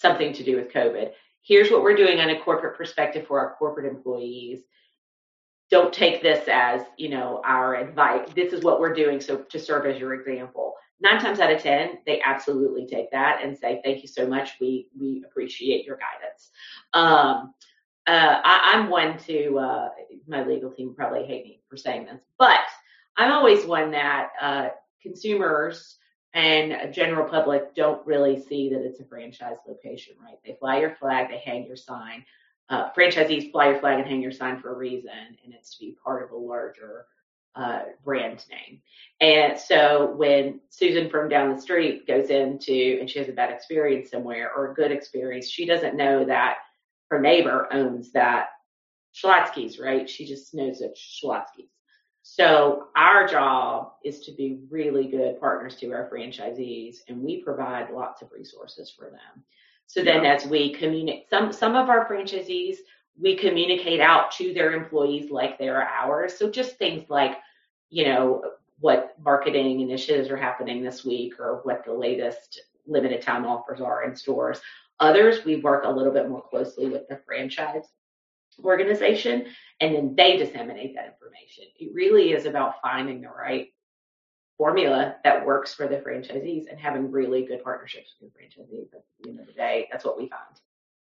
something 0.00 0.32
to 0.32 0.42
do 0.42 0.56
with 0.56 0.72
COVID. 0.72 1.12
here's 1.42 1.70
what 1.70 1.82
we're 1.82 1.96
doing 1.96 2.20
on 2.20 2.30
a 2.30 2.40
corporate 2.40 2.76
perspective 2.76 3.26
for 3.26 3.40
our 3.40 3.54
corporate 3.58 3.90
employees. 3.90 4.62
Don't 5.70 5.92
take 5.92 6.22
this 6.22 6.46
as, 6.52 6.82
you 6.98 7.08
know, 7.08 7.40
our 7.44 7.76
advice. 7.76 8.28
This 8.34 8.52
is 8.52 8.62
what 8.62 8.80
we're 8.80 8.92
doing. 8.92 9.20
So 9.20 9.38
to 9.38 9.58
serve 9.58 9.86
as 9.86 9.98
your 9.98 10.14
example. 10.14 10.74
Nine 11.00 11.18
times 11.18 11.40
out 11.40 11.52
of 11.52 11.62
10, 11.62 12.00
they 12.04 12.20
absolutely 12.20 12.86
take 12.86 13.10
that 13.12 13.40
and 13.42 13.56
say, 13.56 13.80
thank 13.82 14.02
you 14.02 14.08
so 14.08 14.26
much. 14.26 14.50
We, 14.60 14.88
we 14.98 15.24
appreciate 15.26 15.86
your 15.86 15.96
guidance. 15.96 16.50
Um, 16.92 17.54
uh, 18.06 18.40
I, 18.44 18.72
am 18.74 18.90
one 18.90 19.16
to, 19.20 19.58
uh, 19.58 19.88
my 20.26 20.44
legal 20.44 20.70
team 20.70 20.94
probably 20.94 21.24
hate 21.24 21.44
me 21.44 21.62
for 21.70 21.76
saying 21.76 22.06
this, 22.06 22.22
but 22.38 22.60
I'm 23.16 23.32
always 23.32 23.64
one 23.64 23.92
that, 23.92 24.30
uh, 24.40 24.68
consumers 25.02 25.96
and 26.34 26.92
general 26.94 27.28
public 27.28 27.74
don't 27.74 28.06
really 28.06 28.40
see 28.40 28.70
that 28.70 28.82
it's 28.84 29.00
a 29.00 29.04
franchise 29.04 29.56
location, 29.66 30.14
right? 30.22 30.38
They 30.44 30.56
fly 30.58 30.80
your 30.80 30.94
flag, 30.96 31.28
they 31.28 31.38
hang 31.38 31.66
your 31.66 31.76
sign. 31.76 32.24
Uh, 32.68 32.90
franchisees 32.92 33.50
fly 33.50 33.70
your 33.70 33.80
flag 33.80 33.98
and 33.98 34.08
hang 34.08 34.22
your 34.22 34.30
sign 34.30 34.60
for 34.60 34.72
a 34.72 34.76
reason, 34.76 35.10
and 35.44 35.52
it's 35.52 35.76
to 35.76 35.84
be 35.84 35.96
part 36.04 36.22
of 36.22 36.30
a 36.30 36.36
larger 36.36 37.06
uh, 37.56 37.80
brand 38.04 38.44
name. 38.48 38.80
And 39.20 39.58
so 39.58 40.14
when 40.16 40.60
Susan 40.68 41.10
from 41.10 41.28
down 41.28 41.54
the 41.54 41.60
street 41.60 42.06
goes 42.06 42.30
into 42.30 42.98
and 43.00 43.10
she 43.10 43.18
has 43.18 43.28
a 43.28 43.32
bad 43.32 43.50
experience 43.50 44.10
somewhere 44.10 44.52
or 44.54 44.70
a 44.70 44.74
good 44.74 44.92
experience, 44.92 45.50
she 45.50 45.66
doesn't 45.66 45.96
know 45.96 46.24
that 46.24 46.58
her 47.10 47.20
neighbor 47.20 47.66
owns 47.72 48.12
that 48.12 48.50
Schlotzsky's, 49.14 49.80
right? 49.80 50.08
She 50.08 50.26
just 50.26 50.54
knows 50.54 50.80
it's 50.80 51.00
Schlotzsky's. 51.00 51.72
So 52.32 52.86
our 52.94 53.26
job 53.26 53.94
is 54.04 54.20
to 54.20 54.30
be 54.30 54.60
really 54.70 55.08
good 55.08 55.40
partners 55.40 55.74
to 55.80 55.90
our 55.90 56.08
franchisees 56.08 56.98
and 57.08 57.20
we 57.20 57.42
provide 57.42 57.90
lots 57.90 58.22
of 58.22 58.30
resources 58.30 58.88
for 58.88 59.10
them. 59.10 59.42
So 59.88 60.04
then 60.04 60.22
yeah. 60.22 60.34
as 60.34 60.46
we 60.46 60.72
communicate, 60.72 61.28
some, 61.28 61.52
some 61.52 61.74
of 61.74 61.88
our 61.88 62.08
franchisees, 62.08 62.76
we 63.20 63.34
communicate 63.34 63.98
out 63.98 64.30
to 64.36 64.54
their 64.54 64.74
employees 64.74 65.32
like 65.32 65.58
they're 65.58 65.82
ours. 65.82 66.38
So 66.38 66.48
just 66.48 66.76
things 66.76 67.10
like, 67.10 67.36
you 67.88 68.04
know, 68.04 68.44
what 68.78 69.16
marketing 69.20 69.80
initiatives 69.80 70.30
are 70.30 70.36
happening 70.36 70.84
this 70.84 71.04
week 71.04 71.40
or 71.40 71.58
what 71.64 71.84
the 71.84 71.92
latest 71.92 72.60
limited 72.86 73.22
time 73.22 73.44
offers 73.44 73.80
are 73.80 74.04
in 74.04 74.14
stores. 74.14 74.60
Others, 75.00 75.44
we 75.44 75.56
work 75.56 75.82
a 75.84 75.90
little 75.90 76.12
bit 76.12 76.28
more 76.28 76.44
closely 76.48 76.88
with 76.88 77.08
the 77.08 77.20
franchise 77.26 77.88
organization 78.64 79.46
and 79.80 79.94
then 79.94 80.14
they 80.16 80.36
disseminate 80.36 80.94
that 80.94 81.06
information. 81.06 81.64
It 81.78 81.92
really 81.94 82.32
is 82.32 82.46
about 82.46 82.80
finding 82.82 83.20
the 83.20 83.28
right 83.28 83.68
formula 84.58 85.16
that 85.24 85.46
works 85.46 85.72
for 85.72 85.88
the 85.88 85.96
franchisees 85.96 86.70
and 86.70 86.78
having 86.78 87.10
really 87.10 87.46
good 87.46 87.64
partnerships 87.64 88.14
with 88.20 88.30
the 88.32 88.38
franchisees. 88.38 88.94
At 88.94 89.02
the 89.22 89.30
end 89.30 89.40
of 89.40 89.46
the 89.46 89.52
day, 89.52 89.88
that's 89.90 90.04
what 90.04 90.18
we 90.18 90.28
find. 90.28 90.60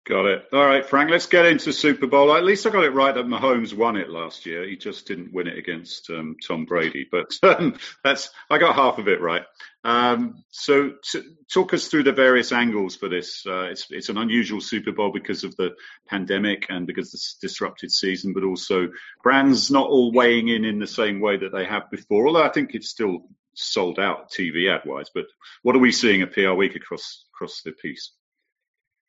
Got 0.06 0.26
it. 0.26 0.46
All 0.52 0.66
right, 0.66 0.86
Frank, 0.86 1.10
let's 1.10 1.28
get 1.28 1.46
into 1.46 1.72
Super 1.72 2.08
Bowl. 2.08 2.36
At 2.36 2.44
least 2.44 2.68
I 2.68 2.72
got 2.72 2.84
it 2.84 2.94
right 2.94 3.16
that 3.16 3.26
Mahomes 3.26 3.74
won 3.74 3.96
it 3.96 4.10
last 4.10 4.46
year. 4.46 4.68
He 4.68 4.76
just 4.76 5.08
didn't 5.08 5.32
win 5.32 5.48
it 5.48 5.58
against 5.58 6.10
um, 6.10 6.36
Tom 6.46 6.66
Brady, 6.66 7.08
but 7.10 7.32
um, 7.44 7.78
that's 8.04 8.30
I 8.50 8.58
got 8.58 8.76
half 8.76 8.98
of 8.98 9.08
it 9.08 9.22
right. 9.22 9.44
Um, 9.86 10.44
so 10.50 10.96
t- 11.10 11.36
talk 11.54 11.74
us 11.74 11.88
through 11.88 12.04
the 12.04 12.12
various 12.12 12.52
angles 12.52 12.98
for 12.98 13.08
this. 13.08 13.46
Uh, 13.48 13.68
it's, 13.72 13.88
it's 13.92 14.10
an 14.10 14.18
unusual 14.18 14.60
Super 14.60 14.92
Bowl 14.92 15.14
because 15.14 15.46
of 15.46 15.56
the 15.56 15.74
pandemic 16.10 16.66
and 16.68 16.86
because 16.86 17.08
of 17.08 17.14
this 17.14 17.38
disrupted 17.40 17.90
season, 17.90 18.34
but 18.34 18.44
also 18.44 18.90
brands 19.24 19.72
not 19.72 19.90
all 19.90 20.12
weighing 20.12 20.50
in 20.50 20.66
in 20.66 20.80
the 20.80 20.88
same 20.88 21.22
way 21.22 21.38
that 21.38 21.54
they 21.54 21.64
have 21.64 21.90
before, 21.90 22.28
although 22.28 22.44
I 22.44 22.52
think 22.52 22.72
it's 22.76 22.90
still 22.90 23.20
sold 23.54 24.00
out 24.00 24.32
TV 24.32 24.70
ad 24.70 24.82
wise. 24.86 25.10
But 25.14 25.28
what 25.62 25.78
are 25.78 25.80
we 25.80 25.94
seeing 25.94 26.24
at 26.24 26.34
PR 26.34 26.52
Week 26.52 26.76
across, 26.76 27.24
across 27.34 27.62
the 27.62 27.72
piece? 27.72 28.12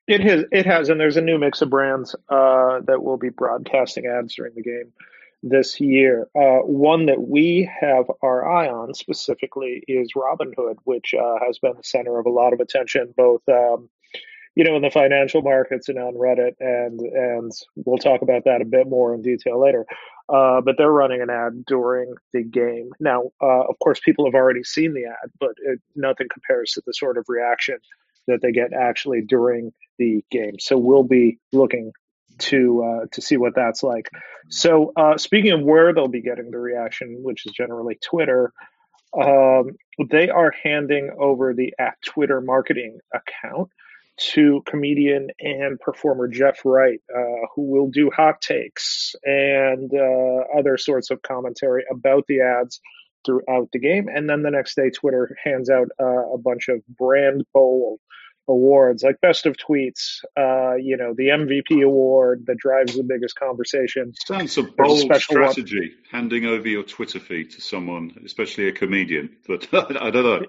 It 0.06 0.20
has, 0.20 0.44
it 0.52 0.66
has, 0.66 0.90
and 0.90 1.00
there's 1.00 1.16
a 1.16 1.22
new 1.22 1.38
mix 1.38 1.62
of 1.62 1.70
brands 1.70 2.14
uh, 2.28 2.80
that 2.86 3.02
will 3.02 3.16
be 3.16 3.30
broadcasting 3.30 4.06
ads 4.06 4.34
during 4.34 4.54
the 4.54 4.62
game 4.62 4.92
this 5.42 5.80
year. 5.80 6.28
Uh, 6.34 6.58
one 6.58 7.06
that 7.06 7.20
we 7.20 7.70
have 7.80 8.06
our 8.22 8.46
eye 8.46 8.68
on 8.68 8.92
specifically 8.92 9.82
is 9.88 10.12
Robinhood, 10.14 10.76
which 10.84 11.14
uh, 11.14 11.36
has 11.46 11.58
been 11.58 11.74
the 11.76 11.84
center 11.84 12.18
of 12.18 12.26
a 12.26 12.30
lot 12.30 12.52
of 12.52 12.60
attention, 12.60 13.14
both 13.16 13.42
um, 13.48 13.88
you 14.54 14.64
know 14.64 14.76
in 14.76 14.82
the 14.82 14.90
financial 14.90 15.40
markets 15.40 15.88
and 15.88 15.98
on 15.98 16.14
Reddit, 16.14 16.54
and 16.60 17.00
and 17.00 17.52
we'll 17.76 17.98
talk 17.98 18.20
about 18.20 18.44
that 18.44 18.60
a 18.60 18.66
bit 18.66 18.86
more 18.86 19.14
in 19.14 19.22
detail 19.22 19.58
later. 19.58 19.86
Uh, 20.28 20.60
but 20.62 20.76
they're 20.78 20.90
running 20.90 21.20
an 21.20 21.28
ad 21.28 21.64
during 21.66 22.14
the 22.32 22.42
game. 22.42 22.90
Now, 22.98 23.24
uh, 23.42 23.64
of 23.68 23.78
course, 23.78 24.00
people 24.02 24.24
have 24.24 24.34
already 24.34 24.64
seen 24.64 24.94
the 24.94 25.04
ad, 25.04 25.30
but 25.38 25.52
it, 25.58 25.80
nothing 25.94 26.28
compares 26.32 26.72
to 26.72 26.82
the 26.86 26.94
sort 26.94 27.18
of 27.18 27.26
reaction 27.28 27.76
that 28.26 28.40
they 28.42 28.52
get 28.52 28.72
actually 28.72 29.22
during 29.22 29.72
the 29.98 30.24
game. 30.30 30.56
So 30.58 30.78
we'll 30.78 31.04
be 31.04 31.38
looking 31.52 31.92
to 32.36 32.82
uh, 32.82 33.06
to 33.12 33.20
see 33.20 33.36
what 33.36 33.54
that's 33.54 33.82
like. 33.82 34.08
So 34.50 34.92
uh, 34.96 35.18
speaking 35.18 35.52
of 35.52 35.62
where 35.62 35.92
they'll 35.92 36.08
be 36.08 36.22
getting 36.22 36.50
the 36.50 36.58
reaction, 36.58 37.20
which 37.22 37.46
is 37.46 37.52
generally 37.52 37.98
Twitter, 38.02 38.52
um, 39.16 39.70
they 40.10 40.28
are 40.30 40.52
handing 40.62 41.10
over 41.18 41.54
the 41.54 41.74
at 41.78 41.94
Twitter 42.04 42.40
marketing 42.40 42.98
account 43.12 43.70
to 44.16 44.62
comedian 44.66 45.28
and 45.40 45.78
performer 45.80 46.28
Jeff 46.28 46.64
Wright, 46.64 47.00
uh, 47.14 47.46
who 47.54 47.62
will 47.62 47.88
do 47.88 48.10
hot 48.14 48.40
takes 48.40 49.14
and 49.24 49.92
uh, 49.92 50.58
other 50.58 50.76
sorts 50.76 51.10
of 51.10 51.20
commentary 51.22 51.84
about 51.90 52.24
the 52.28 52.40
ads 52.40 52.80
throughout 53.24 53.70
the 53.72 53.78
game. 53.78 54.08
And 54.08 54.28
then 54.28 54.42
the 54.42 54.50
next 54.50 54.74
day, 54.74 54.90
Twitter 54.90 55.36
hands 55.42 55.70
out 55.70 55.88
uh, 56.00 56.32
a 56.32 56.38
bunch 56.38 56.68
of 56.68 56.86
brand 56.86 57.44
bowl 57.52 58.00
awards 58.48 59.02
like 59.02 59.20
best 59.22 59.46
of 59.46 59.56
tweets 59.56 60.22
uh 60.36 60.74
you 60.74 60.96
know 60.96 61.14
the 61.16 61.28
mvp 61.28 61.82
award 61.82 62.44
that 62.46 62.58
drives 62.58 62.94
the 62.94 63.02
biggest 63.02 63.34
conversation 63.36 64.12
sounds 64.26 64.58
a 64.58 64.62
bold 64.62 65.10
a 65.10 65.18
strategy 65.18 65.78
one. 65.78 65.90
handing 66.10 66.44
over 66.44 66.68
your 66.68 66.82
twitter 66.82 67.18
feed 67.18 67.50
to 67.50 67.60
someone 67.60 68.12
especially 68.24 68.68
a 68.68 68.72
comedian 68.72 69.30
but 69.48 69.66
i 69.72 70.10
don't 70.10 70.24
know 70.24 70.44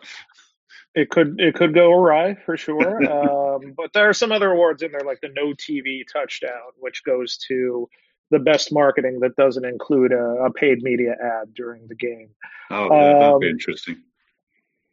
it 0.93 1.09
could 1.09 1.39
it 1.39 1.55
could 1.55 1.73
go 1.73 1.91
awry 1.91 2.35
for 2.45 2.57
sure 2.57 3.03
um, 3.55 3.73
but 3.77 3.93
there 3.93 4.09
are 4.09 4.13
some 4.13 4.31
other 4.31 4.51
awards 4.51 4.81
in 4.81 4.91
there 4.91 5.05
like 5.05 5.21
the 5.21 5.29
no 5.33 5.53
tv 5.53 6.01
touchdown 6.11 6.71
which 6.79 7.01
goes 7.05 7.37
to 7.37 7.87
the 8.31 8.39
best 8.39 8.71
marketing 8.71 9.19
that 9.21 9.35
doesn't 9.35 9.65
include 9.65 10.11
a, 10.11 10.45
a 10.45 10.51
paid 10.51 10.81
media 10.81 11.11
ad 11.11 11.53
during 11.53 11.87
the 11.87 11.95
game 11.95 12.29
oh 12.71 12.89
yeah, 12.91 13.19
that'd 13.19 13.39
be 13.39 13.47
um, 13.47 13.51
interesting 13.51 13.97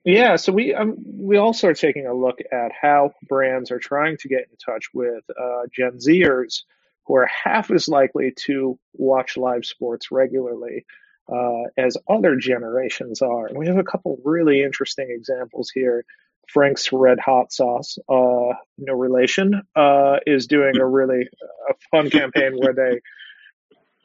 yeah, 0.04 0.34
so 0.34 0.52
we 0.52 0.74
um, 0.74 0.96
we 1.06 1.36
also 1.36 1.68
are 1.68 1.74
taking 1.74 2.08
a 2.08 2.12
look 2.12 2.40
at 2.50 2.72
how 2.72 3.12
brands 3.28 3.70
are 3.70 3.78
trying 3.78 4.16
to 4.16 4.28
get 4.28 4.48
in 4.50 4.56
touch 4.56 4.86
with 4.92 5.22
uh, 5.30 5.62
Gen 5.72 5.98
Zers 5.98 6.62
who 7.06 7.16
are 7.16 7.26
half 7.26 7.70
as 7.70 7.88
likely 7.88 8.32
to 8.46 8.78
watch 8.94 9.36
live 9.36 9.64
sports 9.64 10.10
regularly 10.10 10.84
uh, 11.32 11.64
as 11.76 11.96
other 12.08 12.36
generations 12.36 13.22
are. 13.22 13.46
And 13.46 13.58
we 13.58 13.66
have 13.66 13.78
a 13.78 13.84
couple 13.84 14.18
really 14.24 14.62
interesting 14.62 15.08
examples 15.10 15.70
here. 15.72 16.04
Frank's 16.48 16.92
Red 16.92 17.18
Hot 17.20 17.52
Sauce, 17.52 17.98
uh, 18.08 18.54
no 18.78 18.94
relation, 18.94 19.62
uh, 19.76 20.16
is 20.26 20.46
doing 20.46 20.78
a 20.78 20.86
really 20.86 21.28
a 21.70 21.74
fun 21.90 22.10
campaign 22.10 22.54
where 22.56 22.74
they 22.74 23.00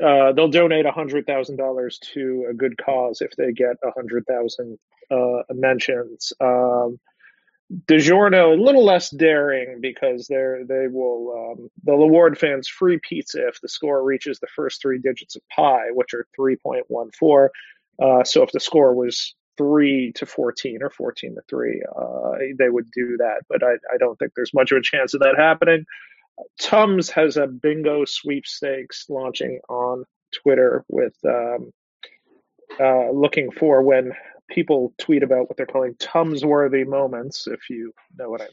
uh, 0.04 0.32
they'll 0.34 0.48
donate 0.48 0.86
hundred 0.86 1.26
thousand 1.26 1.58
dollars 1.58 2.00
to 2.14 2.46
a 2.50 2.54
good 2.54 2.78
cause 2.78 3.22
if 3.22 3.32
they 3.38 3.52
get 3.52 3.76
a 3.84 3.92
hundred 3.92 4.26
thousand 4.28 4.78
uh, 5.12 5.42
mentions. 5.54 6.34
Um, 6.40 7.00
DiGiorno 7.88 8.58
a 8.58 8.62
little 8.62 8.86
less 8.86 9.10
daring 9.10 9.82
because 9.82 10.28
they're 10.28 10.64
they 10.66 10.88
will 10.88 11.56
um, 11.60 11.70
they'll 11.84 12.02
award 12.02 12.38
fans 12.38 12.68
free 12.68 13.00
pizza 13.08 13.46
if 13.48 13.60
the 13.60 13.68
score 13.68 14.04
reaches 14.04 14.40
the 14.40 14.48
first 14.56 14.82
three 14.82 15.00
digits 15.00 15.36
of 15.36 15.42
pi, 15.54 15.88
which 15.92 16.14
are 16.14 16.28
three 16.36 16.56
point 16.56 16.86
one 16.88 17.12
four. 17.12 17.52
Uh, 18.02 18.24
so 18.24 18.42
if 18.42 18.52
the 18.54 18.60
score 18.60 18.94
was 18.96 19.36
three 19.58 20.14
to 20.14 20.26
fourteen 20.26 20.82
or 20.82 20.90
fourteen 20.90 21.36
to 21.36 21.42
three, 21.50 21.84
uh, 22.00 22.32
they 22.58 22.70
would 22.70 22.90
do 22.92 23.18
that. 23.18 23.42
But 23.50 23.64
I, 23.64 23.74
I 23.94 23.98
don't 24.00 24.18
think 24.18 24.32
there's 24.36 24.54
much 24.54 24.72
of 24.72 24.78
a 24.78 24.82
chance 24.82 25.14
of 25.14 25.20
that 25.22 25.36
happening. 25.38 25.86
Tums 26.60 27.10
has 27.12 27.38
a 27.38 27.48
bingo 27.48 28.06
sweepstakes 28.06 29.06
launching 29.10 29.60
on 29.70 30.06
Twitter 30.44 30.84
with 30.88 31.16
um, 31.26 31.72
uh, 32.80 33.12
looking 33.12 33.52
for 33.52 33.82
when 33.82 34.14
people 34.50 34.94
tweet 34.98 35.24
about 35.24 35.50
what 35.50 35.58
they're 35.58 35.66
calling 35.66 35.96
Tums-worthy 36.00 36.84
moments, 36.86 37.48
if 37.48 37.70
you 37.70 37.94
know 38.18 38.30
what 38.30 38.42
I 38.42 38.48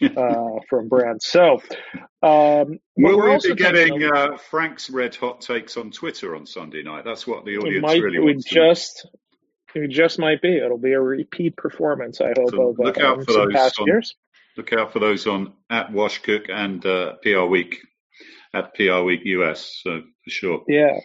mean, 0.00 0.16
uh, 0.16 0.60
from 0.68 0.88
brands. 0.88 1.26
So, 1.26 1.62
um, 2.22 2.78
will 2.96 3.20
we 3.20 3.38
be 3.48 3.54
getting 3.54 4.02
uh, 4.04 4.36
Frank's 4.36 4.90
red 4.90 5.14
hot 5.14 5.40
takes 5.40 5.76
on 5.76 5.90
Twitter 5.90 6.34
on 6.34 6.46
Sunday 6.46 6.82
night? 6.82 7.04
That's 7.04 7.26
what 7.26 7.44
the 7.44 7.58
audience 7.58 7.82
might, 7.82 8.02
really 8.02 8.18
wants. 8.18 8.50
We 8.50 8.56
just, 8.56 9.06
it 9.74 9.88
just 9.90 10.18
might 10.18 10.42
be. 10.42 10.56
It'll 10.56 10.78
be 10.78 10.92
a 10.92 11.00
repeat 11.00 11.56
performance. 11.56 12.20
I 12.20 12.32
hope 12.36 12.50
so 12.50 12.70
of 12.70 12.78
look 12.78 12.98
out 12.98 13.18
um, 13.18 13.24
for 13.24 13.32
those 13.32 13.52
past 13.52 13.78
on, 13.80 13.86
years. 13.86 14.14
Look 14.56 14.72
out 14.72 14.92
for 14.92 14.98
those 14.98 15.26
on 15.26 15.54
at 15.70 15.90
Washkuch 15.90 16.50
and 16.50 16.84
uh, 16.84 17.14
PR 17.22 17.44
Week 17.44 17.78
at 18.54 18.74
PR 18.74 19.00
Week 19.00 19.20
US. 19.24 19.80
So 19.82 20.02
for 20.24 20.30
sure. 20.30 20.64
Yeah. 20.68 20.98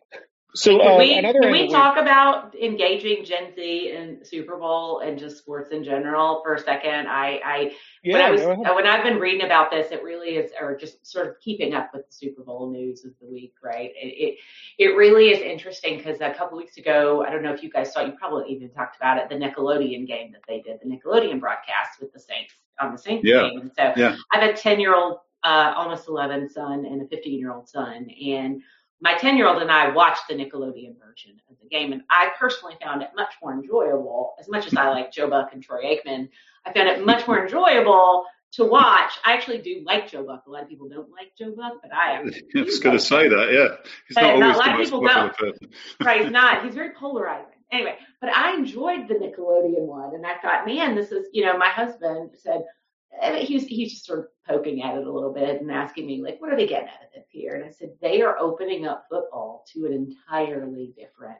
So 0.55 0.79
can 0.79 0.91
uh, 0.91 0.97
we, 0.97 1.21
can 1.21 1.51
we 1.51 1.61
angle- 1.61 1.75
talk 1.75 1.97
about 1.97 2.55
engaging 2.55 3.23
Gen 3.25 3.53
Z 3.53 3.91
in 3.95 4.25
Super 4.25 4.57
Bowl 4.57 5.01
and 5.01 5.19
just 5.19 5.37
sports 5.37 5.71
in 5.71 5.83
general 5.83 6.41
for 6.43 6.55
a 6.55 6.59
second? 6.59 7.07
I, 7.07 7.39
I 7.45 7.71
when 8.03 8.21
I 8.21 8.31
was 8.31 8.41
go 8.41 8.51
ahead. 8.51 8.75
when 8.75 8.87
I've 8.87 9.03
been 9.03 9.19
reading 9.19 9.45
about 9.45 9.69
this, 9.69 9.91
it 9.91 10.03
really 10.03 10.37
is, 10.37 10.51
or 10.59 10.75
just 10.75 11.05
sort 11.05 11.27
of 11.27 11.39
keeping 11.41 11.75
up 11.75 11.91
with 11.93 12.07
the 12.07 12.13
Super 12.13 12.43
Bowl 12.43 12.71
news 12.71 13.05
of 13.05 13.11
the 13.21 13.27
week, 13.27 13.53
right? 13.63 13.91
It 14.01 14.07
it, 14.07 14.37
it 14.79 14.95
really 14.95 15.29
is 15.29 15.39
interesting 15.39 15.97
because 15.97 16.21
a 16.21 16.33
couple 16.33 16.57
weeks 16.57 16.77
ago, 16.77 17.23
I 17.23 17.29
don't 17.29 17.43
know 17.43 17.53
if 17.53 17.61
you 17.61 17.69
guys 17.69 17.93
saw, 17.93 18.03
you 18.03 18.13
probably 18.13 18.51
even 18.51 18.71
talked 18.71 18.95
about 18.95 19.17
it, 19.17 19.29
the 19.29 19.35
Nickelodeon 19.35 20.07
game 20.07 20.31
that 20.31 20.41
they 20.47 20.61
did, 20.61 20.79
the 20.81 20.89
Nickelodeon 20.89 21.39
broadcast 21.39 21.99
with 22.01 22.13
the 22.13 22.19
Saints 22.19 22.53
on 22.79 22.91
the 22.91 22.97
Saints 22.97 23.23
Yeah. 23.25 23.45
and 23.45 23.71
so 23.75 23.93
Yeah. 23.95 24.15
I 24.33 24.39
have 24.39 24.49
a 24.49 24.53
ten 24.57 24.79
year 24.79 24.95
old, 24.95 25.17
uh, 25.43 25.73
almost 25.75 26.07
eleven 26.07 26.49
son, 26.49 26.85
and 26.85 27.01
a 27.01 27.07
fifteen 27.07 27.39
year 27.39 27.51
old 27.53 27.67
son, 27.67 28.09
and 28.25 28.61
my 28.99 29.13
10 29.13 29.37
year 29.37 29.47
old 29.47 29.61
and 29.61 29.71
I 29.71 29.89
watched 29.91 30.23
the 30.27 30.33
Nickelodeon 30.33 30.97
version 30.97 31.39
of 31.51 31.55
the 31.61 31.67
game, 31.69 31.93
and 31.93 32.01
I 32.09 32.31
personally 32.39 32.75
found 32.81 33.03
it 33.03 33.09
much 33.15 33.31
more 33.43 33.53
enjoyable. 33.53 34.33
As 34.39 34.49
much 34.49 34.65
as 34.65 34.75
I 34.75 34.89
like 34.89 35.11
Joe 35.11 35.29
Buck 35.29 35.53
and 35.53 35.61
Troy 35.61 35.83
Aikman, 35.83 36.27
I 36.65 36.73
found 36.73 36.87
it 36.89 37.05
much 37.05 37.27
more 37.27 37.43
enjoyable 37.43 38.25
to 38.53 38.65
watch. 38.65 39.11
I 39.23 39.33
actually 39.33 39.59
do 39.59 39.83
like 39.85 40.09
Joe 40.09 40.23
Buck. 40.23 40.45
A 40.47 40.49
lot 40.49 40.63
of 40.63 40.69
people 40.69 40.89
don't 40.89 41.11
like 41.11 41.31
Joe 41.37 41.53
Buck, 41.55 41.73
but 41.83 41.93
I 41.93 42.13
actually 42.13 42.41
I 42.57 42.61
was 42.63 42.79
going 42.79 42.97
to 42.97 43.03
say 43.03 43.27
that, 43.27 43.51
yeah. 43.51 43.75
He's 44.07 44.15
But 44.15 44.21
not 44.21 44.39
not 44.39 44.55
a 44.55 44.57
always 44.57 44.57
lot 44.57 44.65
the 44.65 44.71
of 44.73 44.79
people 44.85 45.01
popular 45.07 45.27
don't. 45.27 45.37
person. 45.37 45.69
right, 46.03 46.21
he's 46.23 46.31
not. 46.41 46.65
He's 46.65 46.73
very 46.73 46.89
polarizing. 46.95 47.56
Anyway, 47.71 47.97
but 48.21 48.29
I 48.29 48.53
enjoyed 48.55 49.07
the 49.07 49.15
Nickelodeon 49.15 49.85
one, 49.85 50.15
and 50.15 50.25
I 50.25 50.37
thought, 50.37 50.65
man, 50.65 50.95
this 50.95 51.11
is, 51.11 51.27
you 51.33 51.45
know, 51.45 51.57
my 51.57 51.67
husband 51.67 52.31
said, 52.35 52.63
mean, 53.31 53.45
he's 53.45 53.65
he's 53.65 53.91
just 53.93 54.05
sort 54.05 54.19
of 54.19 54.27
poking 54.47 54.81
at 54.83 54.95
it 54.95 55.05
a 55.05 55.11
little 55.11 55.33
bit 55.33 55.61
and 55.61 55.71
asking 55.71 56.07
me 56.07 56.21
like, 56.21 56.39
what 56.39 56.51
are 56.51 56.55
they 56.55 56.67
getting 56.67 56.87
out 56.87 57.03
of 57.03 57.13
it 57.13 57.27
here? 57.29 57.55
And 57.55 57.65
I 57.65 57.69
said 57.69 57.91
they 58.01 58.21
are 58.21 58.37
opening 58.39 58.85
up 58.85 59.05
football 59.09 59.65
to 59.73 59.85
an 59.85 59.93
entirely 59.93 60.93
different. 60.97 61.37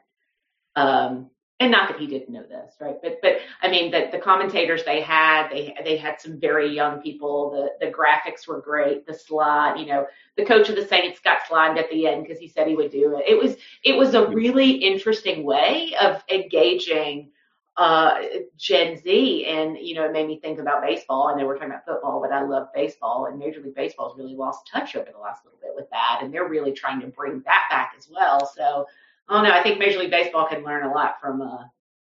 Um, 0.76 1.30
and 1.60 1.72
not 1.72 1.88
that 1.88 1.98
he 1.98 2.06
didn't 2.06 2.28
know 2.30 2.44
this, 2.44 2.74
right? 2.80 2.96
But 3.02 3.18
but 3.20 3.38
I 3.62 3.68
mean, 3.68 3.90
the 3.90 4.08
the 4.12 4.18
commentators 4.18 4.84
they 4.84 5.00
had, 5.00 5.48
they 5.50 5.74
they 5.84 5.96
had 5.96 6.20
some 6.20 6.38
very 6.38 6.72
young 6.72 7.00
people. 7.02 7.50
The 7.50 7.86
the 7.86 7.92
graphics 7.92 8.46
were 8.46 8.60
great. 8.60 9.06
The 9.06 9.14
slide, 9.14 9.78
you 9.78 9.86
know, 9.86 10.06
the 10.36 10.44
coach 10.44 10.68
of 10.68 10.76
the 10.76 10.86
Saints 10.86 11.18
got 11.18 11.46
slimed 11.48 11.78
at 11.78 11.90
the 11.90 12.06
end 12.06 12.22
because 12.22 12.38
he 12.38 12.48
said 12.48 12.68
he 12.68 12.76
would 12.76 12.92
do 12.92 13.18
it. 13.18 13.24
It 13.28 13.36
was 13.42 13.56
it 13.84 13.96
was 13.96 14.14
a 14.14 14.28
really 14.28 14.70
interesting 14.70 15.44
way 15.44 15.94
of 16.00 16.22
engaging 16.32 17.30
uh, 17.78 18.14
Gen 18.56 18.96
Z, 18.96 19.46
and 19.46 19.78
you 19.78 19.94
know, 19.94 20.04
it 20.04 20.12
made 20.12 20.26
me 20.26 20.38
think 20.40 20.58
about 20.58 20.82
baseball. 20.82 21.28
I 21.28 21.38
know 21.38 21.46
we're 21.46 21.54
talking 21.54 21.70
about 21.70 21.84
football, 21.84 22.20
but 22.20 22.32
I 22.32 22.42
love 22.42 22.68
baseball, 22.74 23.26
and 23.26 23.38
Major 23.38 23.60
League 23.60 23.76
Baseball 23.76 24.10
has 24.10 24.18
really 24.18 24.34
lost 24.34 24.68
touch 24.72 24.96
over 24.96 25.08
the 25.12 25.18
last 25.18 25.44
little 25.44 25.60
bit 25.62 25.70
with 25.76 25.88
that, 25.90 26.20
and 26.22 26.34
they're 26.34 26.48
really 26.48 26.72
trying 26.72 27.00
to 27.00 27.06
bring 27.06 27.40
that 27.46 27.62
back 27.70 27.94
as 27.96 28.08
well. 28.10 28.50
So, 28.56 28.86
I 29.28 29.34
don't 29.34 29.44
know. 29.44 29.52
I 29.52 29.62
think 29.62 29.78
Major 29.78 29.98
League 29.98 30.10
Baseball 30.10 30.46
can 30.48 30.64
learn 30.64 30.84
a 30.84 30.92
lot 30.92 31.20
from 31.20 31.42
uh, 31.42 31.64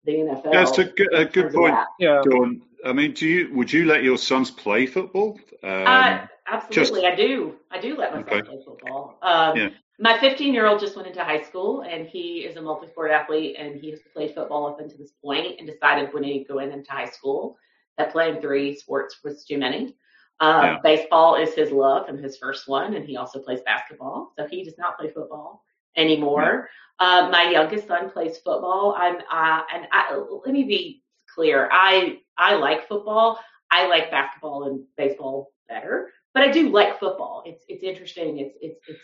the 0.06 0.14
NFL. 0.14 0.52
That's 0.52 0.78
a 0.78 0.86
good, 0.86 1.14
a 1.14 1.26
good 1.26 1.54
point. 1.54 1.76
Yeah. 2.00 2.22
Dawn. 2.24 2.62
I 2.86 2.94
mean, 2.94 3.14
do 3.14 3.28
you 3.28 3.54
would 3.54 3.72
you 3.72 3.86
let 3.86 4.04
your 4.04 4.18
sons 4.18 4.50
play 4.50 4.86
football? 4.86 5.38
Um, 5.64 5.84
uh, 5.86 6.26
absolutely, 6.48 7.06
I 7.06 7.16
do. 7.16 7.56
I 7.72 7.80
do 7.80 7.98
let 7.98 8.14
my 8.14 8.22
son 8.22 8.30
Okay. 8.34 8.42
play 8.48 8.64
football. 8.66 9.18
Um, 9.22 9.58
Yeah. 9.58 9.70
My 10.02 10.18
15 10.18 10.54
year 10.54 10.66
old 10.66 10.80
just 10.80 10.96
went 10.96 11.10
into 11.10 11.22
high 11.22 11.42
school, 11.42 11.82
and 11.82 12.08
he 12.08 12.46
is 12.46 12.56
a 12.56 12.62
multi 12.62 12.88
sport 12.88 13.12
athlete, 13.12 13.58
and 13.60 13.76
he 13.76 13.90
has 13.92 14.00
played 14.16 14.34
football 14.34 14.68
up 14.68 14.80
until 14.80 14.98
this 14.98 15.12
point, 15.22 15.60
and 15.60 15.68
decided 15.68 16.14
when 16.14 16.24
he 16.24 16.46
go 16.46 16.60
in 16.60 16.72
into 16.72 16.90
high 16.90 17.10
school 17.10 17.58
that 17.98 18.14
playing 18.14 18.40
three 18.40 18.76
sports 18.76 19.20
was 19.26 19.44
too 19.44 19.58
many. 19.58 19.98
Uh, 20.40 20.62
Yeah. 20.64 20.78
Baseball 20.82 21.36
is 21.36 21.54
his 21.54 21.72
love 21.72 22.08
and 22.08 22.18
his 22.18 22.38
first 22.38 22.70
one, 22.70 22.94
and 22.94 23.06
he 23.06 23.18
also 23.18 23.40
plays 23.40 23.60
basketball. 23.66 24.32
So 24.38 24.48
he 24.48 24.64
does 24.64 24.78
not 24.78 24.98
play 24.98 25.10
football 25.12 25.66
anymore. 25.96 26.70
Uh, 27.00 27.30
my 27.32 27.50
youngest 27.50 27.88
son 27.88 28.10
plays 28.10 28.38
football. 28.38 28.96
I'm, 28.98 29.18
uh, 29.32 29.62
and 29.74 29.88
I, 29.92 30.16
let 30.16 30.54
me 30.54 30.64
be 30.64 31.04
clear. 31.34 31.70
I 31.72 32.20
I 32.38 32.56
like 32.56 32.88
football. 32.88 33.40
I 33.72 33.88
like 33.88 34.12
basketball 34.12 34.68
and 34.68 34.84
baseball 34.98 35.52
better, 35.68 36.10
but 36.34 36.44
I 36.44 36.52
do 36.52 36.70
like 36.70 37.00
football. 37.00 37.44
It's 37.46 37.64
it's 37.68 37.84
interesting. 37.84 38.40
It's 38.40 38.58
it's 38.62 38.80
it's 38.88 39.00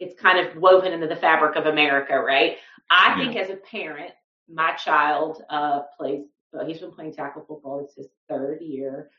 it's 0.00 0.20
kind 0.20 0.38
of 0.38 0.56
woven 0.56 0.92
into 0.92 1.06
the 1.06 1.16
fabric 1.16 1.56
of 1.56 1.66
America, 1.66 2.18
right? 2.18 2.58
I 2.90 3.18
think 3.18 3.36
as 3.36 3.50
a 3.50 3.56
parent, 3.56 4.12
my 4.48 4.72
child 4.74 5.42
uh, 5.50 5.82
plays. 5.96 6.24
Well, 6.52 6.66
he's 6.66 6.78
been 6.78 6.92
playing 6.92 7.12
tackle 7.14 7.44
football. 7.46 7.80
It's 7.80 7.94
his 7.94 8.08
third 8.28 8.60
year. 8.62 9.10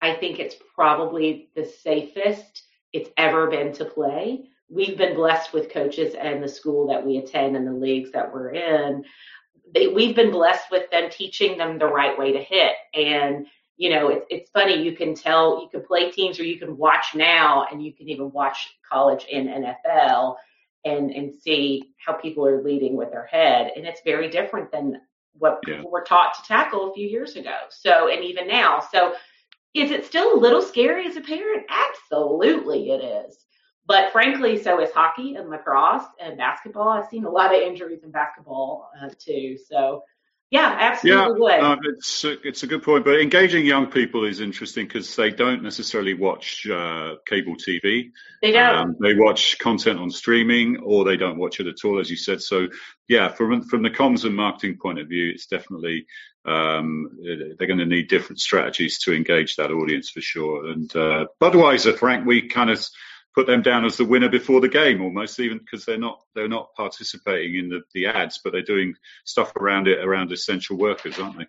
I 0.00 0.14
think 0.14 0.38
it's 0.38 0.56
probably 0.74 1.50
the 1.54 1.64
safest 1.64 2.62
it's 2.92 3.10
ever 3.16 3.48
been 3.48 3.72
to 3.74 3.84
play. 3.84 4.48
We've 4.70 4.96
been 4.98 5.14
blessed 5.14 5.52
with 5.52 5.70
coaches 5.72 6.14
and 6.14 6.42
the 6.42 6.48
school 6.48 6.88
that 6.88 7.04
we 7.06 7.18
attend 7.18 7.56
and 7.56 7.66
the 7.66 7.72
leagues 7.72 8.12
that 8.12 8.32
we're 8.32 8.50
in. 8.50 9.04
They, 9.74 9.86
we've 9.88 10.16
been 10.16 10.30
blessed 10.30 10.70
with 10.70 10.90
them 10.90 11.10
teaching 11.10 11.58
them 11.58 11.78
the 11.78 11.86
right 11.86 12.18
way 12.18 12.32
to 12.32 12.38
hit. 12.42 12.72
And, 12.94 13.46
you 13.76 13.90
know, 13.90 14.08
it's, 14.08 14.26
it's 14.30 14.50
funny. 14.50 14.82
You 14.82 14.94
can 14.96 15.14
tell, 15.14 15.60
you 15.62 15.68
can 15.70 15.86
play 15.86 16.10
teams 16.10 16.38
or 16.38 16.44
you 16.44 16.58
can 16.58 16.76
watch 16.76 17.14
now 17.14 17.66
and 17.70 17.82
you 17.84 17.92
can 17.94 18.08
even 18.08 18.30
watch 18.32 18.68
college 18.90 19.26
and 19.32 19.48
NFL 19.48 20.36
and, 20.84 21.10
and 21.10 21.34
see 21.34 21.94
how 22.04 22.12
people 22.14 22.46
are 22.46 22.62
leading 22.62 22.96
with 22.96 23.10
their 23.10 23.26
head. 23.26 23.72
And 23.76 23.86
it's 23.86 24.00
very 24.04 24.28
different 24.30 24.70
than 24.70 25.00
what 25.34 25.60
Yeah. 25.66 25.76
people 25.76 25.90
were 25.90 26.02
taught 26.04 26.34
to 26.34 26.42
tackle 26.48 26.90
a 26.90 26.94
few 26.94 27.06
years 27.06 27.36
ago. 27.36 27.56
So, 27.70 28.08
and 28.10 28.24
even 28.24 28.48
now. 28.48 28.80
So, 28.92 29.14
is 29.74 29.90
it 29.90 30.06
still 30.06 30.34
a 30.34 30.40
little 30.40 30.62
scary 30.62 31.06
as 31.06 31.16
a 31.16 31.20
parent? 31.20 31.64
Absolutely, 31.68 32.90
it 32.90 33.04
is. 33.04 33.36
But 33.88 34.12
frankly, 34.12 34.62
so 34.62 34.80
is 34.80 34.90
hockey 34.92 35.36
and 35.36 35.48
lacrosse 35.48 36.04
and 36.20 36.36
basketball. 36.36 36.90
I've 36.90 37.08
seen 37.08 37.24
a 37.24 37.30
lot 37.30 37.54
of 37.54 37.62
injuries 37.62 38.04
in 38.04 38.10
basketball 38.10 38.90
uh, 39.02 39.08
too. 39.18 39.56
So, 39.66 40.02
yeah, 40.50 40.72
Yeah, 40.72 40.90
absolutely 40.90 41.40
would. 41.40 41.60
uh, 41.60 41.76
it's 41.84 42.22
a, 42.24 42.46
it's 42.46 42.62
a 42.62 42.66
good 42.66 42.82
point. 42.82 43.06
But 43.06 43.18
engaging 43.18 43.64
young 43.64 43.86
people 43.86 44.26
is 44.26 44.40
interesting 44.40 44.86
because 44.86 45.16
they 45.16 45.30
don't 45.30 45.62
necessarily 45.62 46.12
watch 46.12 46.66
uh, 46.66 47.14
cable 47.26 47.56
TV. 47.56 48.10
they 48.42 48.52
don't. 48.52 48.74
Um, 48.76 48.96
they 49.00 49.14
watch 49.14 49.58
content 49.58 49.98
on 49.98 50.10
streaming, 50.10 50.76
or 50.84 51.04
they 51.04 51.16
don't 51.16 51.38
watch 51.38 51.58
it 51.58 51.66
at 51.66 51.82
all, 51.82 51.98
as 51.98 52.10
you 52.10 52.16
said. 52.16 52.42
So, 52.42 52.68
yeah, 53.08 53.28
from 53.28 53.62
from 53.62 53.82
the 53.82 53.90
comms 53.90 54.26
and 54.26 54.36
marketing 54.36 54.76
point 54.76 54.98
of 54.98 55.08
view, 55.08 55.30
it's 55.30 55.46
definitely 55.46 56.06
um, 56.44 57.10
they're 57.22 57.66
going 57.66 57.78
to 57.78 57.86
need 57.86 58.08
different 58.08 58.40
strategies 58.40 58.98
to 59.00 59.14
engage 59.14 59.56
that 59.56 59.70
audience 59.70 60.10
for 60.10 60.20
sure. 60.20 60.68
And 60.68 60.94
uh, 60.96 61.26
Budweiser, 61.40 61.96
Frank, 61.96 62.26
we 62.26 62.48
kind 62.48 62.70
of 62.70 62.86
put 63.34 63.46
them 63.46 63.62
down 63.62 63.84
as 63.84 63.96
the 63.96 64.04
winner 64.04 64.28
before 64.28 64.60
the 64.60 64.68
game, 64.68 65.00
almost 65.02 65.38
even 65.40 65.58
because 65.58 65.84
they're 65.84 65.98
not 65.98 66.20
they're 66.34 66.48
not 66.48 66.74
participating 66.74 67.56
in 67.56 67.68
the, 67.68 67.80
the 67.94 68.06
ads, 68.06 68.40
but 68.42 68.52
they're 68.52 68.62
doing 68.62 68.94
stuff 69.24 69.54
around 69.56 69.88
it 69.88 70.04
around 70.04 70.32
essential 70.32 70.76
workers, 70.76 71.18
aren't 71.18 71.38
they? 71.38 71.46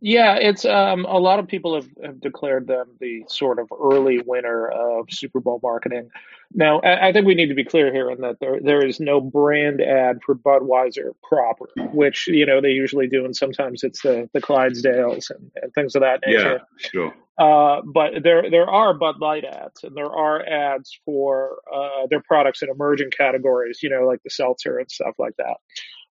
Yeah, 0.00 0.34
it's 0.34 0.64
um, 0.64 1.06
a 1.06 1.18
lot 1.18 1.38
of 1.38 1.48
people 1.48 1.74
have, 1.74 1.88
have 2.04 2.20
declared 2.20 2.66
them 2.66 2.88
the 3.00 3.24
sort 3.28 3.58
of 3.58 3.68
early 3.80 4.20
winner 4.20 4.68
of 4.68 5.06
Super 5.10 5.40
Bowl 5.40 5.60
marketing. 5.62 6.10
Now, 6.52 6.80
I, 6.80 7.08
I 7.08 7.12
think 7.12 7.26
we 7.26 7.34
need 7.34 7.48
to 7.48 7.54
be 7.54 7.64
clear 7.64 7.92
here 7.92 8.10
in 8.10 8.20
that 8.20 8.38
there 8.40 8.60
there 8.60 8.84
is 8.84 9.00
no 9.00 9.20
brand 9.20 9.80
ad 9.80 10.20
for 10.24 10.34
Budweiser 10.34 11.12
proper, 11.22 11.66
which 11.92 12.26
you 12.26 12.44
know 12.44 12.60
they 12.60 12.72
usually 12.72 13.08
do, 13.08 13.24
and 13.24 13.34
sometimes 13.34 13.82
it's 13.82 14.02
the 14.02 14.28
the 14.34 14.42
Clydesdales 14.42 15.30
and, 15.30 15.50
and 15.62 15.72
things 15.74 15.94
of 15.94 16.02
that 16.02 16.20
nature. 16.26 16.60
Yeah, 16.60 16.88
sure. 16.90 17.14
Uh, 17.38 17.82
but 17.84 18.22
there 18.24 18.50
there 18.50 18.68
are 18.68 18.94
Bud 18.94 19.20
Light 19.20 19.44
ads, 19.44 19.84
and 19.84 19.96
there 19.96 20.10
are 20.10 20.44
ads 20.44 20.98
for 21.04 21.58
uh, 21.72 22.06
their 22.10 22.22
products 22.22 22.62
in 22.62 22.68
emerging 22.68 23.10
categories, 23.16 23.78
you 23.82 23.90
know, 23.90 24.06
like 24.06 24.20
the 24.24 24.30
seltzer 24.30 24.78
and 24.78 24.90
stuff 24.90 25.14
like 25.18 25.34
that. 25.38 25.56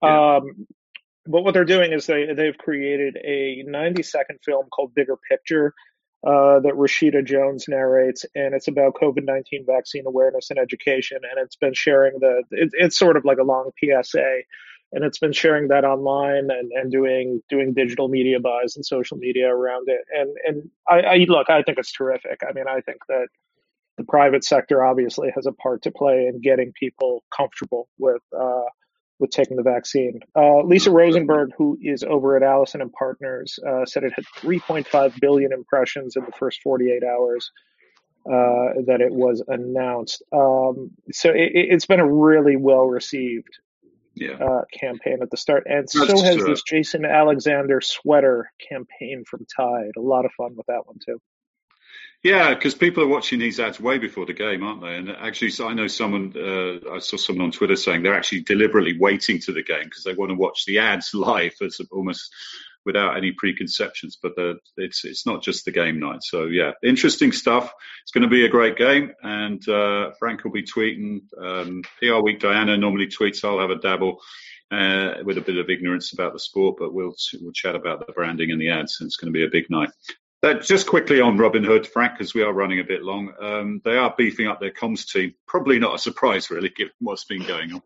Yeah. 0.02 0.36
Um, 0.36 0.66
but 1.26 1.42
what 1.42 1.52
they're 1.52 1.64
doing 1.64 1.92
is 1.92 2.06
they 2.06 2.32
they've 2.34 2.56
created 2.56 3.18
a 3.22 3.62
90 3.66 4.02
second 4.02 4.38
film 4.44 4.66
called 4.70 4.94
Bigger 4.94 5.18
Picture 5.30 5.74
uh, 6.26 6.60
that 6.60 6.74
Rashida 6.74 7.24
Jones 7.24 7.66
narrates, 7.68 8.24
and 8.34 8.54
it's 8.54 8.68
about 8.68 8.94
COVID 8.94 9.24
19 9.24 9.64
vaccine 9.66 10.04
awareness 10.06 10.50
and 10.50 10.58
education, 10.58 11.18
and 11.22 11.42
it's 11.42 11.56
been 11.56 11.74
sharing 11.74 12.18
the 12.18 12.42
it, 12.50 12.70
it's 12.72 12.98
sort 12.98 13.16
of 13.16 13.24
like 13.24 13.38
a 13.38 13.44
long 13.44 13.70
PSA. 13.78 14.40
And 14.92 15.04
it's 15.04 15.18
been 15.18 15.32
sharing 15.32 15.68
that 15.68 15.84
online 15.84 16.48
and, 16.50 16.72
and 16.72 16.90
doing 16.90 17.42
doing 17.48 17.74
digital 17.74 18.08
media 18.08 18.40
buys 18.40 18.74
and 18.76 18.84
social 18.84 19.16
media 19.16 19.48
around 19.48 19.88
it. 19.88 20.00
And 20.12 20.36
and 20.44 20.70
I, 20.88 21.00
I 21.00 21.16
look, 21.28 21.48
I 21.48 21.62
think 21.62 21.78
it's 21.78 21.92
terrific. 21.92 22.40
I 22.48 22.52
mean, 22.52 22.66
I 22.68 22.80
think 22.80 22.98
that 23.08 23.28
the 23.96 24.04
private 24.04 24.44
sector 24.44 24.84
obviously 24.84 25.30
has 25.34 25.46
a 25.46 25.52
part 25.52 25.82
to 25.82 25.90
play 25.90 26.26
in 26.26 26.40
getting 26.40 26.72
people 26.72 27.22
comfortable 27.36 27.88
with 27.98 28.22
uh, 28.36 28.64
with 29.20 29.30
taking 29.30 29.56
the 29.56 29.62
vaccine. 29.62 30.20
Uh, 30.34 30.62
Lisa 30.62 30.90
Rosenberg, 30.90 31.50
who 31.56 31.78
is 31.82 32.02
over 32.02 32.36
at 32.36 32.42
Allison 32.42 32.80
and 32.80 32.92
Partners, 32.92 33.58
uh, 33.68 33.84
said 33.84 34.02
it 34.02 34.12
had 34.14 34.24
3.5 34.38 35.20
billion 35.20 35.52
impressions 35.52 36.16
in 36.16 36.24
the 36.24 36.32
first 36.32 36.62
48 36.62 37.04
hours 37.04 37.50
uh, 38.26 38.80
that 38.86 39.00
it 39.00 39.12
was 39.12 39.42
announced. 39.46 40.22
Um, 40.32 40.90
so 41.12 41.30
it, 41.30 41.50
it's 41.54 41.86
been 41.86 42.00
a 42.00 42.10
really 42.10 42.56
well 42.56 42.86
received 42.86 43.58
Yeah. 44.20 44.32
uh, 44.34 44.64
campaign 44.72 45.18
at 45.22 45.30
the 45.30 45.36
start, 45.36 45.66
and 45.66 45.88
so 45.88 46.06
has 46.06 46.36
uh, 46.36 46.44
this 46.46 46.62
Jason 46.62 47.06
Alexander 47.06 47.80
sweater 47.80 48.52
campaign 48.68 49.24
from 49.26 49.46
Tide. 49.56 49.92
A 49.96 50.00
lot 50.00 50.26
of 50.26 50.32
fun 50.32 50.56
with 50.56 50.66
that 50.66 50.86
one 50.86 50.98
too. 51.04 51.20
Yeah, 52.22 52.54
because 52.54 52.74
people 52.74 53.02
are 53.02 53.08
watching 53.08 53.38
these 53.38 53.58
ads 53.58 53.80
way 53.80 53.96
before 53.96 54.26
the 54.26 54.34
game, 54.34 54.62
aren't 54.62 54.82
they? 54.82 54.94
And 54.94 55.10
actually, 55.10 55.50
so 55.50 55.66
I 55.66 55.72
know 55.72 55.86
someone, 55.86 56.34
uh, 56.36 56.92
I 56.92 56.98
saw 56.98 57.16
someone 57.16 57.46
on 57.46 57.50
Twitter 57.50 57.76
saying 57.76 58.02
they're 58.02 58.14
actually 58.14 58.42
deliberately 58.42 58.98
waiting 58.98 59.40
to 59.40 59.52
the 59.52 59.62
game 59.62 59.84
because 59.84 60.04
they 60.04 60.12
want 60.12 60.30
to 60.30 60.36
watch 60.36 60.66
the 60.66 60.80
ads 60.80 61.14
live 61.14 61.54
as 61.62 61.80
almost 61.90 62.30
without 62.84 63.16
any 63.16 63.32
preconceptions. 63.32 64.18
But 64.20 64.36
the, 64.36 64.58
it's 64.76 65.04
it's 65.04 65.26
not 65.26 65.42
just 65.42 65.64
the 65.64 65.72
game 65.72 66.00
night. 66.00 66.22
So 66.22 66.44
yeah, 66.44 66.72
interesting 66.82 67.32
stuff. 67.32 67.72
It's 68.02 68.12
going 68.12 68.22
to 68.22 68.28
be 68.28 68.44
a 68.44 68.48
great 68.48 68.76
game, 68.76 69.12
and 69.22 69.66
uh, 69.68 70.10
Frank 70.18 70.44
will 70.44 70.52
be 70.52 70.64
tweeting. 70.64 71.20
Um, 71.40 71.82
PR 71.98 72.20
Week 72.22 72.40
Diana 72.40 72.76
normally 72.76 73.06
tweets. 73.06 73.44
I'll 73.44 73.60
have 73.60 73.70
a 73.70 73.80
dabble. 73.80 74.18
Uh, 74.72 75.14
with 75.24 75.36
a 75.36 75.40
bit 75.40 75.56
of 75.56 75.68
ignorance 75.68 76.12
about 76.12 76.32
the 76.32 76.38
sport, 76.38 76.76
but 76.78 76.94
we'll 76.94 77.12
we'll 77.40 77.50
chat 77.50 77.74
about 77.74 78.06
the 78.06 78.12
branding 78.12 78.52
and 78.52 78.60
the 78.60 78.70
ads. 78.70 79.00
And 79.00 79.08
it's 79.08 79.16
going 79.16 79.32
to 79.32 79.36
be 79.36 79.44
a 79.44 79.50
big 79.50 79.68
night. 79.68 79.90
Uh, 80.42 80.54
just 80.54 80.86
quickly 80.86 81.20
on 81.20 81.36
Robinhood, 81.36 81.86
Frank, 81.86 82.14
because 82.14 82.32
we 82.32 82.42
are 82.42 82.52
running 82.52 82.80
a 82.80 82.84
bit 82.84 83.02
long. 83.02 83.32
Um, 83.42 83.82
they 83.84 83.98
are 83.98 84.14
beefing 84.16 84.46
up 84.46 84.58
their 84.58 84.72
comms 84.72 85.06
team. 85.06 85.34
Probably 85.46 85.78
not 85.78 85.96
a 85.96 85.98
surprise, 85.98 86.50
really, 86.50 86.70
given 86.70 86.94
what's 86.98 87.24
been 87.24 87.44
going 87.44 87.74
on. 87.74 87.82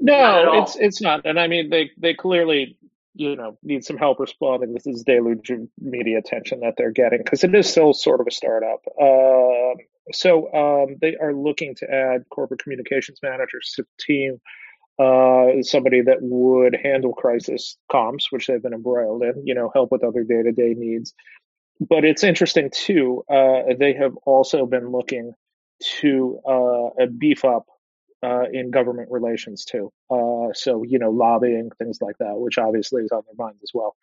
no, 0.00 0.62
it's 0.62 0.74
it's 0.74 1.00
not, 1.00 1.26
and 1.26 1.38
I 1.38 1.46
mean 1.46 1.70
they 1.70 1.92
they 1.96 2.14
clearly 2.14 2.76
you 3.18 3.34
know 3.34 3.58
need 3.62 3.84
some 3.84 3.98
help 3.98 4.20
responding 4.20 4.72
this 4.72 5.02
deluge 5.02 5.50
of 5.50 5.60
media 5.78 6.18
attention 6.18 6.60
that 6.60 6.74
they're 6.78 6.92
getting 6.92 7.18
because 7.18 7.42
it 7.42 7.54
is 7.54 7.68
still 7.68 7.92
sort 7.92 8.20
of 8.20 8.26
a 8.28 8.30
startup. 8.30 8.80
Uh, 9.00 9.74
so 10.12 10.52
um, 10.54 10.96
they 11.00 11.16
are 11.16 11.34
looking 11.34 11.74
to 11.76 11.90
add 11.90 12.22
corporate 12.30 12.62
communications 12.62 13.18
managers 13.22 13.72
to 13.76 13.82
the 13.82 13.88
team. 13.98 14.40
Uh, 14.98 15.62
somebody 15.62 16.00
that 16.00 16.18
would 16.20 16.76
handle 16.82 17.12
crisis 17.12 17.76
comms, 17.92 18.24
which 18.30 18.46
they've 18.46 18.62
been 18.62 18.72
embroiled 18.72 19.22
in, 19.22 19.46
you 19.46 19.54
know, 19.54 19.70
help 19.72 19.92
with 19.92 20.02
other 20.02 20.24
day 20.24 20.42
to 20.42 20.52
day 20.52 20.74
needs. 20.76 21.14
But 21.80 22.04
it's 22.04 22.24
interesting 22.24 22.70
too. 22.72 23.22
Uh, 23.30 23.74
they 23.78 23.92
have 23.94 24.16
also 24.26 24.66
been 24.66 24.90
looking 24.90 25.32
to 26.00 26.40
uh, 26.48 27.06
beef 27.18 27.44
up 27.44 27.66
uh, 28.22 28.44
in 28.52 28.70
government 28.70 29.10
relations 29.10 29.64
too. 29.64 29.92
Uh, 30.10 30.52
so 30.54 30.82
you 30.82 30.98
know, 30.98 31.10
lobbying 31.10 31.70
things 31.78 31.98
like 32.00 32.16
that, 32.18 32.38
which 32.38 32.58
obviously 32.58 33.02
is 33.02 33.12
on 33.12 33.22
their 33.26 33.46
minds 33.46 33.62
as 33.62 33.70
well. 33.74 33.96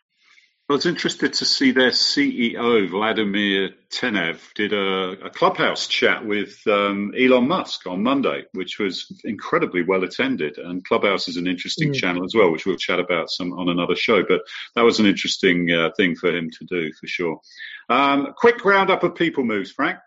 I 0.68 0.74
was 0.74 0.88
interested 0.88 1.34
to 1.34 1.46
see 1.46 1.74
their 1.74 1.92
CEO 1.92 2.90
Vladimir 2.90 3.70
Tenev 3.92 4.40
did 4.56 4.74
a, 4.74 5.28
a 5.28 5.30
clubhouse 5.30 5.86
chat 5.86 6.26
with 6.26 6.60
um, 6.66 7.14
Elon 7.16 7.48
Musk 7.48 7.86
on 7.86 8.02
Monday, 8.02 8.46
which 8.54 8.80
was 8.80 9.06
incredibly 9.24 9.84
well 9.84 10.04
attended. 10.04 10.58
And 10.58 10.84
Clubhouse 10.84 11.28
is 11.28 11.38
an 11.38 11.46
interesting 11.46 11.92
mm. 11.92 11.96
channel 11.96 12.26
as 12.26 12.34
well, 12.34 12.52
which 12.52 12.66
we'll 12.66 12.78
chat 12.78 13.00
about 13.00 13.30
some 13.30 13.54
on 13.54 13.70
another 13.70 13.96
show. 13.96 14.24
But 14.28 14.42
that 14.76 14.82
was 14.82 15.00
an 15.00 15.06
interesting 15.06 15.72
uh, 15.72 15.92
thing 15.96 16.16
for 16.16 16.36
him 16.36 16.50
to 16.50 16.66
do 16.66 16.92
for 16.94 17.06
sure. 17.06 17.40
Um, 17.88 18.34
quick 18.36 18.66
roundup 18.66 19.04
of 19.04 19.14
people 19.14 19.44
moves, 19.44 19.72
Frank. 19.72 20.00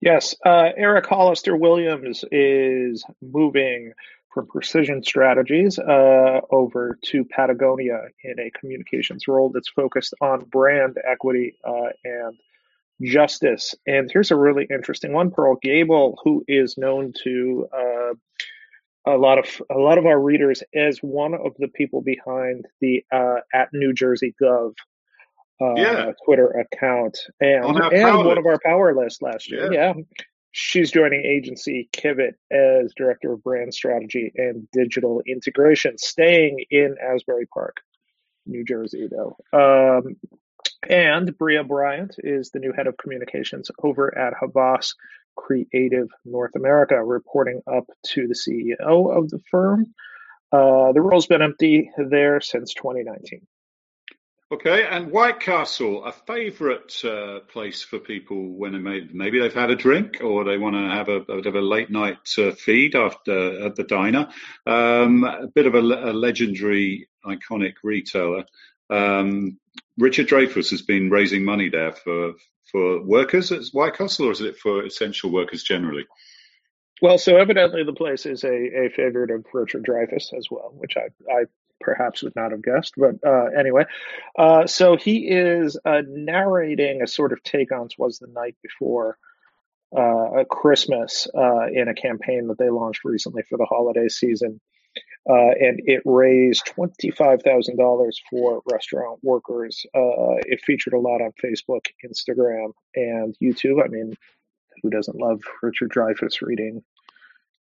Yes, 0.00 0.34
uh, 0.46 0.70
Eric 0.76 1.06
Hollister 1.06 1.56
Williams 1.56 2.24
is 2.30 3.04
moving 3.20 3.92
from 4.32 4.46
Precision 4.46 5.02
Strategies 5.02 5.78
uh, 5.78 6.40
over 6.50 6.98
to 7.06 7.24
Patagonia 7.24 8.02
in 8.22 8.38
a 8.38 8.50
communications 8.52 9.26
role 9.26 9.50
that's 9.52 9.68
focused 9.68 10.14
on 10.20 10.44
brand 10.44 10.98
equity 11.04 11.56
uh, 11.66 11.88
and 12.04 12.38
justice. 13.02 13.74
And 13.86 14.10
here's 14.12 14.30
a 14.30 14.36
really 14.36 14.68
interesting 14.70 15.12
one: 15.12 15.30
Pearl 15.32 15.56
Gabel, 15.62 16.16
who 16.22 16.44
is 16.46 16.78
known 16.78 17.12
to 17.24 17.66
uh, 17.72 18.14
a 19.12 19.16
lot 19.16 19.38
of 19.38 19.62
a 19.74 19.78
lot 19.78 19.98
of 19.98 20.06
our 20.06 20.20
readers 20.20 20.62
as 20.74 20.98
one 20.98 21.34
of 21.34 21.54
the 21.58 21.68
people 21.68 22.02
behind 22.02 22.66
the 22.80 23.04
uh, 23.10 23.38
at 23.52 23.70
New 23.72 23.92
Jersey 23.92 24.34
Gov 24.40 24.74
uh, 25.60 25.74
yeah. 25.76 26.12
Twitter 26.24 26.48
account 26.48 27.18
and, 27.40 27.64
and 27.64 28.26
one 28.26 28.38
of 28.38 28.46
our 28.46 28.58
power 28.64 28.94
lists 28.94 29.22
last 29.22 29.50
year. 29.50 29.72
Yeah. 29.72 29.94
yeah. 29.96 30.02
She's 30.52 30.90
joining 30.90 31.24
agency 31.24 31.88
Kivvit 31.92 32.34
as 32.50 32.92
director 32.96 33.32
of 33.32 33.42
brand 33.42 33.74
strategy 33.74 34.32
and 34.36 34.68
digital 34.72 35.22
integration, 35.26 35.98
staying 35.98 36.64
in 36.70 36.96
Asbury 37.02 37.46
Park, 37.46 37.76
New 38.46 38.64
Jersey, 38.64 39.08
though. 39.10 39.36
Um, 39.52 40.16
and 40.88 41.36
Bria 41.36 41.64
Bryant 41.64 42.14
is 42.18 42.50
the 42.50 42.60
new 42.60 42.72
head 42.72 42.86
of 42.86 42.96
communications 42.96 43.70
over 43.82 44.16
at 44.16 44.34
Havas 44.40 44.94
Creative 45.36 46.08
North 46.24 46.56
America, 46.56 47.02
reporting 47.02 47.60
up 47.72 47.84
to 48.06 48.26
the 48.26 48.34
CEO 48.34 49.16
of 49.16 49.28
the 49.28 49.40
firm. 49.50 49.86
Uh, 50.50 50.92
the 50.92 51.00
role's 51.00 51.26
been 51.26 51.42
empty 51.42 51.90
there 51.98 52.40
since 52.40 52.72
2019. 52.74 53.46
Okay, 54.50 54.86
and 54.86 55.10
White 55.10 55.40
Castle, 55.40 56.06
a 56.06 56.12
favourite 56.12 57.04
uh, 57.04 57.40
place 57.40 57.82
for 57.82 57.98
people 57.98 58.48
when 58.48 58.82
may, 58.82 59.06
maybe 59.12 59.38
they've 59.38 59.52
had 59.52 59.70
a 59.70 59.76
drink 59.76 60.22
or 60.22 60.44
they 60.44 60.56
want 60.56 60.74
to 60.74 60.88
have 60.88 61.10
a, 61.10 61.16
a 61.16 61.36
bit 61.36 61.46
of 61.46 61.54
a 61.54 61.60
late 61.60 61.90
night 61.90 62.16
uh, 62.38 62.52
feed 62.52 62.96
after 62.96 63.66
at 63.66 63.76
the 63.76 63.84
diner. 63.84 64.28
Um, 64.66 65.24
a 65.24 65.48
bit 65.48 65.66
of 65.66 65.74
a, 65.74 65.80
a 65.80 66.12
legendary, 66.14 67.10
iconic 67.26 67.74
retailer. 67.84 68.46
Um, 68.88 69.58
Richard 69.98 70.28
Dreyfuss 70.28 70.70
has 70.70 70.80
been 70.80 71.10
raising 71.10 71.44
money 71.44 71.68
there 71.68 71.92
for 71.92 72.32
for 72.72 73.02
workers 73.02 73.52
at 73.52 73.64
White 73.72 73.96
Castle, 73.96 74.28
or 74.28 74.32
is 74.32 74.40
it 74.40 74.56
for 74.56 74.82
essential 74.84 75.30
workers 75.30 75.62
generally? 75.62 76.06
Well, 77.02 77.18
so 77.18 77.36
evidently 77.36 77.84
the 77.84 77.92
place 77.92 78.24
is 78.24 78.44
a, 78.44 78.48
a 78.48 78.90
favorite 78.96 79.30
of 79.30 79.44
Richard 79.52 79.84
Dreyfuss 79.84 80.32
as 80.36 80.48
well, 80.50 80.72
which 80.74 80.96
I, 80.96 81.08
I 81.32 81.44
perhaps 81.80 82.22
would 82.22 82.36
not 82.36 82.52
have 82.52 82.62
guessed. 82.62 82.94
But 82.96 83.16
uh, 83.26 83.46
anyway, 83.58 83.84
uh, 84.38 84.66
so 84.66 84.96
he 84.96 85.28
is 85.28 85.78
uh, 85.84 86.02
narrating 86.06 87.02
a 87.02 87.06
sort 87.06 87.32
of 87.32 87.42
take 87.42 87.72
on 87.72 87.88
was 87.98 88.18
the 88.18 88.28
night 88.28 88.56
before 88.62 89.16
uh, 89.96 90.44
Christmas 90.50 91.26
uh, 91.34 91.66
in 91.72 91.88
a 91.88 91.94
campaign 91.94 92.48
that 92.48 92.58
they 92.58 92.70
launched 92.70 93.04
recently 93.04 93.42
for 93.48 93.56
the 93.56 93.64
holiday 93.64 94.08
season. 94.08 94.60
Uh, 95.28 95.52
and 95.60 95.80
it 95.84 96.02
raised 96.04 96.72
$25,000 96.76 98.12
for 98.30 98.62
restaurant 98.70 99.18
workers. 99.22 99.84
it 99.94 100.60
featured 100.64 100.94
a 100.94 100.98
lot 100.98 101.20
on 101.20 101.30
Facebook, 101.42 101.86
Instagram, 102.04 102.72
and 102.94 103.36
YouTube. 103.42 103.82
I 103.84 103.88
mean, 103.88 104.14
who 104.82 104.90
doesn't 104.90 105.18
love 105.18 105.40
Richard 105.62 105.90
Dreyfuss 105.90 106.40
reading 106.42 106.82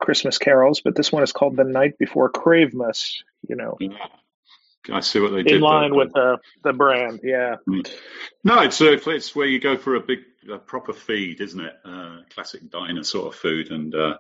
Christmas 0.05 0.39
carols, 0.39 0.83
but 0.83 0.95
this 0.95 1.11
one 1.11 1.23
is 1.23 1.33
called 1.33 1.57
The 1.57 1.65
Night 1.65 1.99
Before 1.99 2.31
Cravemas, 2.31 3.23
you 3.49 3.57
know. 3.57 3.79
I 4.93 5.01
see 5.01 5.19
what 5.19 5.33
they 5.33 5.39
in 5.39 5.45
did. 5.45 5.55
In 5.57 5.61
line 5.63 5.91
there. 5.91 5.99
with 5.99 6.13
the 6.13 6.39
the 6.63 6.73
brand, 6.75 7.21
yeah. 7.23 7.57
Mm. 7.67 7.91
No, 8.45 8.61
it's 8.61 8.81
uh, 8.83 8.99
it's 9.07 9.35
where 9.35 9.47
you 9.47 9.59
go 9.59 9.79
for 9.79 9.95
a 9.95 10.01
big 10.01 10.19
a 10.53 10.59
proper 10.59 10.93
feed, 10.93 11.41
isn't 11.41 11.61
it? 11.61 11.73
Uh, 11.85 12.19
classic 12.35 12.69
diner 12.71 13.03
sort 13.03 13.29
of 13.29 13.41
food, 13.41 13.71
and 13.71 13.95
uh, 13.95 14.19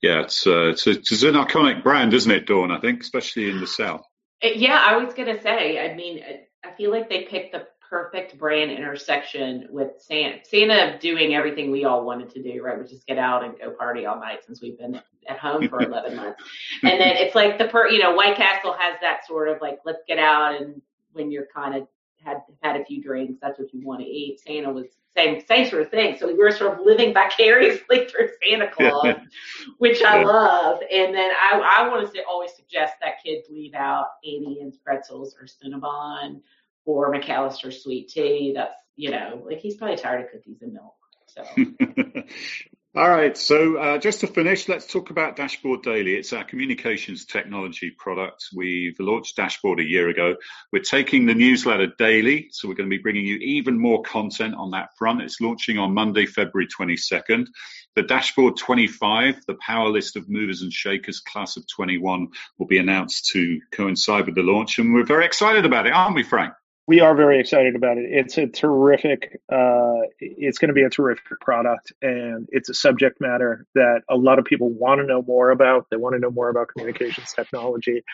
yeah, 0.00 0.22
it's, 0.22 0.46
uh, 0.46 0.68
it's, 0.68 0.86
it's 0.86 1.22
an 1.22 1.34
iconic 1.34 1.82
brand, 1.82 2.14
isn't 2.14 2.30
it, 2.30 2.46
Dawn? 2.46 2.70
I 2.70 2.80
think, 2.80 3.02
especially 3.02 3.50
in 3.50 3.60
the 3.60 3.66
south. 3.66 4.06
Yeah, 4.42 4.82
I 4.82 4.96
was 4.96 5.12
gonna 5.12 5.40
say. 5.42 5.78
I 5.78 5.94
mean, 5.94 6.22
I 6.64 6.74
feel 6.76 6.90
like 6.90 7.10
they 7.10 7.24
picked 7.24 7.52
the 7.52 7.66
perfect 7.88 8.38
brand 8.38 8.70
intersection 8.70 9.66
with 9.70 9.92
Santa. 9.98 10.38
Santa 10.44 10.98
doing 10.98 11.34
everything 11.34 11.70
we 11.70 11.84
all 11.84 12.04
wanted 12.04 12.30
to 12.30 12.42
do, 12.42 12.62
right? 12.62 12.78
Which 12.78 12.92
is 12.92 13.04
get 13.04 13.18
out 13.18 13.44
and 13.44 13.58
go 13.58 13.70
party 13.70 14.06
all 14.06 14.18
night 14.18 14.40
since 14.46 14.60
we've 14.60 14.78
been 14.78 15.00
at 15.28 15.38
home 15.38 15.68
for 15.68 15.82
11 15.86 16.16
months. 16.16 16.42
And 16.82 17.00
then 17.00 17.16
it's 17.16 17.34
like 17.34 17.58
the 17.58 17.68
per, 17.68 17.88
you 17.88 17.98
know, 17.98 18.14
White 18.14 18.36
Castle 18.36 18.74
has 18.78 18.96
that 19.00 19.26
sort 19.26 19.48
of 19.48 19.60
like, 19.60 19.78
let's 19.84 20.02
get 20.06 20.18
out 20.18 20.60
and 20.60 20.80
when 21.12 21.30
you're 21.30 21.48
kind 21.54 21.74
of 21.74 21.88
had 22.22 22.38
had 22.62 22.80
a 22.80 22.84
few 22.84 23.02
drinks, 23.02 23.38
that's 23.40 23.58
what 23.58 23.72
you 23.72 23.86
want 23.86 24.00
to 24.00 24.06
eat. 24.06 24.40
Santa 24.40 24.72
was 24.72 24.86
same 25.16 25.42
same 25.46 25.66
sort 25.68 25.82
of 25.82 25.90
thing. 25.90 26.16
So 26.18 26.26
we 26.26 26.34
were 26.34 26.50
sort 26.50 26.74
of 26.78 26.84
living 26.84 27.14
vicariously 27.14 28.06
through 28.10 28.28
Santa 28.42 28.68
Claus, 28.70 29.16
which 29.78 30.02
I 30.02 30.22
love. 30.22 30.80
And 30.92 31.14
then 31.14 31.30
I 31.30 31.78
I 31.78 31.88
want 31.88 32.06
to 32.06 32.12
say 32.12 32.22
always 32.28 32.54
suggest 32.54 32.94
that 33.00 33.22
kids 33.24 33.46
leave 33.48 33.74
out 33.74 34.08
Annie's 34.24 34.76
pretzels 34.76 35.34
or 35.40 35.46
Cinnabon 35.46 36.40
or 36.86 37.12
McAlister 37.12 37.72
sweet 37.72 38.08
tea. 38.08 38.52
That's 38.54 38.74
you 38.96 39.10
know, 39.10 39.42
like 39.44 39.58
he's 39.58 39.76
probably 39.76 39.96
tired 39.96 40.24
of 40.24 40.30
cookies 40.30 40.62
and 40.62 40.72
milk. 40.72 40.94
So. 41.26 41.44
All 42.96 43.10
right, 43.10 43.36
so 43.36 43.76
uh, 43.76 43.98
just 43.98 44.20
to 44.20 44.26
finish, 44.26 44.70
let's 44.70 44.86
talk 44.86 45.10
about 45.10 45.36
Dashboard 45.36 45.82
Daily. 45.82 46.14
It's 46.14 46.32
our 46.32 46.44
communications 46.44 47.26
technology 47.26 47.90
product. 47.90 48.46
We've 48.54 48.98
launched 48.98 49.36
Dashboard 49.36 49.80
a 49.80 49.84
year 49.84 50.08
ago. 50.08 50.36
We're 50.72 50.82
taking 50.82 51.26
the 51.26 51.34
newsletter 51.34 51.88
daily, 51.98 52.48
so 52.52 52.68
we're 52.68 52.74
going 52.74 52.88
to 52.88 52.96
be 52.96 53.02
bringing 53.02 53.26
you 53.26 53.36
even 53.36 53.78
more 53.78 54.00
content 54.00 54.54
on 54.54 54.70
that 54.70 54.96
front. 54.96 55.20
It's 55.20 55.42
launching 55.42 55.76
on 55.76 55.92
Monday, 55.92 56.24
February 56.24 56.68
22nd. 56.68 57.48
The 57.96 58.02
Dashboard 58.02 58.56
25, 58.56 59.44
the 59.46 59.58
power 59.60 59.90
list 59.90 60.16
of 60.16 60.30
movers 60.30 60.62
and 60.62 60.72
shakers 60.72 61.20
class 61.20 61.58
of 61.58 61.66
21, 61.68 62.28
will 62.58 62.66
be 62.66 62.78
announced 62.78 63.26
to 63.32 63.60
coincide 63.72 64.24
with 64.24 64.36
the 64.36 64.42
launch, 64.42 64.78
and 64.78 64.94
we're 64.94 65.04
very 65.04 65.26
excited 65.26 65.66
about 65.66 65.86
it, 65.86 65.92
aren't 65.92 66.16
we, 66.16 66.22
Frank? 66.22 66.54
We 66.88 67.00
are 67.00 67.16
very 67.16 67.40
excited 67.40 67.74
about 67.74 67.98
it. 67.98 68.04
It's 68.08 68.38
a 68.38 68.46
terrific, 68.46 69.40
uh, 69.52 70.06
it's 70.20 70.58
going 70.58 70.68
to 70.68 70.74
be 70.74 70.82
a 70.82 70.90
terrific 70.90 71.40
product, 71.40 71.92
and 72.00 72.48
it's 72.52 72.68
a 72.68 72.74
subject 72.74 73.20
matter 73.20 73.66
that 73.74 74.02
a 74.08 74.16
lot 74.16 74.38
of 74.38 74.44
people 74.44 74.70
want 74.70 75.00
to 75.00 75.06
know 75.06 75.22
more 75.22 75.50
about. 75.50 75.86
They 75.90 75.96
want 75.96 76.14
to 76.14 76.20
know 76.20 76.30
more 76.30 76.48
about 76.48 76.68
communications 76.68 77.32
technology, 77.32 78.04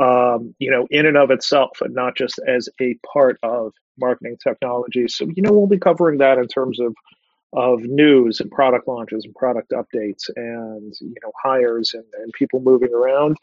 um, 0.00 0.54
you 0.60 0.70
know, 0.70 0.86
in 0.90 1.06
and 1.06 1.16
of 1.16 1.30
itself, 1.30 1.80
and 1.80 1.92
not 1.92 2.16
just 2.16 2.38
as 2.46 2.68
a 2.80 2.96
part 3.12 3.38
of 3.42 3.72
marketing 3.98 4.36
technology. 4.42 5.08
So, 5.08 5.26
you 5.34 5.42
know, 5.42 5.52
we'll 5.52 5.66
be 5.66 5.78
covering 5.78 6.18
that 6.18 6.38
in 6.38 6.46
terms 6.46 6.78
of 6.80 6.94
of 7.52 7.80
news 7.82 8.38
and 8.38 8.48
product 8.48 8.86
launches 8.86 9.24
and 9.24 9.34
product 9.34 9.72
updates 9.72 10.30
and 10.36 10.94
you 11.00 11.14
know 11.20 11.32
hires 11.42 11.94
and, 11.94 12.04
and 12.22 12.32
people 12.32 12.60
moving 12.60 12.94
around 12.94 13.36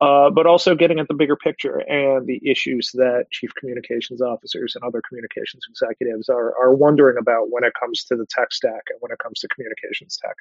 uh, 0.00 0.30
but 0.30 0.46
also 0.46 0.74
getting 0.74 0.98
at 0.98 1.08
the 1.08 1.14
bigger 1.14 1.36
picture 1.36 1.78
and 1.78 2.26
the 2.26 2.40
issues 2.44 2.90
that 2.94 3.26
chief 3.30 3.50
communications 3.54 4.22
officers 4.22 4.74
and 4.74 4.84
other 4.84 5.02
communications 5.06 5.64
executives 5.68 6.28
are, 6.28 6.54
are 6.56 6.74
wondering 6.74 7.18
about 7.18 7.50
when 7.50 7.64
it 7.64 7.72
comes 7.78 8.04
to 8.04 8.16
the 8.16 8.26
tech 8.30 8.52
stack 8.52 8.82
and 8.90 8.98
when 9.00 9.12
it 9.12 9.18
comes 9.18 9.40
to 9.40 9.48
communications 9.48 10.16
tech. 10.16 10.36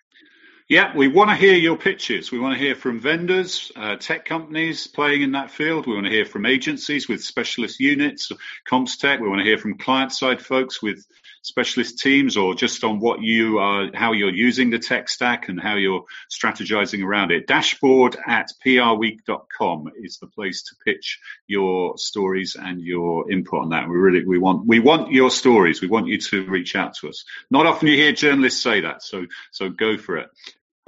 Yeah, 0.70 0.96
we 0.96 1.08
want 1.08 1.32
to 1.32 1.36
hear 1.36 1.56
your 1.56 1.78
pitches. 1.78 2.32
We 2.32 2.38
want 2.38 2.54
to 2.54 2.64
hear 2.64 2.76
from 2.76 3.00
vendors, 3.00 3.72
uh, 3.76 3.96
tech 3.96 4.24
companies 4.24 4.86
playing 4.86 5.24
in 5.24 5.32
that 5.32 5.50
field. 5.50 5.88
We 5.88 5.96
want 5.96 6.06
to 6.06 6.12
hear 6.12 6.26
from 6.26 6.46
agencies 6.46 7.10
with 7.10 7.24
specialist 7.24 7.80
units, 7.80 8.32
CommsTech. 8.70 9.20
We 9.20 9.28
want 9.28 9.40
to 9.40 9.46
hear 9.46 9.58
from 9.58 9.80
client 9.80 10.12
side 10.12 10.40
folks 10.40 10.80
with 10.80 11.08
specialist 11.42 12.00
teams 12.00 12.38
or 12.38 12.56
just 12.56 12.84
on 12.84 13.00
what 13.00 13.22
you 13.22 13.60
are, 13.60 13.90
how 13.94 14.12
you're 14.12 14.34
using 14.34 14.70
the 14.70 14.80
tech 14.80 15.10
stack 15.10 15.50
and 15.50 15.60
how 15.60 15.76
you're 15.76 16.04
strategizing 16.30 17.04
around 17.04 17.32
it. 17.32 17.48
Dashboard 17.48 18.18
at 18.28 18.50
prweek.com 18.66 19.92
is 20.02 20.18
the 20.18 20.28
place 20.28 20.64
to 20.64 20.76
pitch 20.86 21.20
your 21.48 21.98
stories 21.98 22.56
and 22.60 22.82
your 22.82 23.32
input 23.32 23.62
on 23.62 23.70
that. 23.70 23.88
We 23.88 23.96
really, 23.96 24.26
we 24.26 24.38
want, 24.38 24.66
we 24.68 24.80
want 24.80 25.12
your 25.12 25.32
stories. 25.32 25.82
We 25.82 25.88
want 25.88 26.08
you 26.08 26.20
to 26.20 26.46
reach 26.46 26.76
out 26.76 26.96
to 26.96 27.10
us. 27.10 27.26
Not 27.50 27.66
often 27.66 27.88
you 27.88 27.96
hear 27.96 28.12
journalists 28.12 28.62
say 28.62 28.82
that. 28.82 29.04
So, 29.04 29.26
so 29.52 29.70
go 29.70 29.98
for 29.98 30.18
it. 30.18 30.30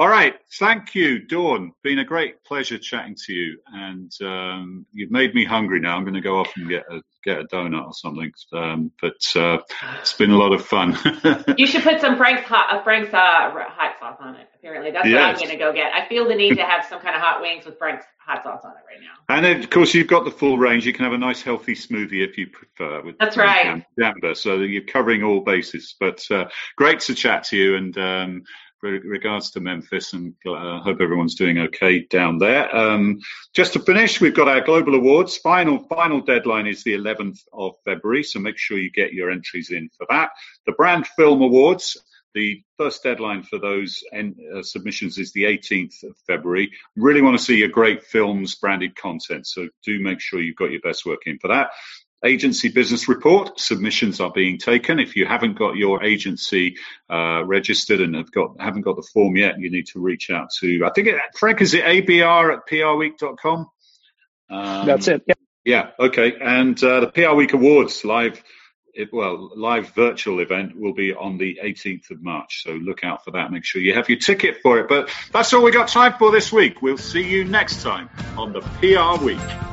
All 0.01 0.09
right. 0.09 0.33
Thank 0.57 0.95
you, 0.95 1.19
Dawn. 1.19 1.73
Been 1.83 1.99
a 1.99 2.03
great 2.03 2.43
pleasure 2.43 2.79
chatting 2.79 3.15
to 3.27 3.33
you. 3.33 3.59
And 3.67 4.11
um, 4.23 4.87
you've 4.91 5.11
made 5.11 5.35
me 5.35 5.45
hungry 5.45 5.79
now. 5.79 5.95
I'm 5.95 6.01
going 6.01 6.15
to 6.15 6.21
go 6.21 6.39
off 6.39 6.51
and 6.55 6.67
get 6.67 6.85
a 6.89 7.01
get 7.23 7.37
a 7.37 7.43
donut 7.43 7.85
or 7.85 7.93
something. 7.93 8.33
Um, 8.51 8.91
but 8.99 9.21
uh, 9.35 9.59
it's 9.99 10.13
been 10.13 10.31
a 10.31 10.37
lot 10.37 10.53
of 10.53 10.65
fun. 10.65 10.97
you 11.55 11.67
should 11.67 11.83
put 11.83 12.01
some 12.01 12.17
Frank's 12.17 12.41
hot 12.41 12.73
uh, 12.73 12.83
Frank's 12.83 13.13
uh, 13.13 13.51
hot 13.51 13.99
sauce 13.99 14.17
on 14.19 14.37
it. 14.37 14.47
Apparently, 14.55 14.89
that's 14.89 15.07
yes. 15.07 15.19
what 15.21 15.29
I'm 15.29 15.35
going 15.35 15.59
to 15.59 15.63
go 15.63 15.71
get. 15.71 15.93
I 15.93 16.07
feel 16.09 16.27
the 16.27 16.33
need 16.33 16.55
to 16.55 16.65
have 16.65 16.83
some 16.85 16.99
kind 16.99 17.15
of 17.15 17.21
hot 17.21 17.39
wings 17.39 17.67
with 17.67 17.77
Frank's 17.77 18.05
hot 18.17 18.41
sauce 18.41 18.61
on 18.63 18.71
it 18.71 18.83
right 18.89 19.01
now. 19.01 19.35
And 19.35 19.45
then, 19.45 19.63
of 19.63 19.69
course, 19.69 19.93
you've 19.93 20.07
got 20.07 20.25
the 20.25 20.31
full 20.31 20.57
range. 20.57 20.83
You 20.83 20.93
can 20.93 21.03
have 21.03 21.13
a 21.13 21.19
nice 21.19 21.43
healthy 21.43 21.75
smoothie 21.75 22.27
if 22.27 22.39
you 22.39 22.47
prefer. 22.47 23.03
With 23.03 23.19
that's 23.19 23.37
right. 23.37 23.85
Jamba, 23.99 24.35
so 24.35 24.61
you're 24.61 24.81
covering 24.81 25.21
all 25.21 25.41
bases. 25.41 25.95
But 25.99 26.23
uh, 26.31 26.45
great 26.75 27.01
to 27.01 27.13
chat 27.13 27.43
to 27.49 27.55
you 27.55 27.75
and. 27.75 27.95
Um, 27.99 28.43
regards 28.81 29.51
to 29.51 29.59
Memphis, 29.59 30.13
and 30.13 30.33
I 30.45 30.49
uh, 30.49 30.79
hope 30.81 31.01
everyone's 31.01 31.35
doing 31.35 31.59
okay 31.59 32.05
down 32.05 32.37
there. 32.37 32.73
Um, 32.75 33.19
just 33.53 33.73
to 33.73 33.79
finish, 33.79 34.19
we've 34.19 34.35
got 34.35 34.47
our 34.47 34.61
global 34.61 34.95
awards. 34.95 35.37
Final 35.37 35.79
final 35.79 36.21
deadline 36.21 36.67
is 36.67 36.83
the 36.83 36.93
11th 36.93 37.39
of 37.53 37.75
February, 37.85 38.23
so 38.23 38.39
make 38.39 38.57
sure 38.57 38.77
you 38.77 38.91
get 38.91 39.13
your 39.13 39.31
entries 39.31 39.71
in 39.71 39.89
for 39.97 40.05
that. 40.09 40.31
The 40.65 40.73
Brand 40.73 41.07
Film 41.07 41.41
Awards. 41.41 41.97
The 42.33 42.63
first 42.77 43.03
deadline 43.03 43.43
for 43.43 43.59
those 43.59 44.05
en- 44.13 44.37
uh, 44.55 44.63
submissions 44.63 45.17
is 45.17 45.33
the 45.33 45.43
18th 45.43 46.01
of 46.03 46.15
February. 46.25 46.71
Really 46.95 47.21
want 47.21 47.37
to 47.37 47.43
see 47.43 47.57
your 47.57 47.67
great 47.67 48.05
films, 48.05 48.55
branded 48.55 48.95
content, 48.95 49.45
so 49.45 49.67
do 49.83 49.99
make 49.99 50.21
sure 50.21 50.39
you've 50.39 50.55
got 50.55 50.71
your 50.71 50.79
best 50.79 51.05
work 51.05 51.23
in 51.25 51.39
for 51.39 51.49
that 51.49 51.71
agency 52.23 52.69
business 52.69 53.07
report 53.07 53.59
submissions 53.59 54.19
are 54.19 54.31
being 54.31 54.57
taken. 54.57 54.99
If 54.99 55.15
you 55.15 55.25
haven't 55.25 55.57
got 55.57 55.75
your 55.75 56.03
agency 56.03 56.75
uh, 57.09 57.43
registered 57.45 58.01
and 58.01 58.15
have 58.15 58.31
got 58.31 58.59
haven't 58.59 58.81
got 58.83 58.95
the 58.95 59.07
form 59.13 59.35
yet, 59.35 59.59
you 59.59 59.71
need 59.71 59.87
to 59.87 59.99
reach 59.99 60.29
out 60.29 60.51
to. 60.59 60.85
I 60.85 60.91
think 60.93 61.07
it, 61.07 61.15
Frank 61.35 61.61
is 61.61 61.73
it 61.73 61.83
abr 61.83 62.53
at 62.53 62.67
prweek.com. 62.67 63.69
Um, 64.49 64.85
That's 64.85 65.07
it. 65.07 65.23
Yeah. 65.25 65.33
Yeah. 65.63 65.89
Okay. 65.99 66.33
And 66.39 66.81
uh, 66.83 67.01
the 67.01 67.07
PR 67.07 67.35
Week 67.35 67.53
Awards 67.53 68.03
live. 68.03 68.41
It, 68.93 69.07
well, 69.13 69.51
live 69.55 69.91
virtual 69.91 70.41
event 70.41 70.77
will 70.77 70.93
be 70.93 71.13
on 71.13 71.37
the 71.37 71.59
18th 71.63 72.11
of 72.11 72.21
March, 72.21 72.61
so 72.61 72.71
look 72.71 73.05
out 73.05 73.23
for 73.23 73.31
that. 73.31 73.49
Make 73.49 73.63
sure 73.63 73.81
you 73.81 73.93
have 73.93 74.09
your 74.09 74.19
ticket 74.19 74.57
for 74.61 74.79
it. 74.79 74.89
But 74.89 75.09
that's 75.31 75.53
all 75.53 75.63
we 75.63 75.71
got 75.71 75.87
time 75.87 76.15
for 76.19 76.29
this 76.29 76.51
week. 76.51 76.81
We'll 76.81 76.97
see 76.97 77.25
you 77.25 77.45
next 77.45 77.83
time 77.83 78.09
on 78.37 78.51
the 78.51 78.59
PR 78.59 79.23
Week. 79.23 79.70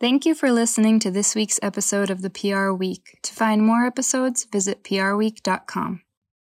Thank 0.00 0.24
you 0.24 0.34
for 0.34 0.50
listening 0.50 0.98
to 1.00 1.10
this 1.10 1.34
week's 1.34 1.60
episode 1.62 2.08
of 2.08 2.22
the 2.22 2.30
PR 2.30 2.70
Week. 2.70 3.18
To 3.20 3.34
find 3.34 3.60
more 3.60 3.84
episodes, 3.84 4.46
visit 4.50 4.82
prweek.com. 4.82 6.00